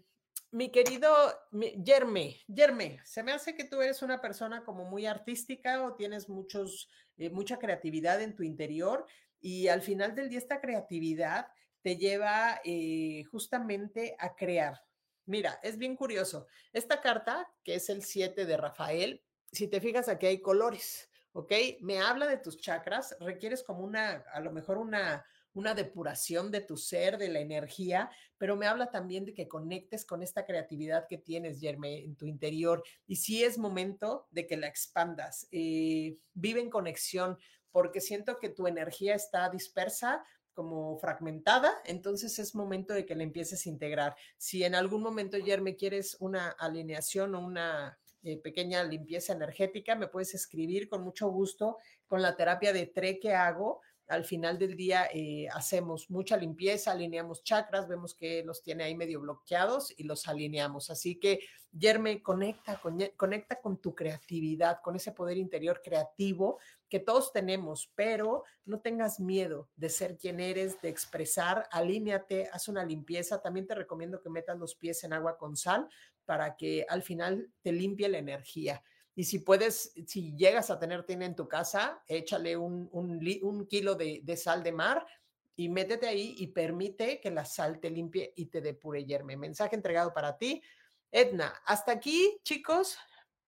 mi 0.52 0.70
querido 0.70 1.10
Yerme, 1.50 2.42
Yerme, 2.46 3.00
se 3.04 3.22
me 3.22 3.32
hace 3.32 3.54
que 3.54 3.64
tú 3.64 3.80
eres 3.80 4.02
una 4.02 4.20
persona 4.20 4.64
como 4.64 4.84
muy 4.84 5.06
artística 5.06 5.82
o 5.82 5.94
tienes 5.94 6.28
muchos, 6.28 6.90
eh, 7.16 7.30
mucha 7.30 7.58
creatividad 7.58 8.20
en 8.20 8.36
tu 8.36 8.42
interior 8.42 9.06
y 9.40 9.68
al 9.68 9.80
final 9.80 10.14
del 10.14 10.28
día 10.28 10.38
esta 10.38 10.60
creatividad 10.60 11.48
te 11.80 11.96
lleva 11.96 12.60
eh, 12.64 13.24
justamente 13.30 14.14
a 14.18 14.34
crear. 14.36 14.84
Mira, 15.24 15.58
es 15.62 15.78
bien 15.78 15.96
curioso. 15.96 16.46
Esta 16.72 17.00
carta, 17.00 17.48
que 17.64 17.76
es 17.76 17.88
el 17.88 18.02
7 18.02 18.44
de 18.44 18.56
Rafael, 18.58 19.22
si 19.50 19.68
te 19.68 19.80
fijas 19.80 20.08
aquí 20.08 20.26
hay 20.26 20.42
colores, 20.42 21.08
¿ok? 21.32 21.52
Me 21.80 22.00
habla 22.00 22.26
de 22.26 22.36
tus 22.36 22.58
chakras, 22.58 23.16
requieres 23.20 23.62
como 23.62 23.84
una, 23.84 24.24
a 24.32 24.40
lo 24.40 24.52
mejor 24.52 24.76
una, 24.76 25.24
una 25.54 25.74
depuración 25.74 26.50
de 26.50 26.60
tu 26.60 26.76
ser, 26.76 27.18
de 27.18 27.28
la 27.28 27.40
energía, 27.40 28.10
pero 28.38 28.56
me 28.56 28.66
habla 28.66 28.90
también 28.90 29.24
de 29.24 29.34
que 29.34 29.48
conectes 29.48 30.04
con 30.04 30.22
esta 30.22 30.44
creatividad 30.44 31.06
que 31.08 31.18
tienes, 31.18 31.60
Yerme, 31.60 32.04
en 32.04 32.16
tu 32.16 32.26
interior. 32.26 32.82
Y 33.06 33.16
sí 33.16 33.44
es 33.44 33.58
momento 33.58 34.26
de 34.30 34.46
que 34.46 34.56
la 34.56 34.66
expandas. 34.66 35.46
Eh, 35.50 36.16
vive 36.34 36.60
en 36.60 36.70
conexión, 36.70 37.38
porque 37.70 38.00
siento 38.00 38.38
que 38.38 38.48
tu 38.48 38.66
energía 38.66 39.14
está 39.14 39.48
dispersa, 39.48 40.24
como 40.54 40.98
fragmentada, 40.98 41.72
entonces 41.84 42.38
es 42.38 42.54
momento 42.54 42.92
de 42.92 43.06
que 43.06 43.14
la 43.14 43.22
empieces 43.22 43.64
a 43.64 43.70
integrar. 43.70 44.16
Si 44.36 44.64
en 44.64 44.74
algún 44.74 45.02
momento, 45.02 45.38
Yerme, 45.38 45.76
quieres 45.76 46.16
una 46.20 46.50
alineación 46.50 47.34
o 47.34 47.40
una 47.40 47.98
eh, 48.22 48.38
pequeña 48.40 48.84
limpieza 48.84 49.32
energética, 49.32 49.96
me 49.96 50.08
puedes 50.08 50.34
escribir 50.34 50.88
con 50.88 51.02
mucho 51.02 51.28
gusto 51.28 51.78
con 52.06 52.22
la 52.22 52.36
terapia 52.36 52.72
de 52.72 52.86
TRE 52.86 53.18
que 53.18 53.34
hago 53.34 53.80
al 54.12 54.24
final 54.24 54.58
del 54.58 54.76
día 54.76 55.08
eh, 55.12 55.48
hacemos 55.52 56.10
mucha 56.10 56.36
limpieza, 56.36 56.92
alineamos 56.92 57.42
chakras, 57.42 57.88
vemos 57.88 58.14
que 58.14 58.44
los 58.44 58.62
tiene 58.62 58.84
ahí 58.84 58.94
medio 58.94 59.20
bloqueados 59.20 59.94
y 59.96 60.04
los 60.04 60.28
alineamos. 60.28 60.90
Así 60.90 61.16
que, 61.18 61.40
Yerme, 61.72 62.22
conecta, 62.22 62.78
conecta 63.16 63.58
con 63.62 63.80
tu 63.80 63.94
creatividad, 63.94 64.82
con 64.82 64.96
ese 64.96 65.12
poder 65.12 65.38
interior 65.38 65.80
creativo 65.82 66.58
que 66.90 67.00
todos 67.00 67.32
tenemos, 67.32 67.90
pero 67.94 68.44
no 68.66 68.80
tengas 68.80 69.18
miedo 69.18 69.70
de 69.76 69.88
ser 69.88 70.18
quien 70.18 70.40
eres, 70.40 70.82
de 70.82 70.90
expresar, 70.90 71.66
alíneate, 71.70 72.50
haz 72.52 72.68
una 72.68 72.84
limpieza. 72.84 73.40
También 73.40 73.66
te 73.66 73.74
recomiendo 73.74 74.20
que 74.20 74.28
metas 74.28 74.58
los 74.58 74.74
pies 74.74 75.02
en 75.04 75.14
agua 75.14 75.38
con 75.38 75.56
sal 75.56 75.88
para 76.26 76.54
que 76.54 76.84
al 76.86 77.02
final 77.02 77.50
te 77.62 77.72
limpie 77.72 78.10
la 78.10 78.18
energía. 78.18 78.82
Y 79.14 79.24
si 79.24 79.40
puedes, 79.40 79.92
si 80.06 80.34
llegas 80.36 80.70
a 80.70 80.78
tener 80.78 81.04
tina 81.04 81.26
en 81.26 81.36
tu 81.36 81.46
casa, 81.46 82.02
échale 82.06 82.56
un, 82.56 82.88
un, 82.92 83.66
kilo 83.66 83.94
de, 83.94 84.36
sal 84.36 84.62
de 84.62 84.72
mar 84.72 85.06
y 85.54 85.68
métete 85.68 86.06
ahí 86.06 86.34
y 86.38 86.46
permite 86.48 87.20
que 87.20 87.30
la 87.30 87.44
sal 87.44 87.78
te 87.78 87.90
limpie 87.90 88.32
y 88.36 88.46
te 88.46 88.62
depure 88.62 89.04
yerme. 89.04 89.36
Mensaje 89.36 89.76
entregado 89.76 90.14
para 90.14 90.38
ti. 90.38 90.62
Edna, 91.10 91.52
hasta 91.66 91.92
aquí, 91.92 92.40
chicos, 92.42 92.96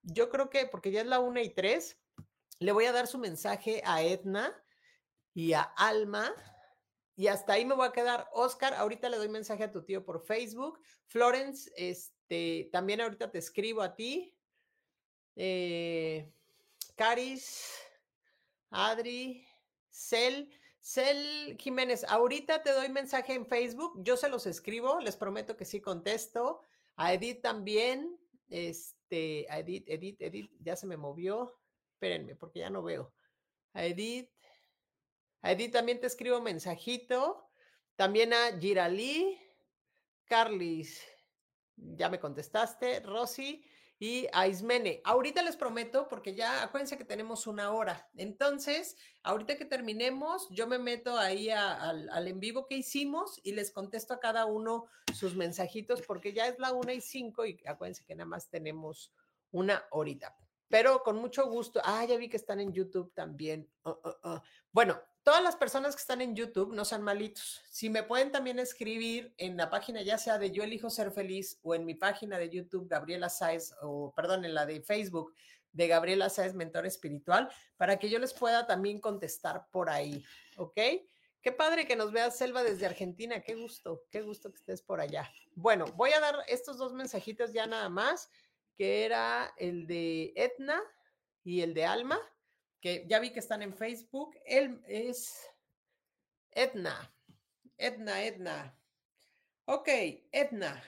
yo 0.03 0.29
creo 0.29 0.51
que, 0.51 0.67
porque 0.67 0.91
ya 0.91 1.01
es 1.01 1.07
la 1.07 1.21
una 1.21 1.43
y 1.43 1.55
tres, 1.55 1.99
le 2.59 2.73
voy 2.73 2.85
a 2.85 2.93
dar 2.93 3.07
su 3.07 3.19
mensaje 3.19 3.81
a 3.87 4.03
Edna 4.03 4.55
y 5.33 5.55
a 5.55 5.63
Alma. 5.63 6.31
Y 7.17 7.29
hasta 7.29 7.55
ahí 7.55 7.65
me 7.65 7.75
voy 7.75 7.87
a 7.89 7.93
quedar. 7.93 8.29
Oscar, 8.33 8.75
ahorita 8.75 9.09
le 9.09 9.17
doy 9.17 9.29
mensaje 9.29 9.65
a 9.65 9.73
tu 9.73 9.83
tío 9.83 10.05
por 10.05 10.27
Facebook. 10.27 10.81
Florence, 11.07 11.73
este, 11.77 12.69
también 12.73 13.01
ahorita 13.01 13.31
te 13.31 13.39
escribo 13.39 13.81
a 13.81 13.95
ti. 13.95 14.37
Eh, 15.37 16.33
Caris, 16.97 17.75
Adri, 18.71 19.47
Cel, 19.91 20.51
Cel 20.81 21.57
Jiménez, 21.59 22.05
ahorita 22.05 22.63
te 22.63 22.73
doy 22.73 22.89
mensaje 22.89 23.35
en 23.35 23.47
Facebook, 23.47 23.95
yo 24.03 24.17
se 24.17 24.29
los 24.29 24.47
escribo, 24.47 25.01
les 25.01 25.17
prometo 25.17 25.57
que 25.57 25.65
sí 25.65 25.81
contesto. 25.81 26.61
A 26.97 27.13
Edith 27.13 27.43
también, 27.43 28.19
este, 28.49 29.47
Edith, 29.53 29.89
Edith, 29.89 30.21
Edith, 30.21 30.51
ya 30.61 30.77
se 30.77 30.87
me 30.87 30.97
movió. 30.97 31.59
Espérenme, 31.95 32.37
porque 32.37 32.61
ya 32.61 32.71
no 32.71 32.83
veo. 32.83 33.13
A 33.73 33.85
Edith, 33.85 34.31
a 35.43 35.53
Edith 35.53 35.73
también 35.73 36.01
te 36.01 36.07
escribo 36.07 36.41
mensajito. 36.41 37.51
También 37.97 38.33
a 38.33 38.59
Giralí, 38.59 39.41
Carlis, 40.25 41.01
ya 41.77 42.09
me 42.09 42.19
contestaste, 42.19 43.01
Rosy 43.01 43.65
y 44.05 44.29
a 44.35 44.47
Ismene. 44.47 45.01
Ahorita 45.03 45.43
les 45.43 45.57
prometo, 45.57 46.09
porque 46.09 46.35
ya 46.35 46.63
acuérdense 46.63 46.99
que 46.99 47.07
tenemos 47.07 47.47
una 47.47 47.71
hora. 47.71 48.07
Entonces, 48.17 48.99
ahorita 49.23 49.57
que 49.57 49.65
terminemos, 49.65 50.47
yo 50.51 50.67
me 50.67 50.79
meto 50.79 51.17
ahí 51.17 51.49
al, 51.49 52.11
al, 52.11 52.29
en 52.29 52.39
vivo 52.39 52.67
que 52.67 52.77
hicimos 52.77 53.41
y 53.43 53.53
les 53.53 53.71
contesto 53.71 54.13
a 54.13 54.21
cada 54.21 54.45
uno 54.45 54.85
sus 55.15 55.35
mensajitos, 55.35 56.03
porque 56.03 56.35
ya 56.35 56.49
es 56.49 56.59
la 56.59 56.75
una 56.75 56.93
y 56.93 57.01
cinco 57.01 57.47
y 57.47 57.59
acuérdense 57.65 58.05
que 58.05 58.15
nada 58.15 58.29
más 58.29 58.51
tenemos 58.51 59.11
una 59.53 59.83
horita. 59.91 60.37
Pero 60.69 61.03
con 61.03 61.17
mucho 61.17 61.47
gusto. 61.47 61.81
Ah, 61.83 62.05
ya 62.05 62.19
vi 62.19 62.29
que 62.29 62.37
están 62.37 62.61
en 62.61 62.75
YouTube 62.75 63.11
también. 63.15 63.67
Uh, 63.85 63.91
uh, 63.91 64.29
uh. 64.35 64.41
Bueno, 64.71 65.01
todas 65.25 65.43
las 65.43 65.57
personas 65.57 65.97
que 65.97 66.01
están 66.01 66.21
en 66.21 66.37
YouTube 66.37 66.73
no 66.75 66.85
sean 66.85 67.03
malitos. 67.03 67.63
Si 67.71 67.89
me 67.89 68.03
pueden 68.03 68.31
también 68.31 68.59
escribir 68.59 69.35
en 69.39 69.57
la 69.57 69.71
página, 69.71 70.03
ya 70.03 70.19
sea 70.19 70.39
de 70.39 70.51
Yo 70.51 70.63
Elijo 70.63 70.91
Ser 70.91 71.11
Feliz 71.11 71.59
o 71.63 71.75
en 71.75 71.87
mi 71.87 71.95
página 71.95 72.39
de 72.39 72.51
YouTube, 72.51 72.89
Gabriela 72.89 73.31
Sáez, 73.31 73.75
o 73.81 74.13
perdón, 74.15 74.45
en 74.45 74.55
la 74.55 74.67
de 74.67 74.83
Facebook 74.83 75.35
de 75.73 75.89
Gabriela 75.89 76.29
Sáez, 76.29 76.55
Mentor 76.55 76.87
Espiritual, 76.87 77.49
para 77.77 77.99
que 77.99 78.09
yo 78.09 78.19
les 78.19 78.35
pueda 78.35 78.67
también 78.67 79.01
contestar 79.01 79.67
por 79.73 79.89
ahí. 79.91 80.23
¿Ok? 80.57 80.79
Qué 81.41 81.53
padre 81.53 81.87
que 81.87 81.97
nos 81.97 82.13
veas, 82.13 82.37
Selva, 82.37 82.63
desde 82.63 82.87
Argentina. 82.87 83.41
Qué 83.41 83.55
gusto, 83.55 84.05
qué 84.11 84.21
gusto 84.21 84.51
que 84.51 84.59
estés 84.59 84.83
por 84.83 85.01
allá. 85.01 85.31
Bueno, 85.55 85.87
voy 85.97 86.13
a 86.13 86.21
dar 86.21 86.37
estos 86.49 86.77
dos 86.79 86.93
mensajitos 86.93 87.53
ya 87.53 87.67
nada 87.67 87.89
más, 87.89 88.31
que 88.77 89.05
era 89.05 89.53
el 89.57 89.87
de 89.87 90.33
Etna 90.37 90.83
y 91.43 91.63
el 91.63 91.75
de 91.75 91.87
Alma 91.87 92.21
que 92.85 93.07
ya 93.09 93.19
vi 93.19 93.31
que 93.31 93.39
están 93.39 93.63
en 93.63 93.73
Facebook. 93.73 94.37
Él 94.45 94.79
es 94.87 95.51
Edna. 96.51 97.11
Edna, 97.79 98.23
Edna. 98.23 98.79
Ok, 99.65 99.89
Edna. 100.31 100.85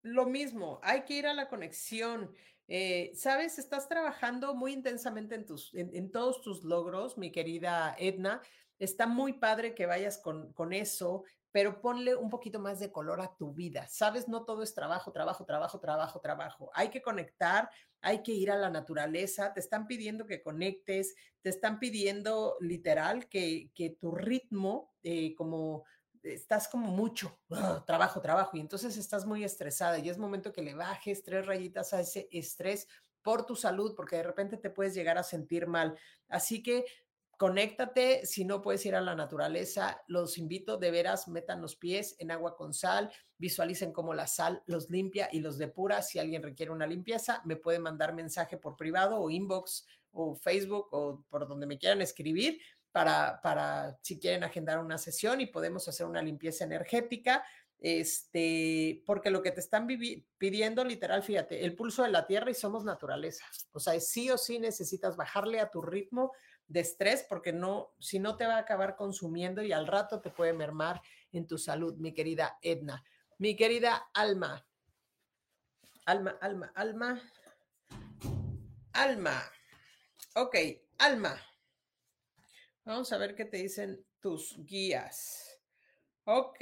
Lo 0.00 0.24
mismo, 0.24 0.80
hay 0.82 1.02
que 1.02 1.12
ir 1.12 1.26
a 1.26 1.34
la 1.34 1.50
conexión. 1.50 2.34
Eh, 2.66 3.12
Sabes, 3.14 3.58
estás 3.58 3.90
trabajando 3.90 4.54
muy 4.54 4.72
intensamente 4.72 5.34
en, 5.34 5.44
tus, 5.44 5.74
en, 5.74 6.10
todos 6.10 6.40
tus 6.40 6.64
logros, 6.64 7.18
mi 7.18 7.30
querida 7.30 7.94
Edna. 7.98 8.40
Está 8.78 9.06
muy 9.06 9.34
padre 9.34 9.74
que 9.74 9.84
vayas 9.84 10.16
con, 10.16 10.54
con 10.54 10.72
eso, 10.72 11.24
pero 11.52 11.80
ponle 11.80 12.16
un 12.16 12.30
poquito 12.30 12.58
más 12.58 12.80
de 12.80 12.90
color 12.90 13.20
a 13.20 13.36
tu 13.36 13.52
vida. 13.52 13.86
Sabes, 13.88 14.26
no 14.26 14.44
todo 14.44 14.62
es 14.62 14.74
trabajo, 14.74 15.12
trabajo, 15.12 15.44
trabajo, 15.44 15.78
trabajo, 15.78 16.20
trabajo. 16.20 16.70
Hay 16.74 16.88
que 16.88 17.02
conectar 17.02 17.70
hay 18.02 18.22
que 18.22 18.32
ir 18.32 18.50
a 18.50 18.56
la 18.56 18.68
naturaleza, 18.68 19.54
te 19.54 19.60
están 19.60 19.86
pidiendo 19.86 20.26
que 20.26 20.42
conectes, 20.42 21.14
te 21.40 21.48
están 21.48 21.78
pidiendo 21.78 22.56
literal 22.60 23.28
que, 23.28 23.70
que 23.74 23.90
tu 23.90 24.10
ritmo, 24.10 24.92
eh, 25.04 25.34
como 25.36 25.84
estás 26.24 26.68
como 26.68 26.88
mucho, 26.88 27.40
¡ah! 27.50 27.82
trabajo, 27.86 28.20
trabajo, 28.20 28.56
y 28.56 28.60
entonces 28.60 28.96
estás 28.96 29.24
muy 29.24 29.44
estresada 29.44 29.98
y 29.98 30.08
es 30.08 30.18
momento 30.18 30.52
que 30.52 30.62
le 30.62 30.74
bajes 30.74 31.22
tres 31.22 31.46
rayitas 31.46 31.92
a 31.92 32.00
ese 32.00 32.28
estrés 32.32 32.88
por 33.22 33.46
tu 33.46 33.54
salud, 33.54 33.94
porque 33.94 34.16
de 34.16 34.24
repente 34.24 34.56
te 34.56 34.70
puedes 34.70 34.94
llegar 34.94 35.16
a 35.16 35.22
sentir 35.22 35.68
mal. 35.68 35.96
Así 36.28 36.60
que 36.60 36.84
conéctate, 37.42 38.24
si 38.24 38.44
no 38.44 38.62
puedes 38.62 38.86
ir 38.86 38.94
a 38.94 39.00
la 39.00 39.16
naturaleza, 39.16 40.00
los 40.06 40.38
invito 40.38 40.76
de 40.76 40.92
veras, 40.92 41.26
metan 41.26 41.60
los 41.60 41.74
pies 41.74 42.14
en 42.20 42.30
agua 42.30 42.54
con 42.54 42.72
sal, 42.72 43.10
visualicen 43.36 43.92
cómo 43.92 44.14
la 44.14 44.28
sal 44.28 44.62
los 44.66 44.90
limpia 44.90 45.28
y 45.32 45.40
los 45.40 45.58
depura. 45.58 46.02
Si 46.02 46.20
alguien 46.20 46.44
requiere 46.44 46.70
una 46.70 46.86
limpieza, 46.86 47.42
me 47.44 47.56
puede 47.56 47.80
mandar 47.80 48.14
mensaje 48.14 48.58
por 48.58 48.76
privado 48.76 49.18
o 49.18 49.28
inbox 49.28 49.84
o 50.12 50.36
Facebook 50.36 50.86
o 50.92 51.24
por 51.28 51.48
donde 51.48 51.66
me 51.66 51.78
quieran 51.78 52.00
escribir 52.00 52.60
para, 52.92 53.40
para 53.42 53.98
si 54.02 54.20
quieren 54.20 54.44
agendar 54.44 54.78
una 54.78 54.96
sesión 54.96 55.40
y 55.40 55.46
podemos 55.46 55.88
hacer 55.88 56.06
una 56.06 56.22
limpieza 56.22 56.62
energética. 56.62 57.44
Este, 57.80 59.02
porque 59.04 59.30
lo 59.30 59.42
que 59.42 59.50
te 59.50 59.58
están 59.58 59.88
pidiendo, 60.38 60.84
literal, 60.84 61.24
fíjate, 61.24 61.64
el 61.64 61.74
pulso 61.74 62.04
de 62.04 62.10
la 62.12 62.28
tierra 62.28 62.52
y 62.52 62.54
somos 62.54 62.84
naturaleza. 62.84 63.44
O 63.72 63.80
sea, 63.80 63.98
sí 63.98 64.30
o 64.30 64.38
sí 64.38 64.60
necesitas 64.60 65.16
bajarle 65.16 65.58
a 65.58 65.68
tu 65.68 65.82
ritmo 65.82 66.30
de 66.68 66.80
estrés 66.80 67.24
porque 67.28 67.52
no, 67.52 67.94
si 67.98 68.18
no 68.18 68.36
te 68.36 68.46
va 68.46 68.56
a 68.56 68.60
acabar 68.60 68.96
consumiendo 68.96 69.62
y 69.62 69.72
al 69.72 69.86
rato 69.86 70.20
te 70.20 70.30
puede 70.30 70.52
mermar 70.52 71.02
en 71.32 71.46
tu 71.46 71.58
salud, 71.58 71.96
mi 71.96 72.14
querida 72.14 72.58
Edna. 72.62 73.04
Mi 73.38 73.56
querida 73.56 74.10
Alma. 74.14 74.66
Alma, 76.06 76.36
Alma, 76.40 76.72
Alma. 76.74 77.22
Alma. 78.92 79.42
Ok, 80.34 80.56
Alma. 80.98 81.40
Vamos 82.84 83.12
a 83.12 83.18
ver 83.18 83.34
qué 83.34 83.44
te 83.44 83.58
dicen 83.58 84.04
tus 84.20 84.56
guías. 84.64 85.60
Ok. 86.24 86.60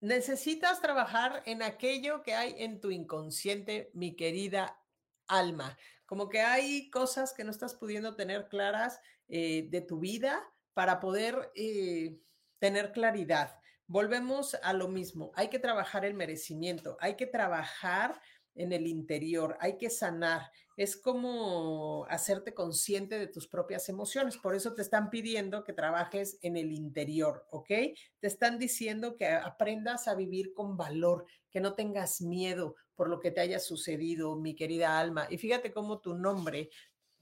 Necesitas 0.00 0.80
trabajar 0.80 1.42
en 1.46 1.62
aquello 1.62 2.22
que 2.22 2.34
hay 2.34 2.54
en 2.58 2.80
tu 2.80 2.90
inconsciente, 2.90 3.90
mi 3.94 4.14
querida 4.14 4.78
alma 5.26 5.76
como 6.06 6.28
que 6.28 6.40
hay 6.40 6.88
cosas 6.90 7.34
que 7.34 7.44
no 7.44 7.50
estás 7.50 7.74
pudiendo 7.74 8.16
tener 8.16 8.48
claras 8.48 9.00
eh, 9.28 9.68
de 9.70 9.80
tu 9.80 9.98
vida 9.98 10.42
para 10.72 11.00
poder 11.00 11.50
eh, 11.54 12.18
tener 12.58 12.92
claridad. 12.92 13.58
Volvemos 13.88 14.56
a 14.62 14.72
lo 14.72 14.88
mismo, 14.88 15.32
hay 15.34 15.48
que 15.48 15.58
trabajar 15.58 16.04
el 16.04 16.14
merecimiento, 16.14 16.96
hay 17.00 17.16
que 17.16 17.26
trabajar 17.26 18.20
en 18.56 18.72
el 18.72 18.86
interior, 18.86 19.56
hay 19.60 19.78
que 19.78 19.90
sanar. 19.90 20.50
Es 20.76 20.96
como 20.96 22.06
hacerte 22.08 22.52
consciente 22.52 23.18
de 23.18 23.26
tus 23.26 23.46
propias 23.46 23.88
emociones. 23.88 24.36
Por 24.36 24.54
eso 24.54 24.74
te 24.74 24.82
están 24.82 25.10
pidiendo 25.10 25.62
que 25.62 25.72
trabajes 25.72 26.38
en 26.42 26.56
el 26.56 26.72
interior, 26.72 27.46
¿ok? 27.50 27.68
Te 27.68 28.26
están 28.26 28.58
diciendo 28.58 29.16
que 29.16 29.28
aprendas 29.28 30.08
a 30.08 30.14
vivir 30.14 30.52
con 30.52 30.76
valor, 30.76 31.26
que 31.50 31.60
no 31.60 31.74
tengas 31.74 32.20
miedo 32.20 32.76
por 32.96 33.08
lo 33.08 33.20
que 33.20 33.30
te 33.30 33.40
haya 33.40 33.60
sucedido, 33.60 34.36
mi 34.36 34.54
querida 34.56 34.98
alma. 34.98 35.26
Y 35.30 35.38
fíjate 35.38 35.72
cómo 35.72 36.00
tu 36.00 36.14
nombre 36.14 36.70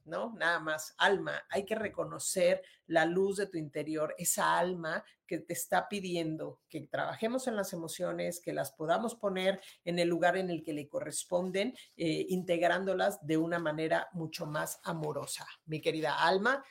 ¿no? 0.04 0.34
Nada 0.36 0.60
más, 0.60 0.94
alma, 0.98 1.44
hay 1.48 1.64
que 1.64 1.74
reconocer 1.74 2.62
la 2.86 3.06
luz 3.06 3.38
de 3.38 3.46
tu 3.46 3.56
interior, 3.56 4.14
esa 4.18 4.58
alma 4.58 5.04
que 5.26 5.38
te 5.38 5.54
está 5.54 5.88
pidiendo 5.88 6.60
que 6.68 6.82
trabajemos 6.82 7.46
en 7.46 7.56
las 7.56 7.72
emociones, 7.72 8.40
que 8.40 8.52
las 8.52 8.72
podamos 8.72 9.14
poner 9.14 9.60
en 9.84 9.98
el 9.98 10.08
lugar 10.08 10.36
en 10.36 10.50
el 10.50 10.62
que 10.62 10.74
le 10.74 10.88
corresponden, 10.88 11.74
eh, 11.96 12.26
integrándolas 12.28 13.24
de 13.26 13.38
una 13.38 13.58
manera 13.58 14.08
mucho 14.12 14.46
más 14.46 14.78
amorosa. 14.84 15.46
Mi 15.64 15.80
querida 15.80 16.22
alma, 16.22 16.62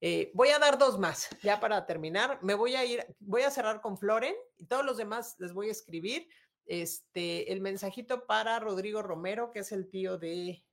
eh, 0.00 0.30
voy 0.34 0.50
a 0.50 0.58
dar 0.58 0.76
dos 0.76 0.98
más, 0.98 1.30
ya 1.42 1.60
para 1.60 1.86
terminar. 1.86 2.38
Me 2.42 2.54
voy 2.54 2.74
a 2.74 2.84
ir, 2.84 3.06
voy 3.20 3.42
a 3.42 3.50
cerrar 3.50 3.80
con 3.80 3.96
Floren 3.96 4.34
y 4.58 4.66
todos 4.66 4.84
los 4.84 4.98
demás 4.98 5.36
les 5.38 5.54
voy 5.54 5.68
a 5.68 5.72
escribir 5.72 6.28
este, 6.66 7.52
el 7.52 7.60
mensajito 7.60 8.26
para 8.26 8.58
Rodrigo 8.58 9.02
Romero, 9.02 9.50
que 9.50 9.60
es 9.60 9.72
el 9.72 9.88
tío 9.88 10.18
de, 10.18 10.64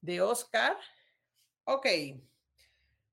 de 0.00 0.20
Oscar. 0.20 0.76
Ok. 1.64 1.86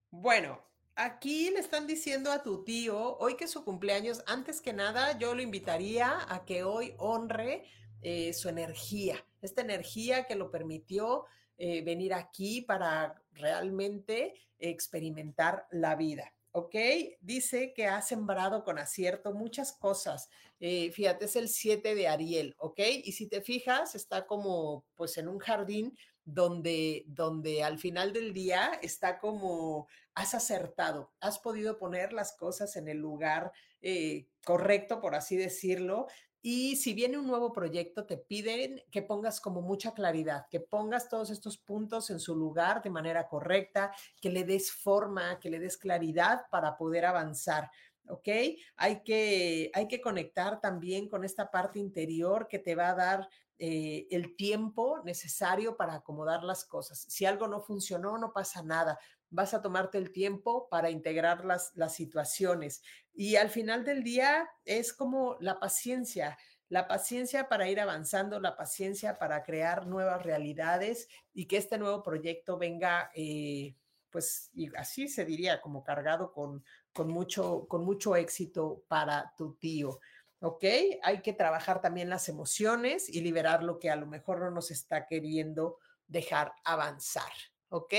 Bueno, 0.09 0.61
aquí 0.95 1.49
le 1.49 1.59
están 1.59 1.87
diciendo 1.87 2.31
a 2.31 2.43
tu 2.43 2.63
tío, 2.63 3.17
hoy 3.17 3.35
que 3.35 3.45
es 3.45 3.51
su 3.51 3.63
cumpleaños, 3.63 4.23
antes 4.27 4.61
que 4.61 4.73
nada, 4.73 5.17
yo 5.17 5.33
lo 5.33 5.41
invitaría 5.41 6.19
a 6.27 6.45
que 6.45 6.63
hoy 6.63 6.93
honre 6.97 7.65
eh, 8.01 8.33
su 8.33 8.49
energía, 8.49 9.25
esta 9.41 9.61
energía 9.61 10.25
que 10.25 10.35
lo 10.35 10.51
permitió 10.51 11.25
eh, 11.57 11.81
venir 11.83 12.13
aquí 12.13 12.61
para 12.61 13.21
realmente 13.31 14.33
experimentar 14.59 15.65
la 15.71 15.95
vida. 15.95 16.33
¿Ok? 16.53 16.75
Dice 17.19 17.73
que 17.73 17.87
ha 17.87 18.01
sembrado 18.01 18.63
con 18.63 18.79
acierto 18.79 19.33
muchas 19.33 19.73
cosas. 19.73 20.29
Eh, 20.59 20.91
fíjate, 20.91 21.25
es 21.25 21.35
el 21.35 21.49
7 21.49 21.95
de 21.95 22.07
Ariel, 22.07 22.55
¿ok? 22.57 22.79
Y 23.03 23.11
si 23.11 23.27
te 23.27 23.41
fijas, 23.41 23.95
está 23.95 24.25
como 24.25 24.85
pues 24.95 25.17
en 25.17 25.27
un 25.27 25.39
jardín 25.39 25.97
donde, 26.23 27.03
donde 27.07 27.63
al 27.63 27.79
final 27.79 28.13
del 28.13 28.33
día 28.33 28.79
está 28.81 29.19
como 29.19 29.87
has 30.13 30.35
acertado, 30.35 31.11
has 31.19 31.39
podido 31.39 31.77
poner 31.77 32.13
las 32.13 32.33
cosas 32.37 32.75
en 32.75 32.87
el 32.87 32.97
lugar 32.97 33.51
eh, 33.81 34.27
correcto, 34.45 35.01
por 35.01 35.15
así 35.15 35.35
decirlo. 35.35 36.07
Y 36.45 36.75
si 36.75 36.93
viene 36.93 37.17
un 37.17 37.25
nuevo 37.25 37.53
proyecto, 37.53 38.05
te 38.05 38.17
piden 38.17 38.83
que 38.91 39.01
pongas 39.01 39.39
como 39.39 39.61
mucha 39.61 39.93
claridad, 39.93 40.45
que 40.51 40.59
pongas 40.59 41.07
todos 41.07 41.29
estos 41.29 41.57
puntos 41.57 42.09
en 42.09 42.19
su 42.19 42.35
lugar 42.35 42.83
de 42.83 42.89
manera 42.89 43.29
correcta, 43.29 43.93
que 44.19 44.29
le 44.29 44.43
des 44.43 44.69
forma, 44.69 45.39
que 45.39 45.49
le 45.49 45.57
des 45.57 45.77
claridad 45.77 46.41
para 46.51 46.75
poder 46.75 47.05
avanzar. 47.05 47.71
¿ok? 48.09 48.27
Hay 48.75 49.03
que, 49.03 49.71
hay 49.73 49.87
que 49.87 50.01
conectar 50.01 50.59
también 50.59 51.07
con 51.07 51.23
esta 51.23 51.49
parte 51.49 51.79
interior 51.79 52.49
que 52.49 52.59
te 52.59 52.75
va 52.75 52.89
a 52.89 52.95
dar 52.95 53.29
eh, 53.57 54.07
el 54.11 54.35
tiempo 54.35 55.01
necesario 55.05 55.77
para 55.77 55.95
acomodar 55.95 56.43
las 56.43 56.65
cosas. 56.65 57.05
Si 57.07 57.25
algo 57.25 57.47
no 57.47 57.61
funcionó, 57.61 58.17
no 58.17 58.33
pasa 58.33 58.61
nada. 58.61 58.99
Vas 59.33 59.53
a 59.53 59.61
tomarte 59.61 59.97
el 59.97 60.11
tiempo 60.11 60.69
para 60.69 60.89
integrar 60.89 61.43
las, 61.43 61.71
las 61.75 61.95
situaciones. 61.95 62.83
Y 63.13 63.35
al 63.35 63.49
final 63.49 63.83
del 63.83 64.03
día 64.03 64.49
es 64.65 64.93
como 64.93 65.37
la 65.39 65.59
paciencia 65.59 66.37
la 66.73 66.87
paciencia 66.87 67.49
para 67.49 67.69
ir 67.69 67.79
avanzando, 67.79 68.39
la 68.39 68.57
paciencia 68.57 69.19
para 69.19 69.43
crear 69.43 69.85
nuevas 69.85 70.23
realidades 70.23 71.07
y 71.31 71.45
que 71.45 71.57
este 71.57 71.77
nuevo 71.77 72.01
proyecto 72.01 72.57
venga, 72.57 73.11
eh, 73.13 73.75
pues 74.09 74.49
así 74.75 75.07
se 75.07 75.23
diría, 75.23 75.61
como 75.61 75.83
cargado 75.83 76.31
con, 76.31 76.65
con, 76.91 77.09
mucho, 77.09 77.67
con 77.67 77.85
mucho 77.85 78.15
éxito 78.15 78.83
para 78.87 79.35
tu 79.37 79.53
tío. 79.53 79.99
¿ok? 80.39 80.63
Hay 81.03 81.21
que 81.21 81.33
trabajar 81.33 81.79
también 81.79 82.09
las 82.09 82.27
emociones 82.27 83.07
y 83.07 83.21
liberar 83.21 83.63
lo 83.63 83.77
que 83.77 83.91
a 83.91 83.95
lo 83.95 84.07
mejor 84.07 84.39
no 84.39 84.49
nos 84.49 84.71
está 84.71 85.05
queriendo 85.05 85.77
dejar 86.07 86.53
avanzar, 86.63 87.31
¿ok? 87.69 87.93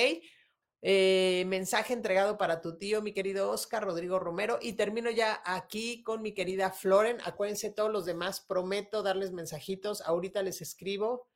Eh, 0.86 1.44
mensaje 1.46 1.94
entregado 1.94 2.36
para 2.36 2.60
tu 2.60 2.76
tío, 2.76 3.00
mi 3.00 3.14
querido 3.14 3.50
Oscar 3.50 3.82
Rodrigo 3.82 4.18
Romero. 4.18 4.58
Y 4.60 4.74
termino 4.74 5.10
ya 5.10 5.40
aquí 5.46 6.02
con 6.02 6.20
mi 6.20 6.34
querida 6.34 6.70
Floren. 6.70 7.16
Acuérdense 7.24 7.70
todos 7.70 7.90
los 7.90 8.04
demás, 8.04 8.42
prometo 8.42 9.02
darles 9.02 9.32
mensajitos. 9.32 10.02
Ahorita 10.02 10.42
les 10.42 10.60
escribo. 10.60 11.26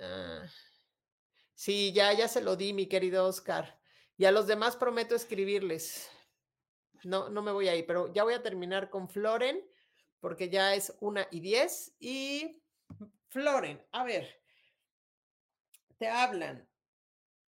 Ah, 0.00 0.46
sí, 1.52 1.92
ya, 1.92 2.14
ya 2.14 2.26
se 2.26 2.40
lo 2.40 2.56
di, 2.56 2.72
mi 2.72 2.86
querido 2.86 3.26
Oscar. 3.26 3.78
Y 4.16 4.24
a 4.24 4.32
los 4.32 4.46
demás 4.46 4.76
prometo 4.76 5.14
escribirles. 5.14 6.08
No, 7.02 7.28
no 7.28 7.42
me 7.42 7.52
voy 7.52 7.68
a 7.68 7.76
ir, 7.76 7.84
pero 7.84 8.10
ya 8.10 8.24
voy 8.24 8.32
a 8.32 8.42
terminar 8.42 8.88
con 8.88 9.10
Floren 9.10 9.62
porque 10.20 10.48
ya 10.48 10.74
es 10.74 10.96
una 11.00 11.28
y 11.30 11.40
diez. 11.40 11.94
Y 12.00 12.62
Floren, 13.28 13.86
a 13.92 14.02
ver, 14.02 14.40
te 15.98 16.08
hablan. 16.08 16.66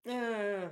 Ah, 0.07 0.71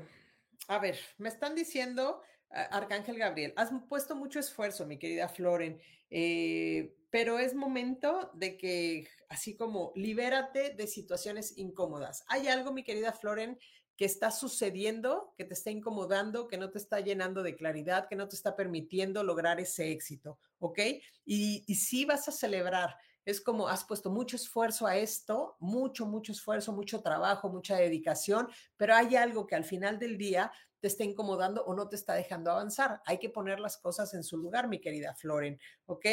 a 0.68 0.78
ver, 0.78 0.98
me 1.18 1.28
están 1.28 1.54
diciendo, 1.54 2.22
Arcángel 2.50 3.18
Gabriel, 3.18 3.52
has 3.56 3.70
puesto 3.88 4.14
mucho 4.14 4.38
esfuerzo, 4.38 4.86
mi 4.86 4.98
querida 4.98 5.28
Floren, 5.28 5.80
eh, 6.10 6.94
pero 7.10 7.38
es 7.38 7.54
momento 7.54 8.30
de 8.34 8.56
que, 8.56 9.08
así 9.28 9.56
como, 9.56 9.92
libérate 9.96 10.70
de 10.70 10.86
situaciones 10.86 11.58
incómodas. 11.58 12.24
Hay 12.28 12.48
algo, 12.48 12.72
mi 12.72 12.84
querida 12.84 13.12
Floren, 13.12 13.58
que 13.96 14.04
está 14.04 14.30
sucediendo, 14.30 15.34
que 15.36 15.44
te 15.44 15.54
está 15.54 15.70
incomodando, 15.70 16.48
que 16.48 16.58
no 16.58 16.70
te 16.70 16.78
está 16.78 17.00
llenando 17.00 17.42
de 17.42 17.54
claridad, 17.54 18.08
que 18.08 18.16
no 18.16 18.28
te 18.28 18.34
está 18.36 18.56
permitiendo 18.56 19.22
lograr 19.22 19.60
ese 19.60 19.90
éxito, 19.92 20.38
¿ok? 20.58 20.78
Y, 21.24 21.64
y 21.66 21.74
sí 21.76 22.04
vas 22.04 22.28
a 22.28 22.32
celebrar. 22.32 22.96
Es 23.24 23.40
como 23.40 23.68
has 23.68 23.84
puesto 23.84 24.10
mucho 24.10 24.36
esfuerzo 24.36 24.86
a 24.86 24.96
esto, 24.96 25.56
mucho, 25.60 26.06
mucho 26.06 26.32
esfuerzo, 26.32 26.72
mucho 26.72 27.00
trabajo, 27.00 27.48
mucha 27.48 27.76
dedicación, 27.76 28.48
pero 28.76 28.94
hay 28.94 29.16
algo 29.16 29.46
que 29.46 29.54
al 29.54 29.64
final 29.64 29.98
del 29.98 30.18
día 30.18 30.52
te 30.80 30.88
está 30.88 31.04
incomodando 31.04 31.64
o 31.64 31.74
no 31.74 31.88
te 31.88 31.96
está 31.96 32.14
dejando 32.14 32.50
avanzar. 32.50 33.00
Hay 33.06 33.18
que 33.18 33.30
poner 33.30 33.60
las 33.60 33.78
cosas 33.78 34.12
en 34.14 34.22
su 34.22 34.36
lugar, 34.36 34.68
mi 34.68 34.80
querida 34.80 35.14
Floren, 35.14 35.58
¿ok? 35.86 36.06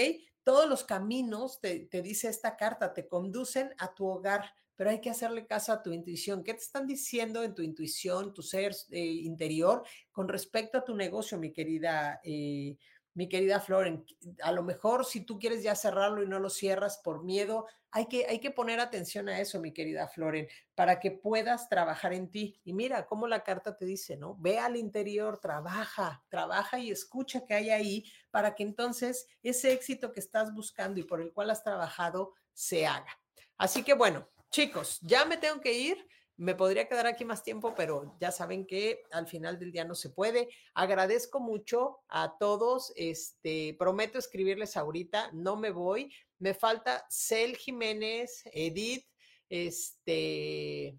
Todos 0.44 0.70
los 0.70 0.84
caminos, 0.84 1.60
te, 1.60 1.82
te 1.82 2.02
dice 2.02 2.30
esta 2.30 2.56
carta, 2.56 2.94
te 2.94 3.08
conducen 3.08 3.74
a 3.78 3.94
tu 3.94 4.08
hogar 4.08 4.54
pero 4.82 4.90
hay 4.90 5.00
que 5.00 5.12
hacerle 5.12 5.46
caso 5.46 5.72
a 5.72 5.84
tu 5.84 5.92
intuición. 5.92 6.44
¿Qué 6.44 6.56
te 6.56 6.62
están 6.62 6.88
diciendo 6.88 7.44
en 7.44 7.54
tu 7.54 7.62
intuición, 7.62 8.34
tu 8.34 8.42
ser 8.42 8.74
eh, 8.90 9.00
interior 9.00 9.84
con 10.12 10.28
respecto 10.28 10.80
a 10.80 10.84
tu 10.84 10.96
negocio, 10.96 11.38
mi 11.38 11.54
querida? 11.54 12.20
Eh, 12.24 12.80
mi 13.14 13.28
querida 13.30 13.60
Floren, 13.60 14.06
a 14.42 14.52
lo 14.52 14.64
mejor 14.64 15.06
si 15.06 15.22
tú 15.22 15.40
quieres 15.40 15.64
ya 15.64 15.76
cerrarlo 15.76 16.24
y 16.24 16.28
no 16.28 16.40
lo 16.40 16.50
cierras 16.50 17.00
por 17.04 17.24
miedo, 17.24 17.68
hay 17.92 18.08
que, 18.08 18.26
hay 18.28 18.40
que 18.40 18.52
poner 18.52 18.80
atención 18.80 19.28
a 19.28 19.40
eso, 19.40 19.60
mi 19.60 19.74
querida 19.74 20.08
Floren, 20.08 20.48
para 20.76 21.00
que 21.00 21.12
puedas 21.12 21.68
trabajar 21.68 22.14
en 22.14 22.30
ti. 22.30 22.60
Y 22.64 22.74
mira 22.74 23.06
cómo 23.06 23.28
la 23.28 23.44
carta 23.44 23.76
te 23.76 23.86
dice, 23.86 24.16
¿no? 24.16 24.38
Ve 24.40 24.60
al 24.60 24.78
interior, 24.78 25.40
trabaja, 25.40 26.24
trabaja 26.30 26.80
y 26.80 26.90
escucha 26.92 27.46
qué 27.46 27.56
hay 27.56 27.70
ahí 27.70 28.06
para 28.30 28.56
que 28.56 28.64
entonces 28.64 29.28
ese 29.44 29.74
éxito 29.74 30.14
que 30.14 30.22
estás 30.22 30.54
buscando 30.54 31.00
y 31.00 31.04
por 31.04 31.22
el 31.22 31.34
cual 31.34 31.50
has 31.50 31.64
trabajado 31.64 32.34
se 32.54 32.88
haga. 32.88 33.20
Así 33.58 33.84
que 33.84 33.94
bueno, 33.94 34.28
Chicos, 34.52 35.00
ya 35.02 35.24
me 35.24 35.38
tengo 35.38 35.62
que 35.62 35.72
ir. 35.72 36.06
Me 36.42 36.56
podría 36.56 36.88
quedar 36.88 37.06
aquí 37.06 37.24
más 37.24 37.44
tiempo, 37.44 37.76
pero 37.76 38.16
ya 38.20 38.32
saben 38.32 38.66
que 38.66 39.04
al 39.12 39.28
final 39.28 39.60
del 39.60 39.72
día 39.72 39.86
no 39.86 39.94
se 39.94 40.10
puede. 40.10 40.50
Agradezco 40.74 41.40
mucho 41.40 42.00
a 42.08 42.36
todos. 42.40 42.92
Este, 42.96 43.76
prometo 43.78 44.18
escribirles 44.18 44.76
ahorita, 44.76 45.30
no 45.34 45.56
me 45.56 45.70
voy. 45.70 46.12
Me 46.40 46.56
falta 46.56 47.06
Cel 47.12 47.56
Jiménez, 47.58 48.42
Edith, 48.54 49.06
este, 49.50 50.98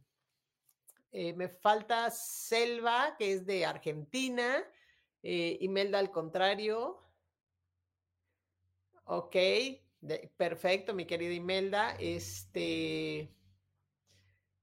eh, 1.10 1.32
me 1.34 1.48
falta 1.48 2.08
Selva, 2.12 3.16
que 3.18 3.32
es 3.32 3.44
de 3.44 3.66
Argentina, 3.66 4.64
eh, 5.24 5.58
Imelda 5.60 5.98
al 5.98 6.12
contrario. 6.12 7.02
Ok, 9.06 9.34
perfecto, 10.36 10.94
mi 10.94 11.04
querida 11.04 11.34
Imelda. 11.34 11.96
Este. 11.98 13.41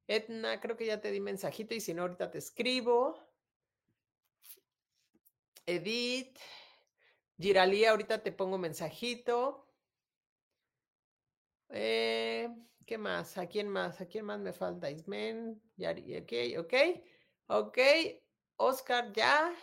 Edna, 0.09 0.59
creo 0.59 0.75
que 0.75 0.87
ya 0.87 0.99
te 0.99 1.11
di 1.11 1.19
mensajito 1.19 1.75
y 1.75 1.79
si 1.81 1.93
no, 1.93 2.01
ahorita 2.01 2.31
te 2.31 2.39
escribo. 2.39 3.15
Edith, 5.67 6.35
Giralí, 7.37 7.85
ahorita 7.85 8.23
te 8.23 8.31
pongo 8.31 8.57
mensajito. 8.57 9.67
Eh, 11.69 12.49
¿Qué 12.87 12.97
más? 12.97 13.37
¿A 13.37 13.45
quién 13.45 13.69
más? 13.69 14.01
¿A 14.01 14.07
quién 14.07 14.25
más 14.25 14.39
me 14.39 14.51
falta? 14.51 14.89
Ismen, 14.89 15.61
Yari, 15.77 16.17
ok, 16.17 16.33
ok, 16.59 16.73
ok. 17.47 17.77
Oscar, 18.57 19.13
ya. 19.13 19.53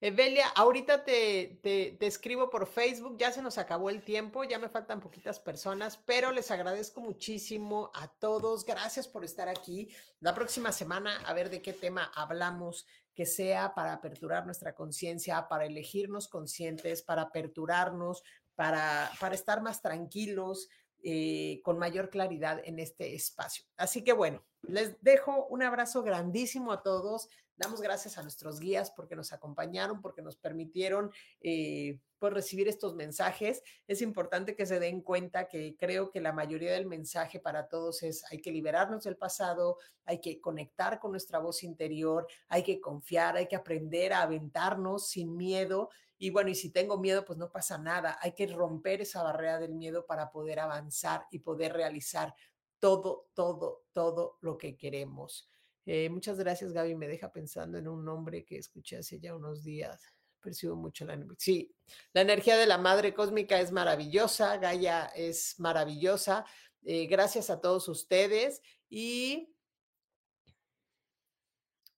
Evelia, 0.00 0.48
ahorita 0.48 1.04
te, 1.04 1.60
te, 1.62 2.06
escribo 2.06 2.50
por 2.50 2.66
Facebook, 2.66 3.16
ya 3.18 3.32
se 3.32 3.40
nos 3.40 3.56
acabó 3.56 3.88
el 3.88 4.02
tiempo, 4.02 4.44
ya 4.44 4.58
me 4.58 4.68
faltan 4.68 5.00
poquitas 5.00 5.40
personas, 5.40 5.96
pero 5.96 6.30
les 6.30 6.50
agradezco 6.50 7.00
muchísimo 7.00 7.90
a 7.94 8.08
todos. 8.08 8.64
Gracias 8.64 9.08
por 9.08 9.24
estar 9.24 9.48
aquí. 9.48 9.88
La 10.20 10.34
próxima 10.34 10.72
semana 10.72 11.16
a 11.26 11.32
ver 11.32 11.48
de 11.48 11.62
qué 11.62 11.72
tema 11.72 12.10
hablamos, 12.14 12.86
que 13.14 13.24
sea 13.24 13.74
para 13.74 13.92
aperturar 13.94 14.44
nuestra 14.44 14.74
conciencia, 14.74 15.48
para 15.48 15.64
elegirnos 15.64 16.28
conscientes, 16.28 17.02
para 17.02 17.22
aperturarnos, 17.22 18.22
para, 18.54 19.10
para 19.20 19.34
estar 19.34 19.62
más 19.62 19.80
tranquilos, 19.80 20.68
eh, 21.06 21.60
con 21.62 21.78
mayor 21.78 22.08
claridad 22.08 22.62
en 22.64 22.78
este 22.78 23.14
espacio. 23.14 23.66
Así 23.76 24.02
que 24.02 24.14
bueno, 24.14 24.42
les 24.62 24.98
dejo 25.02 25.46
un 25.50 25.62
abrazo 25.62 26.02
grandísimo 26.02 26.72
a 26.72 26.82
todos. 26.82 27.28
Damos 27.56 27.80
gracias 27.80 28.18
a 28.18 28.22
nuestros 28.22 28.58
guías 28.58 28.90
porque 28.90 29.14
nos 29.14 29.32
acompañaron, 29.32 30.00
porque 30.00 30.22
nos 30.22 30.36
permitieron 30.36 31.12
eh, 31.40 32.00
pues 32.18 32.32
recibir 32.32 32.66
estos 32.66 32.96
mensajes. 32.96 33.62
Es 33.86 34.02
importante 34.02 34.56
que 34.56 34.66
se 34.66 34.80
den 34.80 35.02
cuenta 35.02 35.46
que 35.46 35.76
creo 35.76 36.10
que 36.10 36.20
la 36.20 36.32
mayoría 36.32 36.72
del 36.72 36.86
mensaje 36.86 37.38
para 37.38 37.68
todos 37.68 38.02
es 38.02 38.24
hay 38.32 38.40
que 38.40 38.50
liberarnos 38.50 39.04
del 39.04 39.16
pasado, 39.16 39.78
hay 40.04 40.20
que 40.20 40.40
conectar 40.40 40.98
con 40.98 41.12
nuestra 41.12 41.38
voz 41.38 41.62
interior, 41.62 42.26
hay 42.48 42.64
que 42.64 42.80
confiar, 42.80 43.36
hay 43.36 43.46
que 43.46 43.56
aprender 43.56 44.12
a 44.12 44.22
aventarnos 44.22 45.08
sin 45.08 45.36
miedo. 45.36 45.90
Y 46.18 46.30
bueno, 46.30 46.50
y 46.50 46.56
si 46.56 46.70
tengo 46.70 46.98
miedo, 46.98 47.24
pues 47.24 47.38
no 47.38 47.52
pasa 47.52 47.78
nada. 47.78 48.18
Hay 48.20 48.32
que 48.32 48.48
romper 48.48 49.02
esa 49.02 49.22
barrera 49.22 49.60
del 49.60 49.74
miedo 49.74 50.06
para 50.06 50.32
poder 50.32 50.58
avanzar 50.58 51.26
y 51.30 51.38
poder 51.38 51.72
realizar 51.72 52.34
todo, 52.80 53.28
todo, 53.34 53.84
todo 53.92 54.38
lo 54.40 54.58
que 54.58 54.76
queremos. 54.76 55.48
Eh, 55.86 56.08
muchas 56.08 56.38
gracias, 56.38 56.72
Gaby. 56.72 56.94
Me 56.94 57.08
deja 57.08 57.30
pensando 57.30 57.78
en 57.78 57.88
un 57.88 58.04
nombre 58.04 58.44
que 58.44 58.58
escuché 58.58 58.98
hace 58.98 59.20
ya 59.20 59.34
unos 59.34 59.62
días. 59.64 60.02
Percibo 60.40 60.76
mucho 60.76 61.06
la 61.06 61.18
Sí, 61.38 61.74
la 62.12 62.20
energía 62.20 62.56
de 62.56 62.66
la 62.66 62.76
madre 62.76 63.14
cósmica 63.14 63.60
es 63.60 63.72
maravillosa. 63.72 64.58
Gaia 64.58 65.06
es 65.14 65.58
maravillosa. 65.58 66.44
Eh, 66.82 67.06
gracias 67.06 67.48
a 67.48 67.60
todos 67.60 67.88
ustedes 67.88 68.60
y 68.90 69.53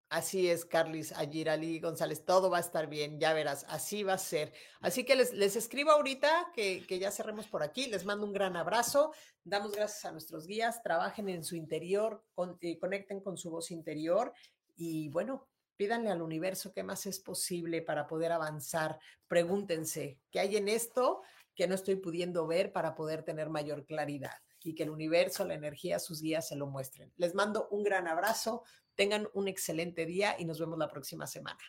Así 0.08 0.48
es, 0.48 0.64
Carlis, 0.64 1.12
Ayirali 1.12 1.80
González, 1.80 2.24
todo 2.24 2.48
va 2.48 2.58
a 2.58 2.60
estar 2.60 2.86
bien, 2.88 3.18
ya 3.18 3.32
verás, 3.32 3.66
así 3.68 4.04
va 4.04 4.12
a 4.12 4.18
ser. 4.18 4.52
Así 4.80 5.04
que 5.04 5.16
les, 5.16 5.32
les 5.32 5.56
escribo 5.56 5.90
ahorita 5.90 6.52
que, 6.54 6.86
que, 6.86 7.00
ya 7.00 7.10
cerremos 7.10 7.48
por 7.48 7.64
aquí, 7.64 7.86
les 7.86 8.04
mando 8.04 8.24
un 8.24 8.32
gran 8.32 8.56
abrazo, 8.56 9.12
damos 9.42 9.72
gracias 9.72 10.04
a 10.04 10.12
nuestros 10.12 10.46
guías, 10.46 10.80
trabajen 10.84 11.28
en 11.28 11.42
su 11.42 11.56
interior, 11.56 12.22
eh, 12.60 12.78
conecten 12.78 13.20
con 13.20 13.36
su 13.36 13.50
voz 13.50 13.72
interior 13.72 14.32
y 14.76 15.08
bueno, 15.08 15.48
pídanle 15.76 16.10
al 16.10 16.22
universo 16.22 16.72
qué 16.72 16.84
más 16.84 17.04
es 17.06 17.18
posible 17.18 17.82
para 17.82 18.06
poder 18.06 18.30
avanzar, 18.30 19.00
pregúntense, 19.26 20.20
¿qué 20.30 20.38
hay 20.38 20.56
en 20.56 20.68
esto 20.68 21.22
que 21.56 21.66
no 21.66 21.74
estoy 21.74 21.96
pudiendo 21.96 22.46
ver 22.46 22.72
para 22.72 22.94
poder 22.94 23.24
tener 23.24 23.50
mayor 23.50 23.84
claridad 23.86 24.36
y 24.62 24.74
que 24.74 24.82
el 24.82 24.90
universo, 24.90 25.44
la 25.44 25.54
energía, 25.54 25.98
sus 25.98 26.20
guías 26.20 26.48
se 26.48 26.56
lo 26.56 26.66
muestren. 26.66 27.12
Les 27.16 27.34
mando 27.34 27.68
un 27.70 27.84
gran 27.84 28.08
abrazo, 28.08 28.64
tengan 28.96 29.28
un 29.34 29.48
excelente 29.48 30.06
día 30.06 30.36
y 30.38 30.44
nos 30.44 30.58
vemos 30.58 30.78
la 30.78 30.88
próxima 30.88 31.26
semana. 31.26 31.60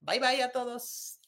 Bye 0.00 0.20
bye 0.20 0.42
a 0.42 0.52
todos. 0.52 1.20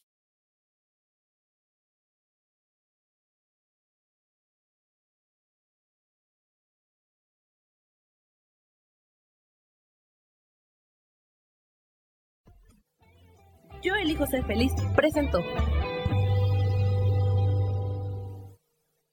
Yo 13.83 13.95
elijo 13.95 14.27
ser 14.27 14.45
feliz, 14.45 14.71
presentó. 14.95 15.39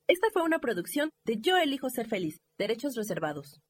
Esta 0.06 0.28
fue 0.30 0.42
una 0.42 0.58
producción 0.58 1.10
de 1.24 1.38
Yo 1.40 1.56
elijo 1.56 1.88
ser 1.88 2.06
feliz, 2.06 2.36
derechos 2.58 2.94
reservados. 2.94 3.62